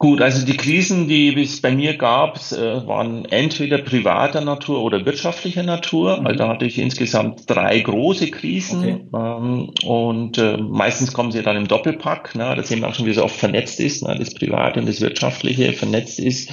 Gut, 0.00 0.22
also 0.22 0.46
die 0.46 0.56
Krisen, 0.56 1.08
die 1.08 1.34
es 1.42 1.60
bei 1.60 1.72
mir 1.72 1.96
gab, 1.96 2.36
äh, 2.52 2.86
waren 2.86 3.24
entweder 3.24 3.78
privater 3.78 4.40
Natur 4.40 4.80
oder 4.84 5.04
wirtschaftlicher 5.04 5.64
Natur. 5.64 6.20
Mhm. 6.20 6.26
Also 6.28 6.38
da 6.38 6.48
hatte 6.48 6.66
ich 6.66 6.78
insgesamt 6.78 7.50
drei 7.50 7.80
große 7.80 8.30
Krisen 8.30 8.78
okay. 8.78 9.00
ähm, 9.12 9.70
und 9.84 10.38
äh, 10.38 10.56
meistens 10.56 11.12
kommen 11.12 11.32
sie 11.32 11.42
dann 11.42 11.56
im 11.56 11.66
Doppelpack. 11.66 12.36
Ne? 12.36 12.54
Da 12.54 12.62
sehen 12.62 12.80
wir 12.80 12.88
auch 12.88 12.94
schon, 12.94 13.06
wie 13.06 13.10
es 13.10 13.18
oft 13.18 13.34
vernetzt 13.34 13.80
ist, 13.80 14.06
ne? 14.06 14.14
das 14.16 14.34
Private 14.34 14.78
und 14.78 14.88
das 14.88 15.00
Wirtschaftliche 15.00 15.72
vernetzt 15.72 16.20
ist. 16.20 16.48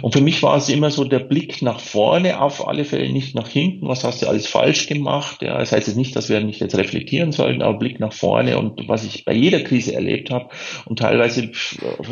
Und 0.00 0.12
für 0.12 0.20
mich 0.20 0.40
war 0.44 0.56
es 0.56 0.68
immer 0.68 0.92
so 0.92 1.02
der 1.02 1.18
Blick 1.18 1.62
nach 1.62 1.80
vorne 1.80 2.40
auf 2.40 2.68
alle 2.68 2.84
Fälle, 2.84 3.12
nicht 3.12 3.34
nach 3.34 3.48
hinten. 3.48 3.88
Was 3.88 4.04
hast 4.04 4.22
du 4.22 4.28
alles 4.28 4.46
falsch 4.46 4.86
gemacht? 4.86 5.42
Ja, 5.42 5.58
das 5.58 5.72
heißt 5.72 5.88
jetzt 5.88 5.96
nicht, 5.96 6.14
dass 6.14 6.28
wir 6.28 6.40
nicht 6.42 6.60
jetzt 6.60 6.76
reflektieren 6.76 7.32
sollten, 7.32 7.60
aber 7.60 7.76
Blick 7.76 7.98
nach 7.98 8.12
vorne 8.12 8.56
und 8.56 8.86
was 8.86 9.02
ich 9.02 9.24
bei 9.24 9.34
jeder 9.34 9.62
Krise 9.62 9.96
erlebt 9.96 10.30
habe 10.30 10.50
und 10.84 11.00
teilweise 11.00 11.50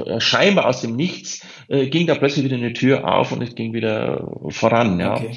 äh, 0.07 0.18
scheinbar 0.18 0.71
aus 0.72 0.80
dem 0.80 0.96
Nichts 0.96 1.46
äh, 1.68 1.87
ging 1.88 2.06
da 2.06 2.14
plötzlich 2.14 2.44
wieder 2.44 2.56
eine 2.56 2.72
Tür 2.72 3.06
auf 3.06 3.32
und 3.32 3.42
es 3.42 3.54
ging 3.54 3.72
wieder 3.72 4.26
voran. 4.48 4.98
Ja. 4.98 5.16
Okay. 5.16 5.37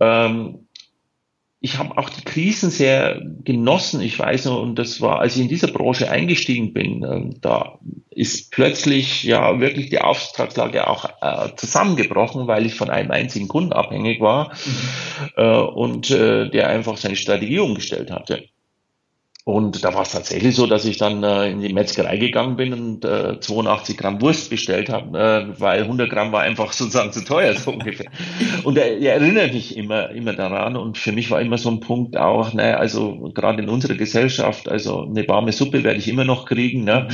Ähm, 0.00 0.66
ich 1.60 1.78
habe 1.78 1.96
auch 1.96 2.10
die 2.10 2.22
Krisen 2.22 2.68
sehr 2.68 3.22
genossen. 3.42 4.02
Ich 4.02 4.18
weiß 4.18 4.44
noch, 4.44 4.60
und 4.60 4.78
das 4.78 5.00
war, 5.00 5.20
als 5.20 5.36
ich 5.36 5.42
in 5.42 5.48
dieser 5.48 5.68
Branche 5.68 6.10
eingestiegen 6.10 6.74
bin, 6.74 7.02
äh, 7.02 7.30
da 7.40 7.78
ist 8.10 8.50
plötzlich 8.50 9.24
ja 9.24 9.60
wirklich 9.60 9.88
die 9.88 10.00
Auftragslage 10.00 10.86
auch 10.86 11.08
äh, 11.22 11.56
zusammengebrochen, 11.56 12.46
weil 12.46 12.66
ich 12.66 12.74
von 12.74 12.90
einem 12.90 13.10
einzigen 13.10 13.48
Kunden 13.48 13.72
abhängig 13.72 14.20
war 14.20 14.52
mhm. 14.52 15.28
äh, 15.36 15.56
und 15.56 16.10
äh, 16.10 16.50
der 16.50 16.68
einfach 16.68 16.98
seine 16.98 17.16
Strategie 17.16 17.60
umgestellt 17.60 18.10
hatte. 18.10 18.44
Und 19.46 19.84
da 19.84 19.92
war 19.92 20.02
es 20.02 20.10
tatsächlich 20.12 20.56
so, 20.56 20.66
dass 20.66 20.86
ich 20.86 20.96
dann 20.96 21.22
äh, 21.22 21.50
in 21.50 21.60
die 21.60 21.70
Metzgerei 21.70 22.16
gegangen 22.16 22.56
bin 22.56 22.72
und 22.72 23.04
äh, 23.04 23.38
82 23.38 23.98
Gramm 23.98 24.22
Wurst 24.22 24.48
bestellt 24.48 24.88
habe, 24.88 25.18
äh, 25.18 25.60
weil 25.60 25.82
100 25.82 26.08
Gramm 26.08 26.32
war 26.32 26.40
einfach 26.40 26.72
sozusagen 26.72 27.12
zu 27.12 27.22
teuer, 27.26 27.52
so 27.52 27.72
ungefähr. 27.72 28.10
Und 28.62 28.78
er, 28.78 28.96
er 28.98 29.16
erinnert 29.16 29.52
mich 29.52 29.76
immer, 29.76 30.08
immer 30.12 30.32
daran. 30.32 30.76
Und 30.76 30.96
für 30.96 31.12
mich 31.12 31.30
war 31.30 31.42
immer 31.42 31.58
so 31.58 31.68
ein 31.70 31.80
Punkt 31.80 32.16
auch, 32.16 32.54
naja, 32.54 32.78
also 32.78 33.30
gerade 33.34 33.62
in 33.62 33.68
unserer 33.68 33.96
Gesellschaft, 33.96 34.66
also 34.66 35.02
eine 35.02 35.28
warme 35.28 35.52
Suppe 35.52 35.84
werde 35.84 35.98
ich 35.98 36.08
immer 36.08 36.24
noch 36.24 36.46
kriegen. 36.46 36.84
Ne? 36.84 37.08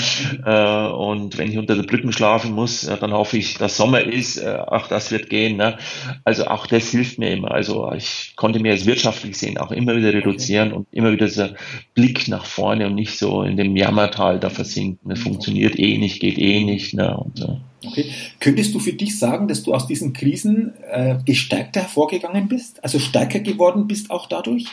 Äh, 0.47 0.87
und 0.87 1.37
wenn 1.37 1.51
ich 1.51 1.59
unter 1.59 1.75
der 1.75 1.83
Brücken 1.83 2.13
schlafen 2.13 2.53
muss, 2.53 2.83
ja, 2.83 2.97
dann 2.97 3.13
hoffe 3.13 3.39
ich, 3.39 3.55
dass 3.55 3.77
Sommer 3.77 4.03
ist. 4.03 4.37
Äh, 4.37 4.57
auch 4.69 4.87
das 4.87 5.11
wird 5.11 5.31
gehen. 5.31 5.57
Ne? 5.57 5.79
Also 6.23 6.47
auch 6.47 6.69
das 6.69 6.91
hilft 6.91 7.19
mir 7.19 7.33
immer. 7.33 7.51
Also 7.51 7.91
ich 7.93 8.35
konnte 8.37 8.61
mir 8.61 8.71
als 8.71 8.87
wirtschaftlich 8.87 9.37
sehen 9.37 9.59
auch 9.59 9.73
immer 9.73 9.97
wieder 9.97 10.13
reduzieren 10.13 10.73
und 10.73 10.87
immer 10.93 11.11
wieder 11.11 11.27
dieser 11.27 11.55
Blick 11.95 12.20
Nach 12.29 12.45
vorne 12.45 12.87
und 12.87 12.95
nicht 12.95 13.19
so 13.19 13.43
in 13.43 13.57
dem 13.57 13.77
Jammertal 13.77 14.39
da 14.41 14.51
versinken. 14.51 15.11
Es 15.11 15.21
funktioniert 15.21 15.79
eh 15.79 15.99
nicht, 15.99 16.21
geht 16.21 16.39
eh 16.39 16.65
nicht. 16.65 16.95
Ne? 16.95 17.17
Und, 17.17 17.41
äh. 17.41 17.57
Okay. 17.87 18.07
Könntest 18.41 18.75
du 18.75 18.79
für 18.79 18.93
dich 18.93 19.19
sagen, 19.19 19.49
dass 19.49 19.63
du 19.63 19.73
aus 19.73 19.87
diesen 19.87 20.13
Krisen 20.13 20.75
äh, 20.91 21.17
gestärkter 21.25 21.81
hervorgegangen 21.83 22.49
bist? 22.49 22.83
Also 22.85 22.99
stärker 22.99 23.41
geworden 23.41 23.87
bist 23.87 24.11
auch 24.11 24.27
dadurch? 24.27 24.67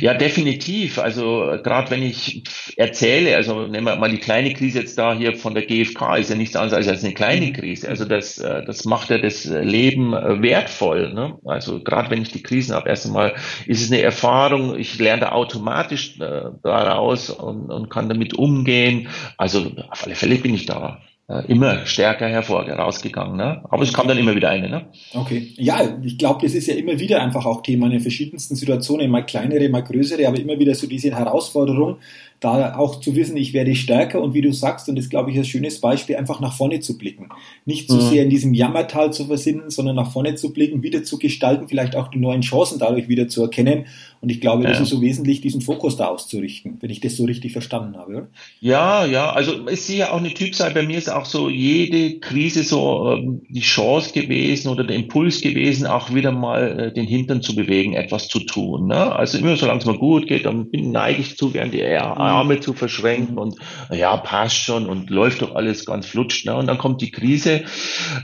Ja, 0.00 0.14
definitiv. 0.14 0.98
Also 0.98 1.58
gerade 1.62 1.90
wenn 1.90 2.02
ich 2.02 2.42
erzähle, 2.76 3.36
also 3.36 3.66
nehmen 3.66 3.86
wir 3.86 3.96
mal 3.96 4.10
die 4.10 4.18
kleine 4.18 4.52
Krise 4.52 4.80
jetzt 4.80 4.98
da 4.98 5.14
hier 5.14 5.36
von 5.36 5.54
der 5.54 5.64
GfK, 5.64 6.16
ist 6.16 6.30
ja 6.30 6.36
nichts 6.36 6.56
anderes 6.56 6.86
als 6.86 7.04
eine 7.04 7.14
kleine 7.14 7.46
mhm. 7.46 7.52
Krise. 7.52 7.88
Also 7.88 8.04
das, 8.04 8.38
äh, 8.38 8.64
das 8.64 8.84
macht 8.84 9.10
ja 9.10 9.18
das 9.18 9.44
Leben 9.44 10.14
äh, 10.14 10.42
wertvoll. 10.42 11.12
Ne? 11.12 11.38
Also 11.44 11.82
gerade 11.82 12.10
wenn 12.10 12.22
ich 12.22 12.32
die 12.32 12.42
Krisen 12.42 12.74
habe, 12.74 12.88
erst 12.88 13.06
einmal 13.06 13.34
ist 13.66 13.82
es 13.82 13.90
eine 13.90 14.02
Erfahrung, 14.02 14.78
ich 14.78 14.98
lerne 14.98 15.22
da 15.22 15.32
automatisch 15.32 16.18
äh, 16.20 16.50
daraus 16.62 17.30
und, 17.30 17.70
und 17.70 17.90
kann 17.90 18.08
damit 18.08 18.34
umgehen. 18.34 19.08
Also 19.36 19.72
auf 19.90 20.04
alle 20.04 20.14
Fälle 20.14 20.36
bin 20.36 20.54
ich 20.54 20.66
da 20.66 21.00
äh, 21.00 21.11
immer 21.40 21.86
stärker 21.86 22.28
hervor 22.28 22.66
herausgegangen. 22.66 23.36
Ne? 23.36 23.62
Aber 23.68 23.82
es 23.82 23.92
kam 23.92 24.08
dann 24.08 24.18
immer 24.18 24.34
wieder 24.34 24.50
eine. 24.50 24.68
Ne? 24.68 24.86
Okay. 25.14 25.52
Ja, 25.56 25.98
ich 26.02 26.18
glaube, 26.18 26.40
das 26.42 26.54
ist 26.54 26.66
ja 26.66 26.74
immer 26.74 26.98
wieder 26.98 27.22
einfach 27.22 27.46
auch 27.46 27.62
Thema 27.62 27.86
in 27.86 27.92
den 27.92 28.00
verschiedensten 28.00 28.56
Situationen, 28.56 29.10
mal 29.10 29.24
kleinere, 29.24 29.68
mal 29.68 29.82
größere, 29.82 30.26
aber 30.26 30.38
immer 30.38 30.58
wieder 30.58 30.74
so 30.74 30.86
diese 30.86 31.10
Herausforderung, 31.10 31.98
da 32.42 32.76
auch 32.76 33.00
zu 33.00 33.14
wissen, 33.14 33.36
ich 33.36 33.52
werde 33.52 33.74
stärker 33.76 34.20
und 34.20 34.34
wie 34.34 34.40
du 34.40 34.52
sagst, 34.52 34.88
und 34.88 34.96
das 34.96 35.08
glaube 35.08 35.30
ich 35.30 35.38
ein 35.38 35.44
schönes 35.44 35.80
Beispiel, 35.80 36.16
einfach 36.16 36.40
nach 36.40 36.56
vorne 36.56 36.80
zu 36.80 36.98
blicken. 36.98 37.28
Nicht 37.64 37.88
zu 37.88 38.00
so 38.00 38.06
mhm. 38.06 38.10
sehr 38.10 38.22
in 38.24 38.30
diesem 38.30 38.52
Jammertal 38.52 39.12
zu 39.12 39.26
versinnen, 39.26 39.70
sondern 39.70 39.94
nach 39.94 40.10
vorne 40.10 40.34
zu 40.34 40.52
blicken, 40.52 40.82
wieder 40.82 41.04
zu 41.04 41.18
gestalten, 41.18 41.68
vielleicht 41.68 41.94
auch 41.94 42.08
die 42.08 42.18
neuen 42.18 42.42
Chancen 42.42 42.80
dadurch 42.80 43.08
wieder 43.08 43.28
zu 43.28 43.42
erkennen. 43.42 43.86
Und 44.20 44.28
ich 44.28 44.40
glaube, 44.40 44.64
ja. 44.64 44.70
das 44.70 44.80
ist 44.80 44.88
so 44.88 45.00
wesentlich, 45.00 45.40
diesen 45.40 45.60
Fokus 45.60 45.96
da 45.96 46.06
auszurichten, 46.06 46.78
wenn 46.80 46.90
ich 46.90 47.00
das 47.00 47.16
so 47.16 47.24
richtig 47.24 47.52
verstanden 47.52 47.96
habe, 47.96 48.12
oder? 48.12 48.28
Ja, 48.60 49.04
ja, 49.04 49.32
also 49.32 49.66
es 49.66 49.88
ist 49.88 49.96
ja 49.96 50.12
auch 50.12 50.18
eine 50.18 50.34
Typsache. 50.34 50.74
Bei 50.74 50.82
mir 50.82 50.98
ist 50.98 51.10
auch 51.10 51.24
so 51.24 51.48
jede 51.48 52.18
Krise 52.18 52.64
so 52.64 53.12
ähm, 53.12 53.42
die 53.48 53.60
Chance 53.60 54.12
gewesen 54.12 54.68
oder 54.68 54.84
der 54.84 54.96
Impuls 54.96 55.40
gewesen, 55.40 55.86
auch 55.86 56.12
wieder 56.14 56.32
mal 56.32 56.80
äh, 56.80 56.92
den 56.92 57.06
Hintern 57.06 57.42
zu 57.42 57.54
bewegen, 57.54 57.94
etwas 57.94 58.28
zu 58.28 58.40
tun. 58.40 58.88
Ne? 58.88 59.12
Also 59.14 59.38
immer 59.38 59.56
solange 59.56 59.80
es 59.80 59.86
mal 59.86 59.98
gut 59.98 60.26
geht, 60.26 60.46
dann 60.46 60.68
neige 60.72 61.20
ich 61.20 61.36
zu, 61.36 61.54
während 61.54 61.74
die 61.74 61.80
eher 61.80 62.16
Arme 62.32 62.60
zu 62.60 62.72
verschränken 62.72 63.38
und 63.38 63.56
ja, 63.90 64.16
passt 64.16 64.56
schon 64.56 64.86
und 64.86 65.10
läuft 65.10 65.42
doch 65.42 65.54
alles 65.54 65.86
ganz 65.86 66.06
flutscht. 66.06 66.46
Ne? 66.46 66.54
Und 66.54 66.66
dann 66.66 66.78
kommt 66.78 67.00
die 67.00 67.10
Krise 67.10 67.64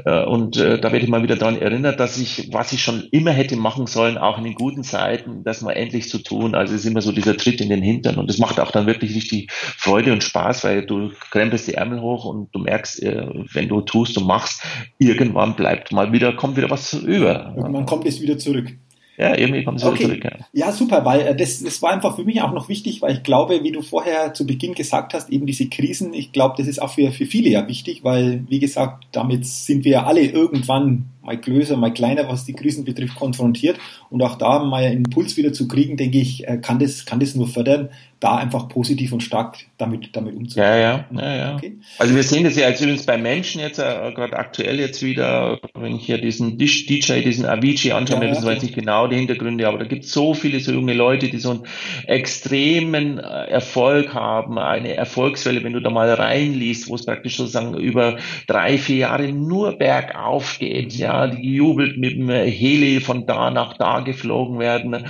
äh, 0.05 0.25
und 0.25 0.57
äh, 0.57 0.81
da 0.81 0.93
werde 0.93 1.05
ich 1.05 1.11
mal 1.11 1.23
wieder 1.23 1.37
daran 1.37 1.61
erinnert, 1.61 2.01
dass 2.01 2.19
ich, 2.19 2.49
was 2.53 2.73
ich 2.73 2.83
schon 2.83 3.05
immer 3.11 3.33
hätte 3.33 3.57
machen 3.57 3.87
sollen, 3.87 4.19
auch 4.19 4.39
in 4.39 4.45
den 4.45 4.55
guten 4.55 4.83
Zeiten, 4.83 5.45
das 5.45 5.63
mal 5.63 5.73
endlich 5.73 6.09
zu 6.09 6.19
tun. 6.19 6.55
Also 6.55 6.75
es 6.75 6.81
ist 6.81 6.91
immer 6.91 7.03
so 7.03 7.13
dieser 7.13 7.37
Tritt 7.37 7.61
in 7.61 7.69
den 7.69 7.83
Hintern 7.83 8.17
und 8.17 8.31
es 8.31 8.39
macht 8.39 8.61
auch 8.61 8.71
dann 8.71 8.87
wirklich 8.87 9.15
richtig 9.15 9.51
Freude 9.53 10.13
und 10.13 10.25
Spaß, 10.25 10.65
weil 10.65 10.87
du 10.87 11.11
krempelst 11.31 11.69
die 11.69 11.75
Ärmel 11.75 12.01
hoch 12.01 12.25
und 12.25 12.55
du 12.55 12.61
merkst, 12.61 13.03
äh, 13.03 13.27
wenn 13.53 13.69
du 13.69 13.81
tust 13.83 14.17
und 14.19 14.27
machst, 14.27 14.63
irgendwann 14.99 15.57
bleibt 15.57 15.93
mal 15.93 16.13
wieder, 16.13 16.33
kommt 16.35 16.57
wieder 16.57 16.71
was 16.71 16.93
über. 16.95 17.55
Irgendwann 17.57 17.87
kommt 17.87 18.07
es 18.07 18.21
wieder 18.21 18.39
zurück. 18.39 18.73
Ja, 19.19 19.37
irgendwie 19.37 19.65
kommen 19.65 19.79
sie 19.79 19.87
okay. 19.87 20.05
zurück. 20.05 20.25
Ja. 20.25 20.31
ja, 20.53 20.73
super, 20.73 21.05
weil 21.05 21.23
äh, 21.23 21.37
das, 21.37 21.61
das 21.61 21.83
war 21.83 21.91
einfach 21.91 22.15
für 22.15 22.23
mich 22.23 22.41
auch 22.41 22.53
noch 22.53 22.69
wichtig, 22.69 23.03
weil 23.03 23.15
ich 23.15 23.25
glaube, 23.25 23.65
wie 23.65 23.73
du 23.73 23.83
vorher 23.83 24.33
zu 24.33 24.47
Beginn 24.47 24.75
gesagt 24.75 25.13
hast, 25.13 25.31
eben 25.31 25.45
diese 25.45 25.69
Krisen, 25.69 26.15
ich 26.15 26.31
glaube, 26.31 26.55
das 26.57 26.69
ist 26.69 26.81
auch 26.81 26.91
für, 26.91 27.11
für 27.11 27.27
viele 27.27 27.51
ja 27.51 27.67
wichtig, 27.67 28.05
weil, 28.05 28.45
wie 28.49 28.61
gesagt, 28.61 29.09
damit 29.11 29.45
sind 29.45 29.85
wir 29.85 29.93
ja 29.93 30.05
alle 30.05 30.21
irgendwann 30.21 31.07
mal 31.29 31.37
größer, 31.37 31.77
mal 31.77 31.93
kleiner, 31.93 32.29
was 32.29 32.45
die 32.45 32.55
Krisen 32.55 32.85
betrifft, 32.85 33.17
konfrontiert. 33.17 33.79
Und 34.11 34.23
auch 34.23 34.37
da 34.39 34.65
mal 34.65 34.85
einen 34.85 35.05
Impuls 35.05 35.37
wieder 35.37 35.53
zu 35.53 35.69
kriegen, 35.69 35.97
denke 35.97 36.19
ich, 36.19 36.49
äh, 36.49 36.59
kann 36.59 36.79
das, 36.79 37.05
kann 37.05 37.21
das 37.21 37.35
nur 37.35 37.47
fördern, 37.47 37.91
da 38.21 38.37
einfach 38.37 38.69
positiv 38.69 39.13
und 39.13 39.23
stark 39.23 39.59
damit, 39.77 40.17
damit 40.17 40.35
umzugehen. 40.35 40.65
Ja, 40.65 40.77
ja, 40.77 41.07
ja, 41.13 41.37
ja. 41.37 41.55
Okay. 41.55 41.77
Also 41.99 42.17
wir 42.17 42.23
sehen 42.25 42.45
das 42.45 42.57
ja 42.57 42.67
als 42.67 42.81
übrigens 42.81 43.07
bei 43.07 43.17
Menschen 43.17 43.61
jetzt, 43.61 43.79
äh, 43.79 44.13
gerade 44.13 44.37
aktuell 44.37 44.81
jetzt 44.81 45.03
wieder, 45.03 45.61
wenn 45.75 45.95
ich 45.95 46.07
hier 46.07 46.19
diesen 46.19 46.59
DJ, 46.59 47.21
diesen 47.21 47.47
Avicii 47.47 47.93
anschaue, 47.93 48.17
ja, 48.17 48.23
wir 48.23 48.31
wissen 48.31 48.43
zwar 48.43 48.53
jetzt 48.55 48.63
nicht 48.63 48.75
genau 48.75 49.07
die 49.07 49.17
Hintergründe, 49.17 49.69
aber 49.69 49.79
da 49.79 49.85
gibt 49.85 50.05
es 50.05 50.13
so 50.13 50.35
viele 50.35 50.59
so 50.59 50.73
junge 50.73 50.95
Leute, 50.95 51.29
die 51.29 51.39
so 51.39 51.51
einen 51.51 51.63
extremen 52.07 53.19
äh, 53.19 53.23
Erfolg 53.23 54.15
haben, 54.15 54.59
eine 54.59 54.95
Erfolgswelle, 54.95 55.63
wenn 55.63 55.75
du 55.75 55.81
da 55.81 55.91
mal 55.91 56.13
reinliest, 56.13 56.89
wo 56.89 56.97
es 56.97 57.05
praktisch 57.05 57.37
sozusagen 57.37 57.75
über 57.75 58.17
drei, 58.49 58.79
vier 58.79 58.97
Jahre 58.97 59.33
nur 59.33 59.79
bergauf 59.79 60.59
geht, 60.59 60.95
ja, 60.95 61.18
die 61.27 61.55
jubelt 61.55 61.99
mit 61.99 62.13
dem 62.13 62.31
Heli 62.31 63.01
von 63.01 63.27
da 63.27 63.51
nach 63.51 63.77
da 63.77 64.01
geflogen 64.01 64.59
werden 64.59 65.07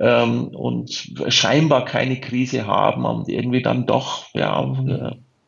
ähm, 0.00 0.48
und 0.48 1.12
scheinbar 1.28 1.84
keine 1.84 2.20
Krise 2.20 2.66
haben 2.66 3.04
und 3.04 3.28
irgendwie 3.28 3.62
dann 3.62 3.86
doch, 3.86 4.26
ja, 4.34 4.74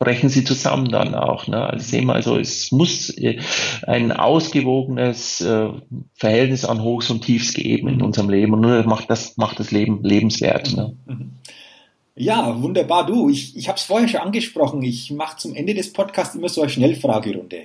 brechen 0.03 0.29
sie 0.29 0.43
zusammen 0.43 0.89
dann 0.91 1.15
auch. 1.15 1.47
Ne? 1.47 1.65
Also 1.65 1.85
sehen 1.85 2.07
wir, 2.07 2.15
also 2.15 2.37
es 2.37 2.73
muss 2.73 3.09
äh, 3.11 3.39
ein 3.87 4.11
ausgewogenes 4.11 5.41
äh, 5.43 5.69
Verhältnis 6.15 6.65
an 6.65 6.83
Hochs 6.83 7.09
und 7.11 7.25
Tiefs 7.25 7.55
geben 7.55 7.89
in 7.89 8.03
unserem 8.03 8.29
Leben 8.29 8.53
und 8.53 8.63
nur 8.63 8.83
macht 8.83 9.11
das 9.11 9.37
macht 9.37 9.61
das 9.61 9.71
Leben 9.71 10.03
lebenswert. 10.03 10.75
Ne? 10.77 10.97
Ja, 12.17 12.61
wunderbar. 12.61 13.07
Du, 13.07 13.31
ich, 13.31 13.57
ich 13.57 13.69
habe 13.69 13.79
es 13.79 13.85
vorher 13.85 14.09
schon 14.09 14.21
angesprochen. 14.21 14.83
Ich 14.83 15.11
mache 15.13 15.39
zum 15.39 15.55
Ende 15.55 15.73
des 15.73 15.93
Podcasts 15.93 16.35
immer 16.35 16.49
so 16.49 16.63
eine 16.63 16.71
Schnellfragerunde. 16.71 17.63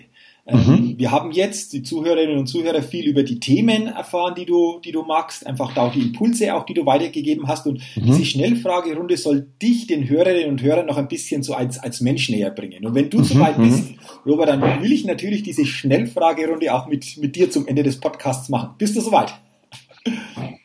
Ähm, 0.48 0.60
mhm. 0.60 0.94
Wir 0.98 1.12
haben 1.12 1.32
jetzt 1.32 1.74
die 1.74 1.84
Zuhörerinnen 1.84 2.38
und 2.38 2.48
Zuhörer 2.48 2.82
viel 2.82 3.06
über 3.06 3.24
die 3.24 3.40
Themen 3.40 3.88
erfahren, 3.88 4.34
die 4.36 4.46
du, 4.46 4.80
die 4.84 4.94
du 4.94 5.04
magst, 5.04 5.46
einfach 5.46 5.74
da 5.74 5.88
auch 5.88 5.92
die 5.92 6.00
Impulse 6.02 6.56
auch, 6.56 6.66
die 6.66 6.74
du 6.74 6.86
weitergegeben 6.86 7.48
hast. 7.48 7.68
Und 7.68 7.82
mhm. 7.96 8.06
diese 8.06 8.24
Schnellfragerunde 8.24 9.18
soll 9.18 9.48
dich, 9.62 9.88
den 9.88 10.08
Hörerinnen 10.08 10.50
und 10.50 10.62
Hörern, 10.62 10.86
noch 10.86 10.98
ein 10.98 11.10
bisschen 11.10 11.44
so 11.44 11.54
als, 11.54 11.80
als 11.80 12.00
Mensch 12.00 12.30
näher 12.30 12.52
bringen. 12.52 12.86
Und 12.86 12.96
wenn 12.96 13.10
du 13.10 13.20
mhm. 13.20 13.24
soweit 13.26 13.58
bist, 13.58 13.92
mhm. 13.92 13.98
Robert, 14.26 14.48
dann 14.48 14.82
will 14.82 14.92
ich 14.92 15.04
natürlich 15.04 15.44
diese 15.44 15.66
Schnellfragerunde 15.66 16.74
auch 16.74 16.88
mit, 16.88 17.18
mit 17.18 17.36
dir 17.36 17.52
zum 17.52 17.68
Ende 17.68 17.84
des 17.84 18.00
Podcasts 18.00 18.48
machen. 18.48 18.70
Bist 18.78 18.96
du 18.96 19.02
soweit? 19.02 19.34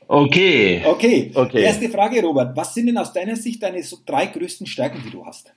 Okay. 0.07 0.83
Okay. 0.85 1.31
okay. 1.35 1.63
Erste 1.63 1.89
Frage, 1.89 2.23
Robert. 2.23 2.57
Was 2.57 2.75
sind 2.75 2.87
denn 2.87 2.99
aus 2.99 3.13
deiner 3.13 3.35
Sicht 3.35 3.63
deine 3.63 3.83
so 3.83 3.97
drei 4.07 4.27
größten 4.27 4.67
Stärken, 4.67 5.03
die 5.05 5.11
du 5.11 5.25
hast? 5.25 5.53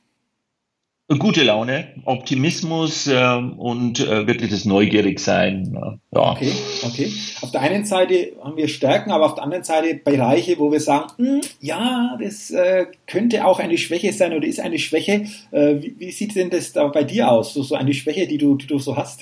Gute 1.08 1.44
Laune, 1.44 1.90
Optimismus 2.06 3.06
äh, 3.06 3.36
und 3.36 4.00
äh, 4.00 4.26
wirklich 4.26 4.50
das 4.50 4.66
Neugierigsein. 4.66 5.72
Ja. 6.12 6.32
Okay, 6.32 6.52
okay. 6.82 7.14
Auf 7.42 7.52
der 7.52 7.62
einen 7.62 7.86
Seite 7.86 8.32
haben 8.44 8.58
wir 8.58 8.68
Stärken, 8.68 9.12
aber 9.12 9.28
auf 9.28 9.36
der 9.36 9.44
anderen 9.44 9.64
Seite 9.64 9.94
Bereiche, 10.04 10.58
wo 10.58 10.72
wir 10.72 10.80
sagen, 10.80 11.12
hm, 11.18 11.42
ja, 11.62 12.18
das 12.20 12.50
äh, 12.50 12.88
könnte 13.06 13.46
auch 13.46 13.60
eine 13.60 13.78
Schwäche 13.78 14.14
sein 14.14 14.34
oder 14.34 14.48
ist 14.48 14.60
eine 14.60 14.80
Schwäche. 14.80 15.28
Äh, 15.52 15.76
wie, 15.76 15.96
wie, 16.00 16.12
sieht 16.12 16.36
denn 16.36 16.50
das 16.50 16.74
da 16.74 16.88
bei 16.88 17.04
dir 17.04 17.30
aus? 17.30 17.54
So, 17.54 17.62
so 17.62 17.76
eine 17.76 17.94
Schwäche, 17.94 18.26
die 18.26 18.40
du, 18.40 18.56
die 18.56 18.66
du 18.66 18.80
so 18.80 18.98
hast? 18.98 19.22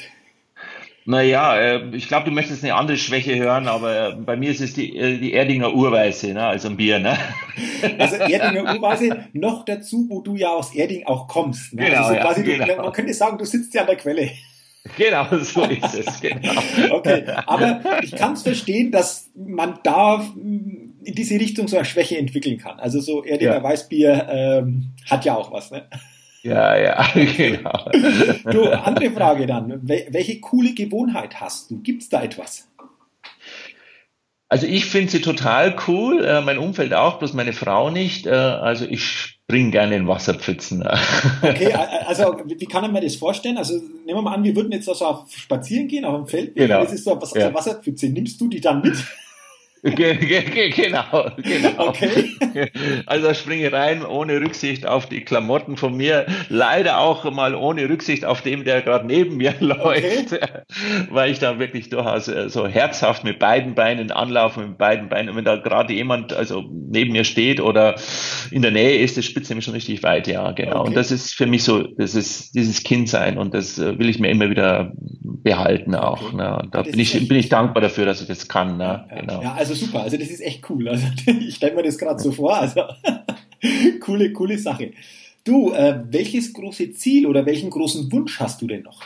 Naja, 1.05 1.57
äh, 1.57 1.95
ich 1.95 2.07
glaube, 2.07 2.25
du 2.25 2.31
möchtest 2.31 2.63
eine 2.63 2.75
andere 2.75 2.97
Schwäche 2.97 3.35
hören, 3.35 3.67
aber 3.67 4.09
äh, 4.09 4.15
bei 4.15 4.37
mir 4.37 4.51
ist 4.51 4.61
es 4.61 4.73
die, 4.73 4.97
äh, 4.97 5.17
die 5.17 5.33
Erdinger 5.33 5.73
Urweise, 5.73 6.33
ne? 6.33 6.45
also 6.45 6.69
ein 6.69 6.77
Bier. 6.77 6.99
Ne? 6.99 7.17
Also 7.99 8.15
Erdinger 8.15 8.75
Urweise 8.75 9.25
noch 9.33 9.65
dazu, 9.65 10.05
wo 10.09 10.21
du 10.21 10.35
ja 10.35 10.49
aus 10.49 10.73
Erding 10.73 11.05
auch 11.05 11.27
kommst. 11.27 11.73
Ne? 11.73 11.85
Genau, 11.87 12.05
also 12.05 12.41
so 12.41 12.47
ja, 12.47 12.57
genau. 12.57 12.75
Du, 12.77 12.81
man 12.83 12.93
könnte 12.93 13.13
sagen, 13.13 13.37
du 13.37 13.43
sitzt 13.43 13.73
ja 13.73 13.81
an 13.81 13.87
der 13.87 13.97
Quelle. 13.97 14.31
Genau, 14.97 15.25
so 15.41 15.63
ist 15.63 15.93
es. 15.93 16.21
Genau. 16.21 16.51
okay, 16.91 17.23
aber 17.45 17.81
ich 18.01 18.11
kann 18.15 18.33
es 18.33 18.43
verstehen, 18.43 18.91
dass 18.91 19.29
man 19.35 19.79
da 19.83 20.25
in 20.35 21.15
diese 21.15 21.35
Richtung 21.35 21.67
so 21.67 21.75
eine 21.75 21.85
Schwäche 21.85 22.17
entwickeln 22.17 22.57
kann. 22.57 22.79
Also 22.79 23.01
so 23.01 23.23
Erdinger 23.23 23.55
ja. 23.55 23.63
Weißbier 23.63 24.27
ähm, 24.29 24.93
hat 25.09 25.25
ja 25.25 25.35
auch 25.35 25.51
was. 25.51 25.71
Ne? 25.71 25.87
Ja, 26.43 26.77
ja, 26.77 27.07
genau. 27.13 27.89
Du, 28.51 28.69
andere 28.69 29.11
Frage 29.11 29.47
dann. 29.47 29.79
Welche 29.83 30.39
coole 30.41 30.73
Gewohnheit 30.73 31.39
hast 31.39 31.71
du? 31.71 31.81
Gibt 31.81 32.03
es 32.03 32.09
da 32.09 32.21
etwas? 32.21 32.67
Also 34.49 34.67
ich 34.67 34.85
finde 34.85 35.09
sie 35.09 35.21
total 35.21 35.75
cool, 35.87 36.23
äh, 36.23 36.41
mein 36.41 36.59
Umfeld 36.59 36.93
auch, 36.93 37.17
bloß 37.17 37.33
meine 37.33 37.53
Frau 37.53 37.89
nicht. 37.89 38.27
Äh, 38.27 38.31
also 38.31 38.85
ich 38.85 39.03
springe 39.03 39.71
gerne 39.71 39.95
in 39.95 40.07
Wasserpfützen. 40.07 40.85
okay, 41.41 41.73
also 41.73 42.35
wie 42.45 42.65
kann 42.65 42.83
man 42.83 42.93
mir 42.93 43.01
das 43.01 43.15
vorstellen? 43.15 43.57
Also 43.57 43.75
nehmen 43.75 44.19
wir 44.19 44.21
mal 44.21 44.35
an, 44.35 44.43
wir 44.43 44.55
würden 44.55 44.71
jetzt 44.71 44.87
also 44.87 45.05
auf 45.05 45.31
spazieren 45.35 45.87
gehen 45.87 46.05
auf 46.05 46.15
dem 46.15 46.27
Feld. 46.27 46.55
Genau. 46.55 46.83
Das 46.83 46.93
ist 46.93 47.05
so 47.05 47.19
eine 47.19 47.41
ja. 47.41 47.53
Wasserpfütze. 47.53 48.09
Nimmst 48.09 48.39
du 48.39 48.47
die 48.47 48.61
dann 48.61 48.81
mit? 48.81 48.95
Genau, 49.83 51.31
genau. 51.37 51.87
Okay. 51.89 52.29
Also 53.05 53.33
springe 53.33 53.71
rein 53.71 54.05
ohne 54.05 54.39
Rücksicht 54.39 54.85
auf 54.85 55.07
die 55.07 55.21
Klamotten 55.21 55.75
von 55.75 55.95
mir, 55.95 56.25
leider 56.49 56.99
auch 56.99 57.29
mal 57.31 57.55
ohne 57.55 57.89
Rücksicht 57.89 58.25
auf 58.25 58.41
dem, 58.41 58.63
der 58.63 58.81
gerade 58.81 59.05
neben 59.05 59.37
mir 59.37 59.53
läuft, 59.59 60.33
okay. 60.33 60.61
weil 61.09 61.31
ich 61.31 61.39
da 61.39 61.59
wirklich 61.59 61.89
durchaus 61.89 62.27
äh, 62.27 62.49
so 62.49 62.67
herzhaft 62.67 63.23
mit 63.23 63.39
beiden 63.39 63.75
Beinen 63.75 64.11
anlaufe, 64.11 64.61
mit 64.61 64.77
beiden 64.77 65.09
Beinen. 65.09 65.35
wenn 65.35 65.45
da 65.45 65.57
gerade 65.57 65.93
jemand 65.93 66.33
also 66.33 66.63
neben 66.69 67.11
mir 67.11 67.23
steht 67.23 67.59
oder 67.59 67.95
in 68.51 68.61
der 68.61 68.71
Nähe 68.71 68.99
ist, 68.99 69.17
das 69.17 69.25
spitzt 69.25 69.49
nämlich 69.49 69.65
schon 69.65 69.73
richtig 69.73 70.03
weit, 70.03 70.27
ja, 70.27 70.51
genau. 70.51 70.81
Okay. 70.81 70.89
Und 70.89 70.95
das 70.95 71.11
ist 71.11 71.33
für 71.33 71.45
mich 71.45 71.63
so, 71.63 71.83
das 71.83 72.15
ist 72.15 72.55
dieses 72.55 72.83
Kindsein 72.83 73.37
und 73.37 73.53
das 73.53 73.77
äh, 73.79 73.97
will 73.97 74.09
ich 74.09 74.19
mir 74.19 74.29
immer 74.29 74.49
wieder 74.49 74.93
behalten 75.43 75.95
auch. 75.95 76.21
Okay. 76.21 76.35
Ne? 76.37 76.57
Und 76.57 76.75
da 76.75 76.83
bin 76.83 76.99
ich, 76.99 77.27
bin 77.27 77.37
ich 77.37 77.49
dankbar 77.49 77.81
dafür, 77.81 78.05
dass 78.05 78.21
ich 78.21 78.27
das 78.27 78.47
kann. 78.47 78.77
Ne? 78.77 79.05
Ja, 79.09 79.19
genau. 79.19 79.41
ja, 79.41 79.53
also 79.53 79.72
super. 79.73 80.01
Also 80.01 80.17
das 80.17 80.29
ist 80.29 80.41
echt 80.41 80.69
cool. 80.69 80.87
Also 80.89 81.07
ich 81.39 81.55
stelle 81.55 81.75
mir 81.75 81.83
das 81.83 81.97
gerade 81.97 82.21
so 82.21 82.31
vor. 82.31 82.57
Also 82.57 82.83
coole, 83.99 84.31
coole 84.33 84.57
Sache. 84.57 84.91
Du, 85.43 85.73
äh, 85.73 86.03
welches 86.09 86.53
große 86.53 86.93
Ziel 86.93 87.27
oder 87.27 87.45
welchen 87.45 87.69
großen 87.69 88.11
Wunsch 88.11 88.39
hast 88.39 88.61
du 88.61 88.67
denn 88.67 88.83
noch? 88.83 89.01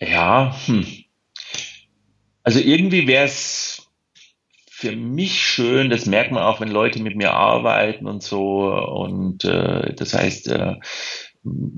Ja, 0.00 0.54
hm. 0.66 0.84
also 2.42 2.58
irgendwie 2.58 3.06
wäre 3.06 3.24
es 3.24 3.86
für 4.78 4.94
mich 4.94 5.40
schön, 5.40 5.88
das 5.88 6.04
merkt 6.04 6.32
man 6.32 6.42
auch, 6.42 6.60
wenn 6.60 6.68
Leute 6.68 7.00
mit 7.00 7.16
mir 7.16 7.32
arbeiten 7.32 8.06
und 8.06 8.22
so. 8.22 8.70
Und 8.74 9.44
äh, 9.44 9.94
das 9.94 10.12
heißt, 10.12 10.48
äh, 10.48 10.74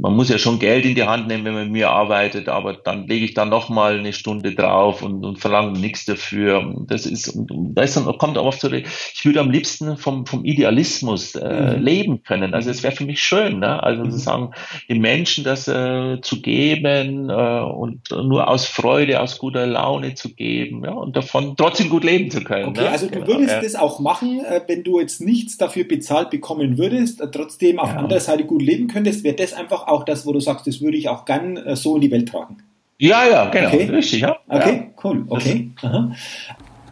man 0.01 0.17
muss 0.17 0.31
ja 0.31 0.39
schon 0.39 0.59
Geld 0.59 0.87
in 0.87 0.95
die 0.95 1.05
Hand 1.05 1.29
nehmen, 1.29 1.45
wenn 1.45 1.55
man 1.55 1.65
mit 1.65 1.73
mir 1.73 1.91
arbeitet, 1.91 2.49
aber 2.49 2.73
dann 2.73 3.07
lege 3.07 3.25
ich 3.25 3.35
da 3.35 3.45
nochmal 3.45 3.99
eine 3.99 4.13
Stunde 4.13 4.55
drauf 4.55 5.03
und, 5.03 5.25
und 5.25 5.39
verlange 5.39 5.79
nichts 5.79 6.07
dafür. 6.07 6.75
Das 6.87 7.05
ist, 7.05 7.29
und, 7.29 7.51
und 7.51 7.75
da 7.75 7.83
ist 7.83 7.97
dann, 7.97 8.05
kommt 8.17 8.39
auch 8.39 8.47
oft 8.47 8.61
so, 8.61 8.71
ich 8.73 9.25
würde 9.25 9.41
am 9.41 9.51
liebsten 9.51 9.97
vom, 9.97 10.25
vom 10.25 10.45
Idealismus 10.45 11.35
äh, 11.35 11.77
mhm. 11.77 11.83
leben 11.83 12.23
können. 12.23 12.55
Also 12.55 12.71
es 12.71 12.83
wäre 12.83 12.95
für 12.95 13.05
mich 13.05 13.23
schön, 13.23 13.59
ne? 13.59 13.83
also 13.83 14.05
mhm. 14.05 14.11
sozusagen 14.11 14.51
den 14.89 15.01
Menschen 15.01 15.45
das 15.45 15.69
äh, 15.69 16.21
zu 16.23 16.41
geben 16.41 17.29
äh, 17.29 17.61
und 17.61 18.11
nur 18.11 18.49
aus 18.49 18.65
Freude, 18.65 19.21
aus 19.21 19.39
guter 19.39 19.67
Laune 19.67 20.15
zu 20.15 20.35
geben 20.35 20.85
ja? 20.85 20.93
und 20.93 21.17
davon 21.17 21.57
trotzdem 21.57 21.91
gut 21.91 22.05
leben 22.05 22.31
zu 22.31 22.43
können. 22.43 22.69
Okay, 22.71 22.83
ne? 22.83 22.91
also 22.91 23.07
du 23.07 23.13
genau, 23.13 23.27
würdest 23.27 23.51
ja. 23.51 23.61
das 23.61 23.75
auch 23.75 24.01
machen, 24.01 24.41
äh, 24.45 24.63
wenn 24.67 24.83
du 24.83 24.99
jetzt 24.99 25.21
nichts 25.21 25.59
dafür 25.59 25.85
bezahlt 25.85 26.31
bekommen 26.31 26.79
würdest, 26.79 27.21
äh, 27.21 27.31
trotzdem 27.31 27.79
auf 27.79 27.91
ja. 27.91 27.97
anderer 27.97 28.21
Seite 28.21 28.45
gut 28.45 28.63
leben 28.63 28.89
könntest, 28.89 29.25
wäre 29.25 29.37
das 29.37 29.58
einfach 29.59 29.87
auch 29.87 30.05
das, 30.05 30.25
wo 30.27 30.33
du 30.33 30.41
sagst, 30.41 30.67
das 30.67 30.81
würde 30.81 30.97
ich 30.97 31.09
auch 31.09 31.25
gern 31.25 31.57
äh, 31.57 31.77
so 31.77 31.97
in 31.97 32.03
die 32.03 32.11
Welt 32.11 32.29
tragen. 32.29 32.63
Ja, 32.99 33.29
ja, 33.29 33.45
genau, 33.47 33.69
okay. 33.69 33.85
richtig, 33.85 34.21
ja. 34.23 34.39
Okay, 34.49 34.77
ja. 34.77 35.03
cool, 35.05 35.25
okay. 35.29 35.71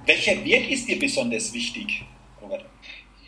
Welcher 0.06 0.44
Wert 0.44 0.70
ist 0.70 0.88
dir 0.88 0.98
besonders 0.98 1.52
wichtig, 1.52 2.02
Robert? 2.40 2.64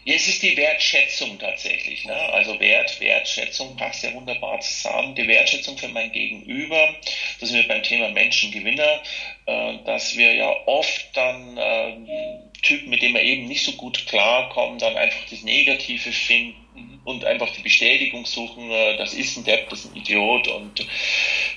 Es 0.06 0.28
ist 0.28 0.42
die 0.42 0.56
Wertschätzung 0.56 1.38
tatsächlich. 1.38 2.04
Ne? 2.06 2.14
Also 2.14 2.58
Wert, 2.60 3.00
Wertschätzung 3.00 3.76
passt 3.76 4.04
ja 4.04 4.14
wunderbar 4.14 4.60
zusammen. 4.60 5.14
Die 5.16 5.26
Wertschätzung 5.26 5.76
für 5.76 5.88
mein 5.88 6.12
Gegenüber, 6.12 6.94
das 7.40 7.48
sind 7.48 7.58
wir 7.58 7.68
beim 7.68 7.82
Thema 7.82 8.08
Menschengewinner, 8.10 9.02
äh, 9.46 9.74
dass 9.84 10.16
wir 10.16 10.34
ja 10.34 10.50
oft 10.66 11.08
dann 11.14 11.58
äh, 11.58 11.96
Typen, 12.62 12.90
mit 12.90 13.02
denen 13.02 13.14
wir 13.14 13.22
eben 13.22 13.48
nicht 13.48 13.64
so 13.64 13.72
gut 13.72 14.06
klarkommen, 14.06 14.78
dann 14.78 14.96
einfach 14.96 15.20
das 15.30 15.42
Negative 15.42 16.12
finden 16.12 16.67
und 17.08 17.24
einfach 17.24 17.50
die 17.50 17.62
Bestätigung 17.62 18.26
suchen, 18.26 18.70
äh, 18.70 18.96
das 18.98 19.14
ist 19.14 19.36
ein 19.36 19.44
Depp, 19.44 19.70
das 19.70 19.80
ist 19.80 19.92
ein 19.92 19.96
Idiot. 19.96 20.46
Und 20.48 20.86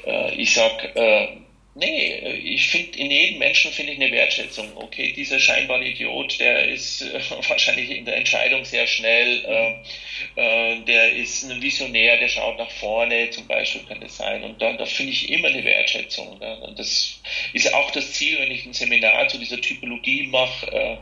äh, 0.06 0.34
ich 0.36 0.54
sag, 0.54 0.96
äh, 0.96 1.28
nee, 1.76 2.20
ich 2.54 2.70
finde 2.70 2.98
in 2.98 3.12
jedem 3.12 3.40
Menschen 3.40 3.72
finde 3.74 3.92
ich 3.92 4.02
eine 4.02 4.12
Wertschätzung. 4.14 4.72
Okay, 4.76 5.12
dieser 5.12 5.40
scheinbare 5.40 5.86
Idiot, 5.86 6.40
der 6.40 6.70
ist 6.70 7.02
äh, 7.02 7.20
wahrscheinlich 7.50 7.90
in 7.90 8.06
der 8.06 8.16
Entscheidung 8.16 8.64
sehr 8.64 8.88
schnell, 8.88 9.44
äh, 9.46 10.72
äh, 10.76 10.80
der 10.86 11.12
ist 11.12 11.44
ein 11.44 11.62
Visionär, 11.62 12.18
der 12.18 12.30
schaut 12.30 12.58
nach 12.58 12.72
vorne, 12.72 13.30
zum 13.32 13.46
Beispiel 13.48 13.82
kann 13.84 14.00
das 14.00 14.16
sein. 14.16 14.46
Und 14.46 14.62
dann, 14.62 14.78
da 14.78 14.86
finde 14.86 15.12
ich 15.12 15.30
immer 15.30 15.50
eine 15.50 15.66
Wertschätzung. 15.66 16.40
Ne? 16.40 16.62
Und 16.62 16.80
das 16.80 17.20
ist 17.52 17.74
auch 17.74 17.92
das 17.92 18.14
Ziel, 18.14 18.40
wenn 18.40 18.52
ich 18.52 18.66
ein 18.66 18.74
Seminar 18.74 19.28
zu 19.28 19.38
dieser 19.38 19.60
Typologie 19.60 20.24
mache, 20.28 21.02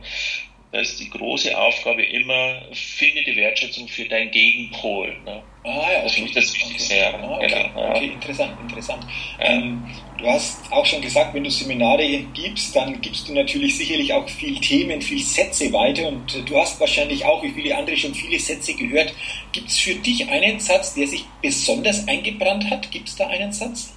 da 0.72 0.78
ist 0.78 1.00
die 1.00 1.10
große 1.10 1.56
Aufgabe 1.58 2.04
immer, 2.04 2.62
finde 2.72 3.24
die 3.24 3.34
Wertschätzung 3.34 3.88
für 3.88 4.04
dein 4.04 4.30
Gegenpol. 4.30 5.16
Ne? 5.24 5.42
Ah, 5.64 5.92
ja, 5.92 6.02
das 6.02 6.12
okay. 6.12 6.26
ist 6.26 6.36
das 6.36 6.54
Wichtigste. 6.54 6.94
Okay. 6.94 7.14
Ah, 7.22 7.36
okay. 7.36 7.70
Genau, 7.74 7.90
okay, 7.90 8.06
interessant, 8.06 8.52
interessant. 8.62 9.06
Ähm, 9.40 9.84
du 10.16 10.26
hast 10.26 10.72
auch 10.72 10.86
schon 10.86 11.02
gesagt, 11.02 11.34
wenn 11.34 11.42
du 11.42 11.50
Seminare 11.50 12.24
gibst, 12.34 12.76
dann 12.76 13.00
gibst 13.00 13.28
du 13.28 13.34
natürlich 13.34 13.76
sicherlich 13.76 14.12
auch 14.12 14.28
viel 14.28 14.60
Themen, 14.60 15.02
viel 15.02 15.22
Sätze 15.22 15.72
weiter 15.72 16.06
und 16.06 16.36
äh, 16.36 16.42
du 16.42 16.56
hast 16.56 16.78
wahrscheinlich 16.78 17.24
auch, 17.24 17.42
wie 17.42 17.50
viele 17.50 17.76
andere, 17.76 17.96
schon 17.96 18.14
viele 18.14 18.38
Sätze 18.38 18.72
gehört. 18.74 19.12
Gibt 19.50 19.68
es 19.68 19.78
für 19.78 19.96
dich 19.96 20.28
einen 20.30 20.60
Satz, 20.60 20.94
der 20.94 21.08
sich 21.08 21.24
besonders 21.42 22.06
eingebrannt 22.06 22.70
hat? 22.70 22.90
Gibt 22.92 23.08
es 23.08 23.16
da 23.16 23.26
einen 23.26 23.52
Satz? 23.52 23.92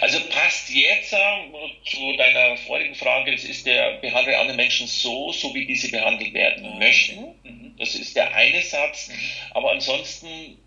Also 0.00 0.20
passt 0.28 0.70
jetzt 0.70 1.10
zu 1.10 2.12
deiner 2.16 2.56
vorigen 2.56 2.94
Frage, 2.94 3.32
es 3.32 3.44
ist 3.44 3.66
der 3.66 3.92
behandle 4.00 4.38
andere 4.38 4.56
Menschen 4.56 4.86
so, 4.86 5.32
so 5.32 5.54
wie 5.54 5.64
diese 5.64 5.88
behandelt 5.90 6.32
werden 6.34 6.78
möchten. 6.78 7.34
Mhm. 7.42 7.74
Das 7.78 7.94
ist 7.94 8.16
der 8.16 8.34
eine 8.34 8.62
Satz. 8.62 9.08
Mhm. 9.08 9.14
Aber 9.50 9.72
ansonsten 9.72 10.58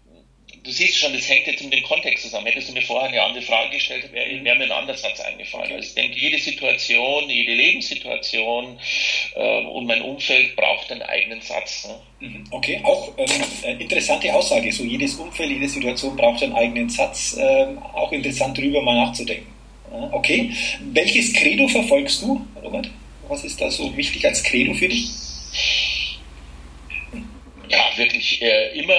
du 0.67 0.71
siehst 0.71 0.97
schon, 0.97 1.13
das 1.13 1.27
hängt 1.29 1.47
jetzt 1.47 1.63
mit 1.63 1.73
dem 1.73 1.81
Kontext 1.81 2.23
zusammen. 2.23 2.47
Hättest 2.47 2.69
du 2.69 2.73
mir 2.73 2.81
vorher 2.81 3.07
eine 3.07 3.21
andere 3.21 3.41
Frage 3.41 3.71
gestellt, 3.71 4.11
wäre 4.11 4.43
wär 4.43 4.55
mir 4.55 4.63
ein 4.63 4.71
anderer 4.71 4.97
Satz 4.97 5.19
eingefallen. 5.19 5.71
Also 5.71 5.87
ich 5.87 5.95
denke, 5.95 6.19
jede 6.19 6.37
Situation, 6.37 7.29
jede 7.29 7.53
Lebenssituation 7.53 8.77
und 9.39 9.85
mein 9.85 10.01
Umfeld 10.01 10.55
braucht 10.55 10.91
einen 10.91 11.03
eigenen 11.03 11.41
Satz. 11.41 11.87
Ne? 11.87 12.27
Mhm. 12.27 12.43
Okay, 12.51 12.79
auch 12.83 13.11
ähm, 13.17 13.79
interessante 13.79 14.33
Aussage. 14.33 14.71
So 14.71 14.83
jedes 14.83 15.15
Umfeld, 15.15 15.51
jede 15.51 15.67
Situation 15.67 16.15
braucht 16.15 16.41
einen 16.43 16.53
eigenen 16.53 16.89
Satz. 16.89 17.37
Ähm, 17.39 17.77
auch 17.79 18.11
interessant 18.11 18.57
darüber 18.57 18.81
mal 18.81 18.95
nachzudenken. 18.95 19.57
Okay, 20.11 20.51
welches 20.91 21.33
Credo 21.33 21.67
verfolgst 21.67 22.21
du, 22.21 22.45
Robert? 22.61 22.89
Was 23.29 23.43
ist 23.43 23.59
da 23.59 23.69
so 23.71 23.95
wichtig 23.95 24.25
als 24.25 24.43
Credo 24.43 24.73
für 24.73 24.87
dich? 24.87 25.09
Ja, 27.69 27.79
wirklich 27.97 28.41
äh, 28.41 28.79
immer 28.79 28.93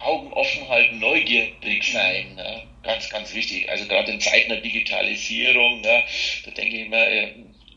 Augen 0.00 0.32
offen 0.32 0.68
halten, 0.68 0.98
neugierig 0.98 1.92
sein. 1.92 2.34
Ne? 2.34 2.62
Ganz, 2.82 3.08
ganz 3.10 3.34
wichtig. 3.34 3.68
Also 3.70 3.86
gerade 3.86 4.12
in 4.12 4.20
Zeiten 4.20 4.50
der 4.50 4.60
Digitalisierung, 4.60 5.80
ne? 5.80 6.02
da 6.44 6.50
denke 6.50 6.76
ich 6.76 6.86
immer, 6.86 7.06
äh, 7.06 7.32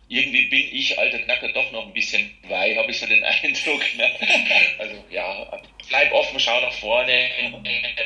irgendwie 0.07 0.45
bin 0.45 0.67
ich, 0.71 0.97
alter 0.99 1.19
Knacker, 1.19 1.51
doch 1.51 1.71
noch 1.71 1.87
ein 1.87 1.93
bisschen 1.93 2.29
weih, 2.47 2.75
habe 2.75 2.91
ich 2.91 2.99
so 2.99 3.07
den 3.07 3.23
Eindruck. 3.43 3.81
Ne? 3.97 4.11
Also 4.77 4.95
ja, 5.09 5.61
bleib 5.89 6.11
offen, 6.13 6.39
schau 6.39 6.59
nach 6.61 6.73
vorne, 6.73 7.11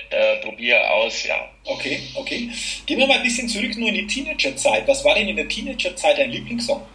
äh, 0.09 0.37
probier 0.41 0.91
aus, 0.91 1.25
ja. 1.25 1.49
Okay, 1.65 1.99
okay. 2.15 2.49
Gehen 2.85 2.99
wir 2.99 3.07
mal 3.07 3.17
ein 3.17 3.23
bisschen 3.23 3.49
zurück 3.49 3.75
nur 3.77 3.89
in 3.89 3.95
die 3.95 4.07
Teenagerzeit. 4.07 4.87
Was 4.87 5.03
war 5.03 5.15
denn 5.15 5.27
in 5.27 5.35
der 5.35 5.47
Teenagerzeit 5.47 6.17
dein 6.17 6.31
Lieblingssong? 6.31 6.85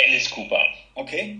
Alice 0.00 0.30
Cooper. 0.30 0.64
Okay. 0.94 1.36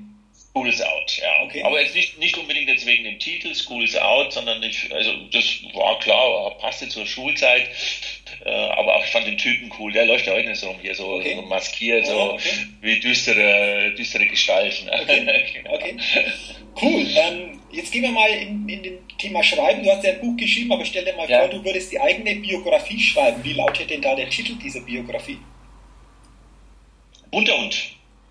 School 0.53 0.69
is 0.69 0.83
out, 0.83 1.17
ja. 1.17 1.45
Okay. 1.45 1.63
Aber 1.63 1.81
jetzt 1.81 1.95
nicht, 1.95 2.19
nicht 2.19 2.37
unbedingt 2.37 2.69
jetzt 2.69 2.85
wegen 2.85 3.05
dem 3.05 3.19
Titel 3.19 3.55
School 3.55 3.85
is 3.85 3.97
out, 3.97 4.33
sondern 4.33 4.61
nicht, 4.61 4.93
also 4.93 5.13
das 5.33 5.45
war 5.73 5.99
klar, 5.99 6.59
passte 6.59 6.89
zur 6.89 7.07
Schulzeit, 7.07 7.69
äh, 8.45 8.51
aber 8.51 8.97
auch 8.97 9.05
ich 9.05 9.11
fand 9.11 9.27
den 9.27 9.39
Typen 9.39 9.71
cool, 9.79 9.93
der 9.93 10.07
läuft 10.07 10.27
ja 10.27 10.33
heute 10.33 10.55
so 10.55 10.69
rum 10.69 10.77
hier, 10.81 10.95
so, 10.95 11.15
okay. 11.15 11.37
so 11.37 11.43
maskiert, 11.43 12.07
so 12.07 12.17
oh, 12.17 12.33
okay. 12.35 12.67
wie 12.81 13.01
düstere, 13.01 13.95
düstere 13.97 14.27
Gestalten. 14.27 14.89
Okay. 15.03 15.45
genau. 15.55 15.75
okay. 15.75 15.97
Cool. 16.81 17.07
Ähm, 17.15 17.61
jetzt 17.71 17.93
gehen 17.93 18.03
wir 18.03 18.13
mal 18.13 18.29
in, 18.29 18.69
in 18.69 18.83
den 18.83 18.99
Thema 19.19 19.43
Schreiben. 19.43 19.83
Du 19.83 19.91
hast 19.91 20.05
ja 20.05 20.13
ein 20.13 20.21
Buch 20.21 20.37
geschrieben, 20.37 20.73
aber 20.73 20.85
stell 20.85 21.05
dir 21.05 21.15
mal 21.15 21.29
ja. 21.29 21.41
vor, 21.41 21.49
du 21.49 21.65
würdest 21.65 21.93
die 21.93 22.01
eigene 22.01 22.37
Biografie 22.37 23.01
schreiben. 23.01 23.43
Wie 23.43 23.53
lautet 23.53 23.91
denn 23.91 24.01
da 24.01 24.15
der 24.15 24.29
Titel 24.31 24.55
dieser 24.57 24.81
Biografie? 24.81 25.39
Unterhund. 27.31 27.77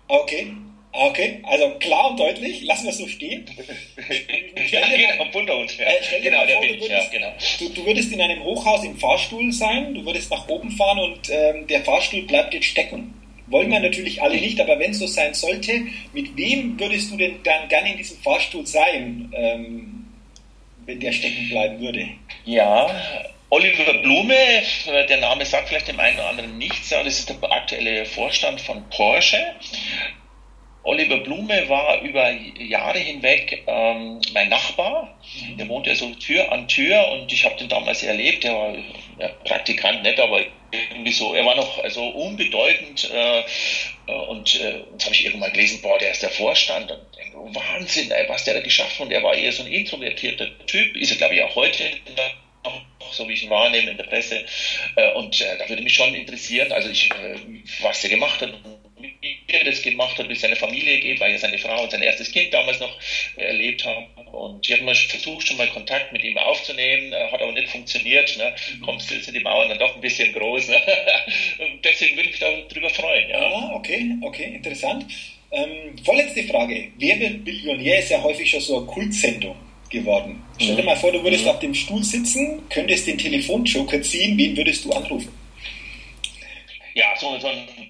Okay. 0.08 0.52
Okay, 0.94 1.40
also 1.44 1.70
klar 1.78 2.10
und 2.10 2.20
deutlich, 2.20 2.64
lassen 2.64 2.84
wir 2.84 2.90
es 2.90 2.98
so 2.98 3.08
stehen. 3.08 3.46
ja, 4.70 4.80
genau, 4.88 5.30
Bunderhund, 5.32 5.78
ja. 5.78 5.86
Äh, 5.86 6.20
genau, 6.20 6.44
der 6.44 6.60
bin 6.60 6.74
ich, 6.74 6.86
ja, 6.86 7.02
genau. 7.10 7.32
Du, 7.58 7.68
du, 7.70 7.86
würdest 7.86 8.12
in 8.12 8.20
einem 8.20 8.42
Hochhaus 8.44 8.84
im 8.84 8.98
Fahrstuhl 8.98 9.50
sein, 9.52 9.94
du 9.94 10.04
würdest 10.04 10.30
nach 10.30 10.46
oben 10.48 10.70
fahren 10.70 10.98
und 10.98 11.30
ähm, 11.30 11.66
der 11.66 11.82
Fahrstuhl 11.82 12.22
bleibt 12.22 12.52
jetzt 12.52 12.66
stecken. 12.66 13.14
Wollen 13.46 13.70
wir 13.70 13.80
natürlich 13.80 14.20
alle 14.22 14.36
nicht, 14.36 14.60
aber 14.60 14.78
wenn 14.78 14.90
es 14.90 14.98
so 14.98 15.06
sein 15.06 15.32
sollte, 15.32 15.72
mit 16.12 16.36
wem 16.36 16.78
würdest 16.78 17.10
du 17.10 17.16
denn 17.16 17.36
dann 17.42 17.68
gerne 17.68 17.92
in 17.92 17.96
diesem 17.96 18.18
Fahrstuhl 18.18 18.66
sein, 18.66 19.32
ähm, 19.34 20.06
wenn 20.84 21.00
der 21.00 21.12
stecken 21.12 21.48
bleiben 21.48 21.80
würde? 21.80 22.06
Ja, 22.44 22.90
Oliver 23.48 23.94
Blume, 23.94 24.34
der 24.86 25.18
Name 25.18 25.44
sagt 25.44 25.68
vielleicht 25.68 25.88
dem 25.88 26.00
einen 26.00 26.18
oder 26.18 26.28
anderen 26.28 26.58
nichts, 26.58 26.90
das 26.90 27.06
ist 27.06 27.28
der 27.28 27.52
aktuelle 27.52 28.04
Vorstand 28.06 28.60
von 28.60 28.82
Porsche. 28.90 29.38
Oliver 30.84 31.18
Blume 31.18 31.68
war 31.68 32.00
über 32.02 32.30
Jahre 32.30 32.98
hinweg 32.98 33.62
ähm, 33.66 34.20
mein 34.32 34.48
Nachbar. 34.48 35.16
Mhm. 35.40 35.58
Der 35.58 35.68
wohnte 35.68 35.94
so 35.94 36.10
Tür 36.14 36.50
an 36.50 36.66
Tür 36.66 37.08
und 37.12 37.32
ich 37.32 37.44
habe 37.44 37.56
den 37.56 37.68
damals 37.68 38.02
erlebt. 38.02 38.44
Der 38.44 38.54
war 38.54 38.74
ja, 39.18 39.28
Praktikant 39.44 40.02
nicht, 40.02 40.18
aber 40.18 40.40
irgendwie 40.72 41.12
so, 41.12 41.34
er 41.34 41.44
war 41.44 41.54
noch 41.54 41.78
also 41.82 42.02
unbedeutend 42.02 43.10
äh, 43.12 43.40
äh 44.06 44.12
und 44.28 44.60
äh, 44.60 44.80
jetzt 44.92 45.04
habe 45.04 45.14
ich 45.14 45.24
irgendwann 45.24 45.52
gelesen, 45.52 45.80
boah, 45.82 45.98
der 45.98 46.10
ist 46.10 46.22
der 46.22 46.30
Vorstand 46.30 46.90
und 46.90 47.00
denke, 47.16 47.36
oh, 47.36 47.54
Wahnsinn, 47.54 48.10
ey, 48.10 48.28
was 48.28 48.44
der 48.44 48.54
da 48.54 48.60
geschafft 48.60 48.98
hat. 48.98 49.06
Und 49.06 49.12
er 49.12 49.22
war 49.22 49.34
eher 49.34 49.52
so 49.52 49.62
ein 49.62 49.70
introvertierter 49.70 50.66
Typ, 50.66 50.96
ist 50.96 51.12
er 51.12 51.18
glaube 51.18 51.34
ich 51.34 51.42
auch 51.42 51.54
heute 51.54 51.84
so 53.10 53.28
wie 53.28 53.34
ich 53.34 53.42
ihn 53.42 53.50
wahrnehme 53.50 53.90
in 53.90 53.96
der 53.96 54.04
Presse. 54.04 54.44
Äh, 54.96 55.12
und 55.12 55.40
äh, 55.40 55.58
da 55.58 55.68
würde 55.68 55.82
mich 55.82 55.94
schon 55.94 56.14
interessieren, 56.14 56.72
also 56.72 56.88
ich, 56.88 57.10
äh, 57.10 57.36
was 57.80 58.02
er 58.04 58.10
gemacht 58.10 58.40
hat 58.40 58.52
wie 59.02 59.38
er 59.48 59.64
das 59.64 59.82
gemacht 59.82 60.18
hat, 60.18 60.28
wie 60.28 60.34
seine 60.34 60.56
Familie 60.56 61.00
geht, 61.00 61.20
weil 61.20 61.32
er 61.32 61.38
seine 61.38 61.58
Frau 61.58 61.82
und 61.82 61.90
sein 61.90 62.02
erstes 62.02 62.30
Kind 62.30 62.52
damals 62.54 62.80
noch 62.80 62.96
erlebt 63.36 63.84
haben. 63.84 64.06
Und 64.32 64.66
ich 64.66 64.74
habe 64.74 64.84
mal 64.84 64.94
versucht, 64.94 65.46
schon 65.46 65.56
mal 65.56 65.68
Kontakt 65.68 66.12
mit 66.12 66.24
ihm 66.24 66.38
aufzunehmen, 66.38 67.12
hat 67.30 67.40
aber 67.40 67.52
nicht 67.52 67.68
funktioniert. 67.68 68.36
Ne? 68.38 68.54
Kommst 68.84 69.10
du, 69.10 69.20
sind 69.20 69.34
die 69.34 69.40
Mauern 69.40 69.68
dann 69.68 69.78
doch 69.78 69.94
ein 69.94 70.00
bisschen 70.00 70.32
groß. 70.32 70.68
Ne? 70.68 70.80
deswegen 71.84 72.16
würde 72.16 72.30
ich 72.30 72.40
mich 72.40 72.70
darüber 72.70 72.90
freuen. 72.90 73.28
Ja. 73.28 73.38
Ah, 73.40 73.72
okay, 73.74 74.16
okay, 74.22 74.54
interessant. 74.54 75.06
Ähm, 75.50 75.96
vorletzte 76.02 76.44
Frage. 76.44 76.88
Wer 76.98 77.20
wird 77.20 77.44
Millionär 77.44 77.98
ist 77.98 78.10
ja 78.10 78.22
häufig 78.22 78.50
schon 78.50 78.60
so 78.60 78.78
eine 78.78 78.86
Kultsendung 78.86 79.56
geworden. 79.90 80.42
Stell 80.58 80.76
dir 80.76 80.82
mhm. 80.82 80.86
mal 80.86 80.96
vor, 80.96 81.12
du 81.12 81.22
würdest 81.22 81.44
mhm. 81.44 81.50
auf 81.50 81.58
dem 81.60 81.74
Stuhl 81.74 82.02
sitzen, 82.02 82.62
könntest 82.70 83.06
den 83.06 83.18
Telefonjoker 83.18 84.00
ziehen, 84.02 84.36
wen 84.38 84.56
würdest 84.56 84.84
du 84.84 84.90
anrufen? 84.92 85.32
Ja, 86.94 87.14
so, 87.18 87.38
so 87.38 87.46
ein 87.46 87.81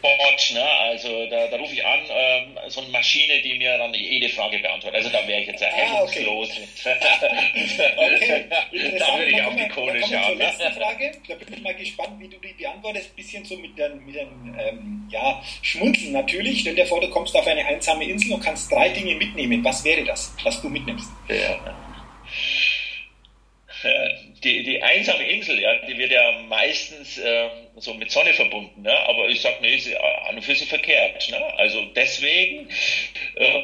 Bot, 0.00 0.54
ne? 0.54 0.62
also 0.62 1.26
da, 1.26 1.48
da 1.48 1.56
rufe 1.56 1.72
ich 1.72 1.84
an, 1.84 2.00
ähm, 2.08 2.58
so 2.68 2.80
eine 2.80 2.90
Maschine, 2.90 3.42
die 3.42 3.58
mir 3.58 3.76
dann 3.78 3.92
jede 3.92 4.28
Frage 4.28 4.58
beantwortet. 4.60 4.94
Also 4.94 5.10
da 5.10 5.26
wäre 5.26 5.40
ich 5.40 5.48
jetzt 5.48 5.60
ja 5.60 5.68
hemmungslos. 5.68 6.50
Ah, 6.84 6.90
okay. 6.94 7.94
okay. 8.14 8.44
da 8.98 9.18
würde 9.18 9.30
ich 9.30 9.42
auf 9.42 9.56
die 9.56 9.68
Kohle 9.68 10.00
schauen. 10.00 10.38
Letzte 10.38 10.70
Frage, 10.70 11.12
da 11.28 11.34
bin 11.34 11.52
ich 11.52 11.62
mal 11.62 11.74
gespannt, 11.74 12.20
wie 12.20 12.28
du 12.28 12.36
die 12.38 12.52
beantwortest. 12.52 13.16
Bisschen 13.16 13.44
so 13.44 13.56
mit 13.56 13.76
den, 13.76 14.04
mit 14.06 14.14
den 14.14 14.56
ähm, 14.58 15.08
ja, 15.10 15.42
Schmunzeln 15.62 16.12
natürlich. 16.12 16.60
Stell 16.60 16.76
dir 16.76 16.86
vor, 16.86 17.00
du 17.00 17.10
kommst 17.10 17.34
auf 17.34 17.46
eine 17.46 17.66
einsame 17.66 18.04
Insel 18.04 18.34
und 18.34 18.40
kannst 18.40 18.70
drei 18.70 18.90
Dinge 18.90 19.16
mitnehmen. 19.16 19.64
Was 19.64 19.82
wäre 19.84 20.04
das, 20.04 20.32
was 20.44 20.62
du 20.62 20.68
mitnimmst? 20.68 21.08
Ja 21.28 21.87
die, 24.40 24.62
die 24.62 24.82
einsame 24.82 25.24
Insel, 25.28 25.58
ja, 25.60 25.74
die 25.86 25.96
wird 25.98 26.12
ja 26.12 26.40
meistens 26.48 27.18
äh, 27.18 27.48
so 27.76 27.94
mit 27.94 28.10
Sonne 28.10 28.32
verbunden, 28.34 28.82
ne? 28.82 28.92
aber 29.08 29.28
ich 29.28 29.40
sag, 29.40 29.60
nee, 29.60 29.76
ist 29.76 29.88
an 29.96 30.36
und 30.36 30.42
für 30.42 30.54
sich 30.54 30.68
verkehrt. 30.68 31.28
Ne? 31.30 31.58
Also 31.58 31.84
deswegen 31.96 32.68
äh, 33.36 33.62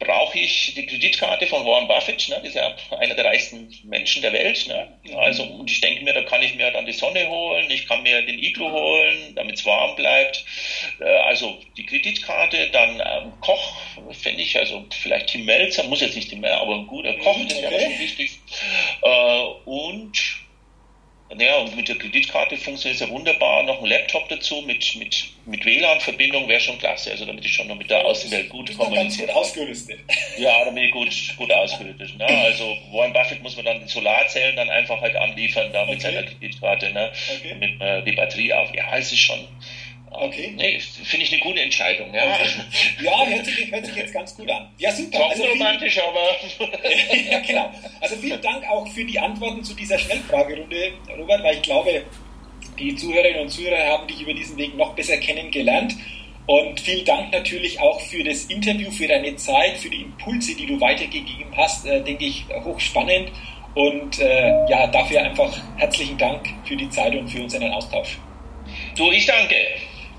brauche 0.00 0.38
ich 0.38 0.74
die 0.74 0.86
Kreditkarte 0.86 1.46
von 1.46 1.64
Warren 1.64 1.86
Buffett, 1.86 2.28
ne? 2.30 2.36
das 2.36 2.48
ist 2.48 2.54
ja 2.54 2.74
einer 2.98 3.14
der 3.14 3.26
reichsten 3.26 3.72
Menschen 3.84 4.22
der 4.22 4.32
Welt. 4.32 4.66
Ne? 4.66 4.88
Also, 5.16 5.44
und 5.44 5.70
ich 5.70 5.80
denke 5.80 6.02
mir, 6.02 6.14
da 6.14 6.22
kann 6.22 6.42
ich 6.42 6.54
mir 6.54 6.70
dann 6.70 6.86
die 6.86 6.92
Sonne 6.92 7.28
holen, 7.28 7.70
ich 7.70 7.86
kann 7.86 8.02
mir 8.02 8.22
den 8.22 8.38
Iglu 8.38 8.70
holen, 8.70 9.34
damit 9.36 9.56
es 9.56 9.66
warm 9.66 9.94
bleibt. 9.96 10.44
Äh, 11.00 11.04
also 11.04 11.58
die 11.76 11.84
Kreditkarte, 11.84 12.70
dann 12.70 13.00
ähm, 13.04 13.32
Koch, 13.40 13.76
fände 14.12 14.42
ich, 14.42 14.58
also 14.58 14.84
vielleicht 15.02 15.28
Tim 15.28 15.44
Melzer, 15.44 15.84
muss 15.84 16.00
jetzt 16.00 16.16
nicht 16.16 16.30
Tim 16.30 16.40
Melzer, 16.40 16.62
aber 16.62 16.76
ein 16.76 16.86
guter 16.86 17.14
Koch, 17.18 17.36
das 17.46 17.60
wäre 17.60 17.80
schon 17.80 17.98
wichtig. 17.98 18.38
Äh, 19.02 19.40
und 19.66 20.18
naja, 21.32 21.58
und 21.58 21.76
mit 21.76 21.88
der 21.88 21.96
Kreditkarte 21.96 22.56
funktioniert 22.56 23.00
es 23.00 23.06
ja 23.06 23.12
wunderbar. 23.12 23.62
Noch 23.62 23.80
ein 23.80 23.86
Laptop 23.86 24.28
dazu 24.28 24.62
mit, 24.62 24.96
mit, 24.96 25.26
mit 25.46 25.64
WLAN-Verbindung 25.64 26.48
wäre 26.48 26.60
schon 26.60 26.76
klasse. 26.78 27.12
Also 27.12 27.24
damit 27.24 27.44
ich 27.44 27.54
schon 27.54 27.68
noch 27.68 27.76
mit 27.76 27.88
der 27.88 28.04
Außenwelt 28.04 28.48
gut 28.48 28.76
kommuniziere. 28.76 29.28
Gut 29.28 29.36
ausgerüstet. 29.36 30.00
Ja, 30.38 30.64
da 30.64 30.70
bin 30.70 30.84
ich 30.84 30.92
gut, 30.92 31.08
gut 31.36 31.52
ausgerüstet. 31.52 32.16
Ne? 32.16 32.26
Also 32.26 32.64
Warren 32.92 33.12
Buffett 33.12 33.42
muss 33.42 33.56
man 33.56 33.66
dann 33.66 33.80
die 33.80 33.88
Solarzellen 33.88 34.56
dann 34.56 34.70
einfach 34.70 35.00
halt 35.00 35.14
anliefern, 35.16 35.70
da 35.72 35.84
mit 35.84 35.96
okay. 35.96 36.00
seiner 36.00 36.22
Kreditkarte, 36.22 36.92
ne? 36.92 37.12
Okay. 37.36 37.50
damit 37.50 37.78
man 37.78 38.04
die 38.04 38.12
Batterie 38.12 38.52
auf. 38.54 38.74
Ja, 38.74 38.96
es 38.96 39.12
ist 39.12 39.20
schon, 39.20 39.46
Okay. 40.12 40.54
Nee, 40.56 40.80
finde 40.80 41.24
ich 41.24 41.32
eine 41.32 41.40
gute 41.40 41.60
Entscheidung. 41.60 42.12
Ja, 42.12 42.24
ja 43.02 43.26
hört, 43.26 43.46
sich, 43.46 43.70
hört 43.70 43.86
sich 43.86 43.94
jetzt 43.94 44.12
ganz 44.12 44.36
gut 44.36 44.50
an. 44.50 44.68
Ja, 44.78 44.90
super. 44.90 45.30
Also 45.30 45.44
romantisch, 45.44 45.98
aber. 45.98 46.66
ja, 47.30 47.38
genau. 47.38 47.70
Also 48.00 48.16
vielen 48.16 48.40
Dank 48.42 48.68
auch 48.68 48.86
für 48.88 49.04
die 49.04 49.18
Antworten 49.18 49.62
zu 49.62 49.72
dieser 49.74 49.98
Schnellfragerunde, 49.98 50.92
Robert, 51.16 51.44
weil 51.44 51.56
ich 51.56 51.62
glaube, 51.62 52.04
die 52.78 52.96
Zuhörerinnen 52.96 53.42
und 53.42 53.48
Zuhörer 53.50 53.86
haben 53.86 54.08
dich 54.08 54.20
über 54.20 54.34
diesen 54.34 54.56
Weg 54.56 54.76
noch 54.76 54.94
besser 54.94 55.16
kennengelernt. 55.18 55.94
Und 56.46 56.80
vielen 56.80 57.04
Dank 57.04 57.32
natürlich 57.32 57.78
auch 57.78 58.00
für 58.00 58.24
das 58.24 58.44
Interview, 58.46 58.90
für 58.90 59.06
deine 59.06 59.36
Zeit, 59.36 59.76
für 59.76 59.90
die 59.90 60.02
Impulse, 60.02 60.56
die 60.56 60.66
du 60.66 60.80
weitergegeben 60.80 61.56
hast, 61.56 61.86
äh, 61.86 62.02
denke 62.02 62.24
ich, 62.24 62.44
hochspannend. 62.64 63.30
Und 63.74 64.18
äh, 64.18 64.48
ja, 64.68 64.88
dafür 64.88 65.22
einfach 65.22 65.56
herzlichen 65.76 66.18
Dank 66.18 66.48
für 66.64 66.74
die 66.74 66.90
Zeit 66.90 67.14
und 67.14 67.28
für 67.28 67.42
unseren 67.42 67.70
Austausch. 67.70 68.18
Du, 68.96 69.12
ich 69.12 69.26
danke. 69.26 69.54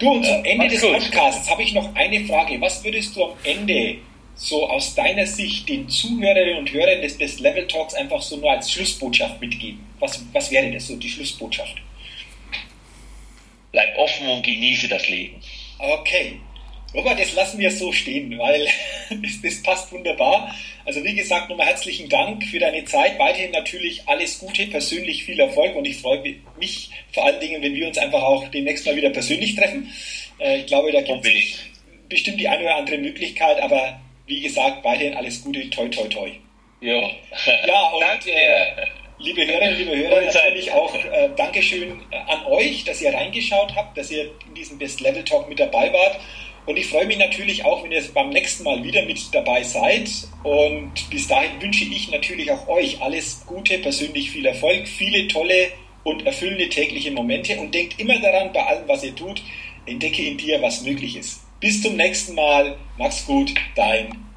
Du, 0.01 0.09
und 0.09 0.25
zum 0.25 0.43
Ende 0.43 0.67
des 0.67 0.81
Podcasts 0.81 1.47
habe 1.47 1.61
ich 1.61 1.73
noch 1.75 1.93
eine 1.93 2.25
Frage. 2.25 2.59
Was 2.59 2.83
würdest 2.83 3.15
du 3.15 3.23
am 3.23 3.33
Ende 3.43 3.97
so 4.33 4.67
aus 4.67 4.95
deiner 4.95 5.27
Sicht 5.27 5.69
den 5.69 5.87
Zuhörerinnen 5.87 6.57
und 6.57 6.73
Hörern 6.73 7.03
des 7.03 7.19
Best 7.19 7.39
Level 7.39 7.67
Talks 7.67 7.93
einfach 7.93 8.19
so 8.19 8.37
nur 8.37 8.49
als 8.49 8.71
Schlussbotschaft 8.71 9.39
mitgeben? 9.39 9.79
Was, 9.99 10.19
was 10.33 10.49
wäre 10.49 10.71
das 10.71 10.87
so, 10.87 10.95
die 10.95 11.07
Schlussbotschaft? 11.07 11.75
Bleib 13.71 13.95
offen 13.95 14.27
und 14.27 14.43
genieße 14.43 14.87
das 14.87 15.07
Leben. 15.07 15.35
Okay. 15.77 16.39
Robert, 16.93 17.19
das 17.19 17.33
lassen 17.33 17.59
wir 17.59 17.71
so 17.71 17.91
stehen, 17.91 18.37
weil 18.37 18.67
das, 19.09 19.41
das, 19.41 19.63
passt 19.63 19.91
wunderbar. 19.91 20.53
Also 20.85 21.03
wie 21.03 21.15
gesagt, 21.15 21.49
nochmal 21.49 21.67
herzlichen 21.67 22.09
Dank 22.09 22.43
für 22.43 22.59
deine 22.59 22.83
Zeit. 22.85 23.17
Weiterhin 23.17 23.51
natürlich 23.51 24.07
alles 24.07 24.39
Gute, 24.39 24.67
persönlich 24.67 25.23
viel 25.23 25.39
Erfolg 25.39 25.75
und 25.75 25.85
ich 25.85 25.97
freue 25.97 26.35
mich 26.59 26.89
vor 27.13 27.25
allen 27.25 27.39
Dingen, 27.39 27.61
wenn 27.61 27.75
wir 27.75 27.87
uns 27.87 27.97
einfach 27.97 28.21
auch 28.21 28.47
demnächst 28.49 28.85
mal 28.85 28.95
wieder 28.95 29.09
persönlich 29.09 29.55
treffen. 29.55 29.89
Äh, 30.39 30.59
ich 30.59 30.65
glaube, 30.65 30.91
da 30.91 31.01
gibt 31.01 31.25
es 31.25 31.59
bestimmt 32.09 32.39
die 32.39 32.47
eine 32.47 32.63
oder 32.63 32.75
andere 32.75 32.97
Möglichkeit, 32.97 33.61
aber 33.61 34.01
wie 34.27 34.41
gesagt, 34.41 34.83
weiterhin 34.83 35.15
alles 35.15 35.43
Gute, 35.43 35.69
toi 35.69 35.87
toi 35.87 36.07
toi. 36.07 36.29
Jo. 36.81 37.09
Ja, 37.67 37.81
und 37.93 38.27
äh, 38.27 38.85
liebe 39.19 39.45
Hörerinnen, 39.45 39.77
liebe 39.77 39.95
Hörer, 39.95 40.25
natürlich 40.25 40.71
auch 40.71 40.93
äh, 40.95 41.29
Dankeschön 41.37 42.01
an 42.11 42.45
euch, 42.47 42.83
dass 42.83 43.01
ihr 43.01 43.13
reingeschaut 43.13 43.75
habt, 43.75 43.97
dass 43.97 44.11
ihr 44.11 44.31
in 44.47 44.55
diesem 44.55 44.77
Best 44.77 44.99
Level 44.99 45.23
Talk 45.23 45.47
mit 45.47 45.59
dabei 45.59 45.93
wart. 45.93 46.19
Und 46.65 46.77
ich 46.77 46.87
freue 46.87 47.07
mich 47.07 47.17
natürlich 47.17 47.65
auch, 47.65 47.83
wenn 47.83 47.91
ihr 47.91 48.03
beim 48.13 48.29
nächsten 48.29 48.63
Mal 48.63 48.83
wieder 48.83 49.03
mit 49.05 49.33
dabei 49.33 49.63
seid. 49.63 50.09
Und 50.43 50.91
bis 51.09 51.27
dahin 51.27 51.61
wünsche 51.61 51.85
ich 51.85 52.11
natürlich 52.11 52.51
auch 52.51 52.67
euch 52.67 53.01
alles 53.01 53.43
Gute, 53.45 53.79
persönlich 53.79 54.31
viel 54.31 54.45
Erfolg, 54.45 54.87
viele 54.87 55.27
tolle 55.27 55.71
und 56.03 56.25
erfüllende 56.25 56.69
tägliche 56.69 57.11
Momente. 57.11 57.59
Und 57.59 57.73
denkt 57.73 57.99
immer 57.99 58.19
daran, 58.19 58.53
bei 58.53 58.63
allem, 58.63 58.87
was 58.87 59.03
ihr 59.03 59.15
tut, 59.15 59.41
entdecke 59.85 60.23
in 60.23 60.37
dir, 60.37 60.61
was 60.61 60.83
möglich 60.83 61.15
ist. 61.15 61.41
Bis 61.59 61.81
zum 61.81 61.95
nächsten 61.95 62.35
Mal. 62.35 62.77
Mach's 62.97 63.25
gut, 63.25 63.53
dein 63.75 64.30